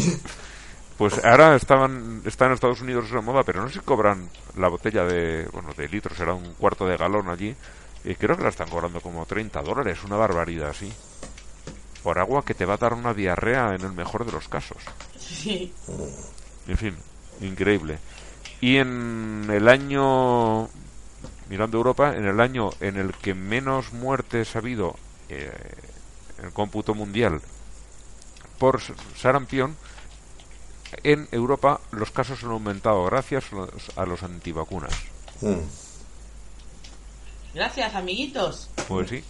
[1.01, 4.29] Pues ahora estaban está en Estados Unidos de moda, pero no sé si cobran
[4.59, 7.57] la botella de bueno de litros, será un cuarto de galón allí.
[8.05, 10.93] Y creo que la están cobrando como 30 dólares, una barbaridad así.
[12.03, 14.77] Por agua que te va a dar una diarrea en el mejor de los casos.
[15.19, 15.73] Sí.
[16.69, 16.95] En fin,
[17.41, 17.99] increíble.
[18.61, 20.69] Y en el año,
[21.49, 24.97] mirando Europa, en el año en el que menos muertes ha habido
[25.31, 25.51] eh,
[26.41, 27.41] en el cómputo mundial
[28.59, 28.83] por
[29.17, 29.75] sarampión,
[31.03, 34.93] en Europa los casos han aumentado gracias a los, a los antivacunas.
[35.41, 35.59] Mm,
[37.55, 38.71] Gracias, amiguitos.
[38.89, 39.25] Pues sí.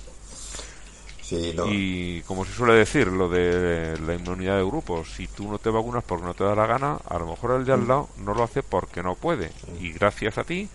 [1.22, 1.64] Sí, no.
[1.68, 5.70] Y como se suele decir, lo de la inmunidad de grupo, si tú no te
[5.70, 8.34] vacunas porque no te da la gana, a lo mejor el de al lado no
[8.34, 9.52] lo hace porque no puede.
[9.80, 10.68] Y gracias a ti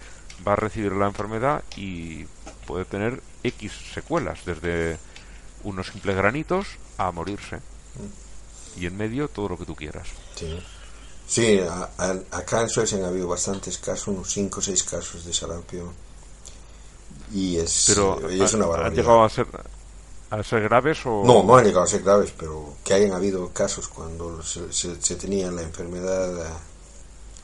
[0.48, 2.26] va a recibir la enfermedad y
[2.66, 4.98] puede tener X secuelas, desde
[5.64, 6.68] unos simples granitos
[6.98, 7.60] a morirse.
[8.78, 10.07] Y en medio todo lo que tú quieras.
[10.36, 10.57] Sí,
[11.27, 15.26] Sí, a- a- acá en Suecia han habido bastantes casos, unos 5 o 6 casos
[15.26, 15.91] de sarampión.
[17.34, 19.02] Y es, Pero y es ¿ha- una ¿han barbaridad.
[19.03, 19.47] llegado a ser,
[20.30, 21.23] a ser graves o...?
[21.26, 25.02] No, no han llegado a ser graves, pero que hayan habido casos cuando se, se-
[25.02, 26.49] se tenía la enfermedad eh,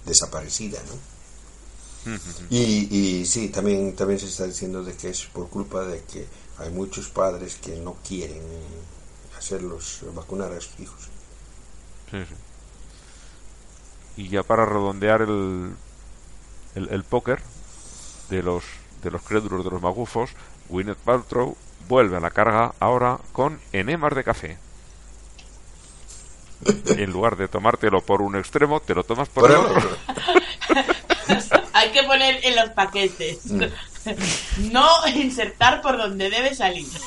[0.05, 1.11] desaparecida, ¿no?
[2.49, 2.87] Y,
[3.19, 6.27] y sí, también, también se está diciendo de que es por culpa de que
[6.57, 8.41] hay muchos padres que no quieren
[9.37, 10.99] hacerlos vacunar a sus hijos.
[12.09, 12.35] Sí, sí.
[14.17, 15.71] Y ya para redondear el,
[16.75, 17.41] el, el póker
[18.29, 18.63] de los
[19.03, 20.29] de los crédulos de los magufos,
[20.69, 21.57] Gwyneth Paltrow
[21.87, 24.57] vuelve a la carga ahora con enemas de café.
[26.85, 29.77] En lugar de tomártelo por un extremo, te lo tomas por, Por el otro.
[29.77, 29.97] otro.
[31.73, 33.39] Hay que poner en los paquetes.
[34.71, 36.87] No insertar por donde debe salir.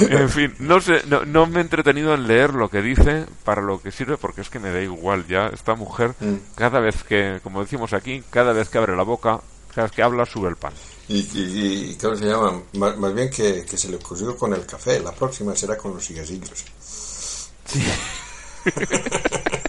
[0.00, 3.60] En fin, no sé, no, no me he entretenido en leer lo que dice para
[3.60, 5.48] lo que sirve, porque es que me da igual ya.
[5.48, 6.34] Esta mujer, Mm.
[6.54, 9.40] cada vez que, como decimos aquí, cada vez que abre la boca,
[9.74, 10.72] cada vez que habla, sube el pan.
[11.08, 12.62] Y, y, y ¿cómo se llama?
[12.74, 15.94] Más, más bien que, que se le ocurrió con el café, la próxima será con
[15.94, 16.64] los cigarrillos.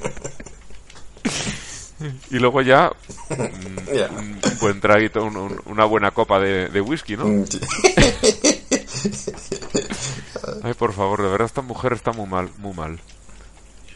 [2.29, 2.91] Y luego ya,
[3.29, 4.07] mm, Ya.
[4.09, 7.25] un buen traguito, un- un- una buena copa de, de whisky, ¿no?
[7.27, 7.45] Mm.
[10.63, 12.99] Ay, por favor, de verdad esta mujer está muy mal, muy mal.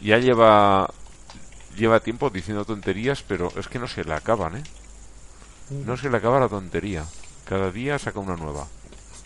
[0.02, 0.90] Ya lleva
[1.78, 4.64] lleva tiempo diciendo tonterías, pero es que no se le acaban, ¿eh?
[5.70, 7.04] No se le acaba la tontería.
[7.46, 8.68] Cada día saca una nueva.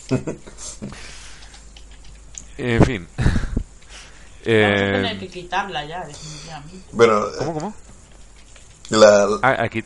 [2.57, 3.07] En fin.
[3.15, 3.29] Vamos
[4.43, 6.77] a tener Eh, que quitarla ya, definitivamente.
[6.91, 7.73] Bueno, ¿Cómo, cómo?
[8.89, 9.83] La, Ah, aquí.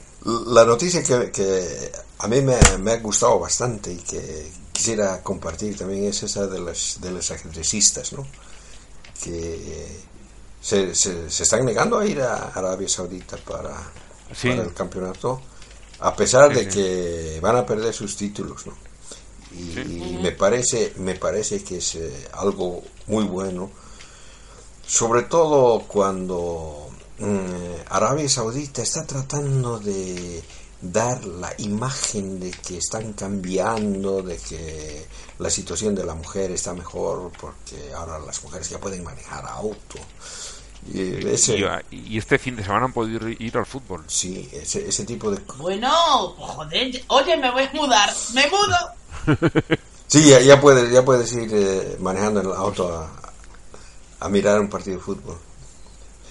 [0.48, 5.78] la noticia que, que a mí me, me ha gustado bastante y que quisiera compartir
[5.78, 8.26] también es esa de las, de los ajedrecistas, ¿no?
[9.24, 9.88] Que
[10.62, 13.74] se, se, se están negando a ir a Arabia Saudita para,
[14.34, 14.50] Sí.
[14.50, 15.42] para el campeonato,
[16.00, 16.78] a pesar Sí, de sí.
[16.78, 18.74] que van a perder sus títulos, ¿no?
[19.56, 23.70] Y, y me parece me parece que es eh, algo muy bueno,
[24.88, 26.83] sobre todo cuando
[27.20, 30.44] mm, Arabia Saudita está tratando de
[30.82, 35.06] dar la imagen de que están cambiando, de que
[35.40, 40.00] la situación de la mujer está mejor porque ahora las mujeres ya pueden manejar auto.
[40.94, 41.58] Y ese,
[41.92, 44.04] Y, y este fin de semana han podido ir, ir al fútbol.
[44.08, 45.40] sí, ese, ese tipo de...
[45.58, 45.90] Bueno,
[46.38, 48.14] joder, oye, me voy a mudar.
[48.34, 48.78] ¡Me mudo!
[50.06, 53.10] Sí, ya, ya puedes, ya puedes ir eh, manejando el auto a,
[54.20, 55.38] a mirar un partido de fútbol.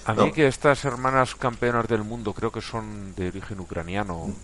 [0.04, 0.32] A mí No.
[0.32, 4.34] que estas hermanas campeonas del mundo creo que son de origen ucraniano.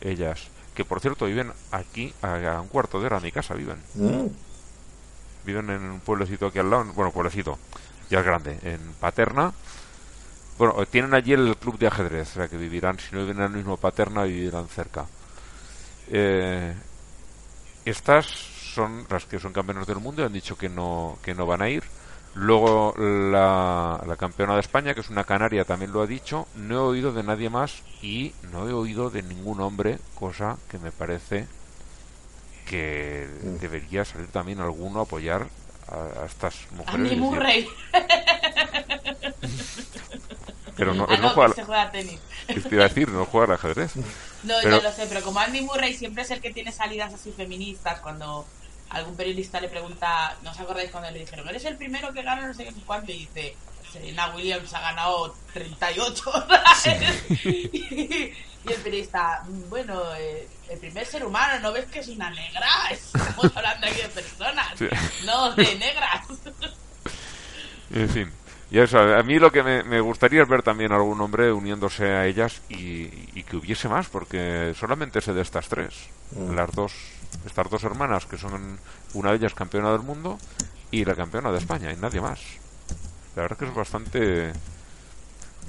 [0.00, 0.48] ellas.
[0.74, 3.78] Que por cierto viven aquí, a, un cuarto de hora de mi casa viven.
[3.94, 4.26] Mm.
[5.46, 7.58] Viven en un pueblecito aquí al lado, bueno, pueblecito,
[8.10, 9.52] ya es grande, en Paterna.
[10.58, 13.44] Bueno, tienen allí el club de ajedrez, o sea que vivirán, si no viven en
[13.44, 15.06] el mismo Paterna, vivirán cerca.
[16.08, 16.74] Eh,
[17.84, 21.46] estas son las que son campeonas del mundo y han dicho que no, que no
[21.46, 21.84] van a ir.
[22.36, 26.46] Luego la, la, campeona de España, que es una canaria, también lo ha dicho.
[26.54, 30.78] No he oído de nadie más y no he oído de ningún hombre, cosa que
[30.78, 31.46] me parece
[32.66, 33.56] que Mm.
[33.58, 35.46] debería salir también alguno a apoyar
[35.88, 36.94] a, a estas mujeres.
[36.94, 37.68] Andy y decir, Murray.
[40.76, 42.20] Pero no, Ah, no, no juega, que se juega a tenis.
[42.46, 43.96] te iba a decir, no juega al ajedrez.
[44.42, 47.14] No, Pero- yo lo sé, pero como Andy Murray siempre es el que tiene salidas
[47.14, 48.44] así feministas, cuando
[48.90, 52.46] algún periodista le pregunta, ¿no os acordáis cuando le dijeron, eres el primero que gana
[52.46, 53.10] no sé qué cuánto?
[53.12, 53.56] Y dice,
[53.92, 56.32] Serena Williams ha ganado 38,
[56.76, 57.24] ¿sabes?
[57.44, 58.32] y,
[58.66, 62.66] el periodista, bueno, eh, el primer ser humano, ¿no ves que es una negra?
[62.90, 64.88] Estamos hablando aquí de personas, Sí.
[65.24, 66.26] no de negras.
[67.90, 68.32] En fin.
[68.68, 72.06] Y eso, a mí lo que me, me gustaría es ver también algún hombre uniéndose
[72.06, 73.08] a ellas y,
[73.38, 75.94] y que hubiese más, porque solamente sé de estas tres.
[76.52, 76.92] Las dos,
[77.44, 78.78] estas dos hermanas, que son
[79.14, 80.38] una de ellas campeona del mundo
[80.90, 82.40] y la campeona de España, y nadie más.
[83.34, 84.52] La verdad que es bastante,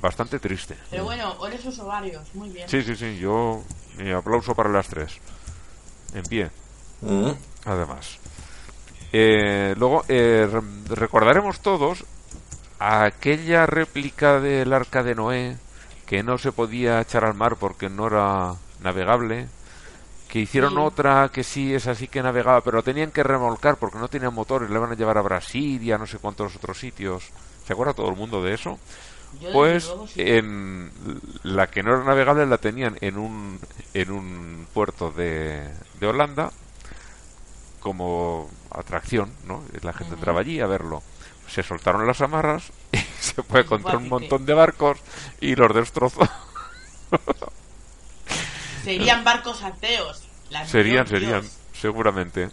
[0.01, 0.77] bastante triste.
[0.89, 2.69] Pero bueno, ole sus ovarios, muy bien.
[2.69, 3.63] Sí, sí, sí, yo
[3.97, 5.13] mi aplauso para las tres.
[6.13, 6.49] En pie,
[7.01, 7.31] Mm.
[7.65, 8.17] además.
[9.11, 12.05] Eh, luego, eh, re- recordaremos todos
[12.79, 15.57] aquella réplica del arca de Noé
[16.05, 19.47] que no se podía echar al mar porque no era navegable.
[20.27, 20.79] Que hicieron Sí.
[20.79, 24.69] otra que sí es así que navegaba, pero tenían que remolcar porque no tenían motores,
[24.69, 27.29] le van a llevar a Brasil y a no sé cuántos otros sitios.
[27.65, 28.77] ¿Se acuerda todo el mundo de eso?
[29.41, 30.21] Yo, Pues luego, sí.
[30.21, 30.91] en
[31.43, 33.59] la que no era navegable la tenían en un
[33.93, 36.51] en un puerto de, de Holanda
[37.79, 39.63] como atracción, ¿no?
[39.81, 41.03] La gente entraba allí a verlo.
[41.47, 44.97] Se soltaron las amarras y se fue contra un montón de barcos
[45.39, 46.21] y los destrozó.
[48.95, 50.23] Serían barcos ateos.
[50.49, 51.43] Las serían, Dios, serían,
[51.73, 52.49] seguramente.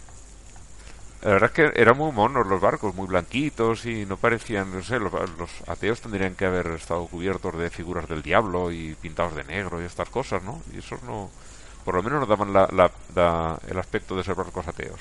[1.21, 4.83] La verdad es que eran muy monos los barcos, muy blanquitos y no parecían, no
[4.83, 9.33] sé, los, los ateos tendrían que haber estado cubiertos de figuras del diablo y pintados
[9.35, 10.61] de negro y estas cosas, ¿no?
[10.73, 11.31] Y esos no,
[11.83, 14.99] por lo menos no daban la, la- la- el aspecto de ser barcos ateos.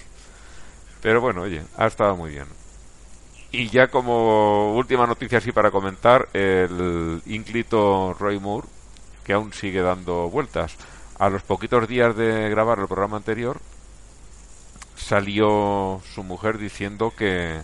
[1.02, 2.46] Pero bueno, oye, ha estado muy bien.
[3.52, 8.66] Y ya como última noticia así para comentar, el ínclito Roy Moore,
[9.24, 10.74] que aún sigue dando vueltas.
[11.18, 13.60] A los poquitos días de grabar el programa anterior,
[14.96, 17.60] salió su mujer diciendo que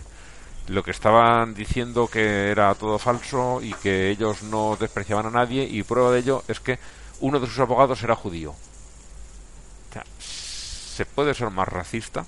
[0.67, 5.63] lo que estaban diciendo que era todo falso y que ellos no despreciaban a nadie
[5.63, 6.79] y prueba de ello es que
[7.19, 8.51] uno de sus abogados era judío.
[8.51, 12.25] O sea, ¿Se puede ser más racista?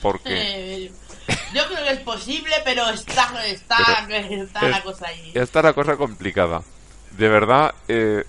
[0.00, 0.92] Porque Eh,
[1.54, 5.32] yo creo que es posible, pero está, está, está la cosa ahí.
[5.34, 6.62] está la cosa complicada.
[7.10, 8.24] De verdad, eh,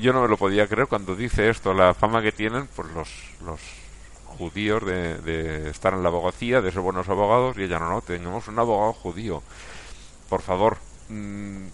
[0.00, 3.08] yo no me lo podía creer cuando dice esto, la fama que tienen pues los,
[3.44, 3.60] los
[4.24, 8.00] judíos de, de estar en la abogacía, de ser buenos abogados, y ella no, no,
[8.02, 9.42] tenemos un abogado judío.
[10.28, 10.76] Por favor,
[11.08, 11.66] mm,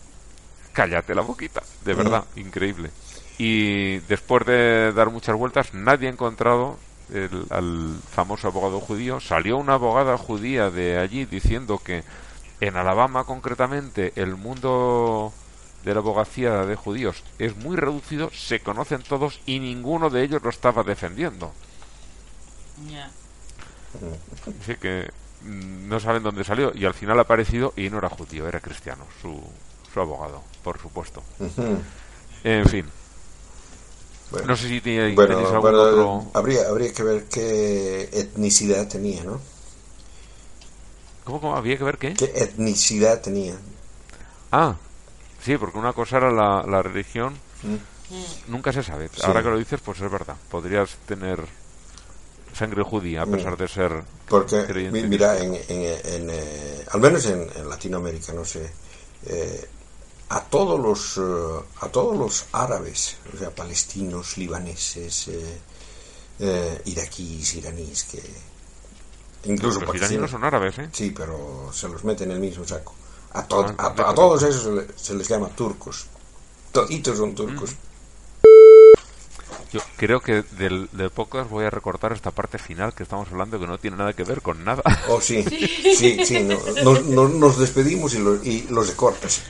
[0.72, 2.90] cállate la boquita, de verdad, increíble.
[3.38, 6.76] Y después de dar muchas vueltas, nadie ha encontrado
[7.12, 9.20] el- al famoso abogado judío.
[9.20, 12.04] Salió una abogada judía de allí diciendo que
[12.60, 15.32] en Alabama concretamente el mundo
[15.84, 20.42] de la abogacía de judíos es muy reducido, se conocen todos y ninguno de ellos
[20.42, 21.52] lo estaba defendiendo.
[22.90, 23.10] Ya.
[24.60, 25.10] Así que
[25.40, 28.60] mm, no saben dónde salió y al final ha aparecido y no era judío, era
[28.60, 29.40] cristiano, su,
[29.92, 31.22] su abogado, por supuesto.
[32.44, 32.92] En fin,
[34.30, 34.48] Bueno.
[34.48, 36.30] no sé si tiene- Bueno, tenéis algún bueno, otro...
[36.34, 39.40] habría, habría que ver qué etnicidad tenía, ¿no?
[41.24, 41.56] ¿Cómo, cómo?
[41.56, 42.14] ¿Había que ver qué?
[42.16, 43.56] ¿Qué etnicidad tenía?
[44.50, 44.76] Ah,
[45.42, 47.76] sí, porque una cosa era la, la religión, Mm.
[48.48, 49.08] nunca se sabe.
[49.14, 49.20] Sí.
[49.24, 50.36] Ahora que lo dices, pues es verdad.
[50.50, 51.38] Podrías tener
[52.52, 53.30] sangre judía a Mm.
[53.32, 57.68] pesar de ser Porque, creyente mi- mira, en, en- en, eh, al menos en, en
[57.68, 58.70] Latinoamérica, no sé,
[59.26, 59.68] eh,
[60.28, 65.28] a todos los eh, a todos los árabes, o sea, palestinos, libaneses,
[66.40, 68.22] eh, iraquíes, iraníes, que
[69.44, 70.88] incluso Los iraníes no son árabes, ¿eh?
[70.92, 72.94] Sí, pero se los mete en el mismo saco.
[73.34, 76.06] A, to- Ah, a, todos esos se, le- se les llama turcos.
[76.72, 77.70] Toditos son turcos.
[79.72, 83.58] Yo creo que del, del podcast voy a recortar esta parte final que estamos hablando
[83.58, 84.82] que no tiene nada que ver con nada.
[85.08, 85.42] Oh, sí,
[85.96, 89.40] sí, sí, no- nos, nos- nos despedimos y, lo- y los recortas.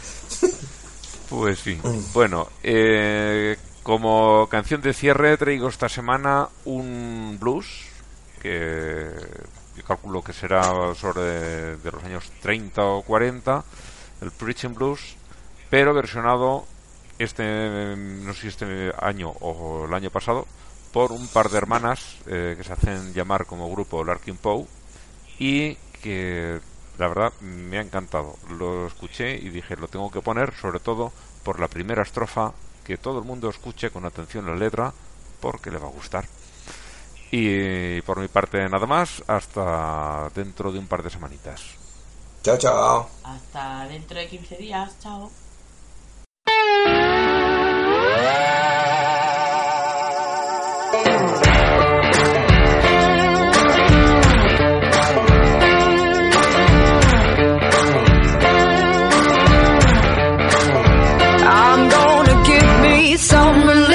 [1.29, 1.79] Pues sí.
[2.13, 7.67] Bueno, eh, Como canción de cierre traigo esta semana un blues
[8.41, 9.11] que
[9.93, 13.63] calculo que será sobre de los años 30 o 40,
[14.23, 15.17] el Preaching Blues,
[15.69, 16.65] pero versionado
[17.19, 20.47] este no sé si este año o el año pasado
[20.93, 24.67] por un par de hermanas eh, que se hacen llamar como grupo Larkin Poe
[25.39, 26.61] y que
[26.99, 28.37] la verdad me ha encantado.
[28.49, 31.13] Lo escuché y dije, lo tengo que poner, sobre todo
[31.45, 32.53] por la primera estrofa,
[32.85, 34.93] que todo el mundo escuche con atención la letra,
[35.41, 36.25] porque le va a gustar.
[37.35, 41.63] Y por mi parte nada más, hasta dentro de un par de semanitas.
[42.43, 43.09] Chao, chao.
[43.25, 44.99] Hasta dentro de 15 días.
[45.01, 45.31] Chao.
[61.45, 63.92] I'm gonna give me some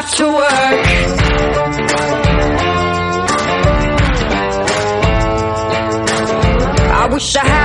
[0.00, 0.86] have to work.
[6.92, 7.59] I wish I had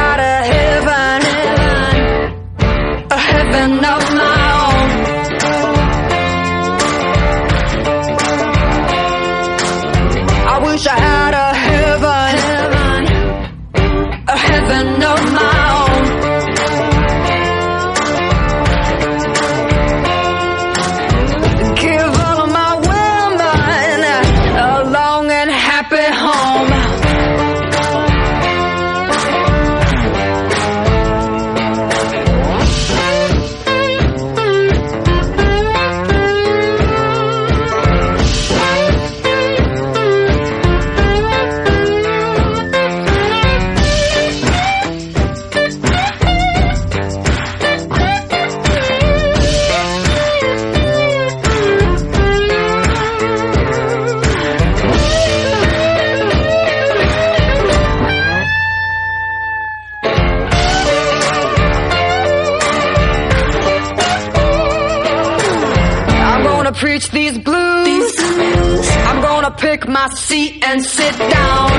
[70.07, 71.71] my seat and sit down.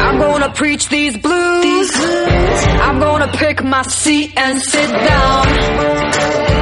[0.00, 1.90] I'm gonna preach these blues.
[1.94, 6.53] I'm gonna pick my seat and sit down.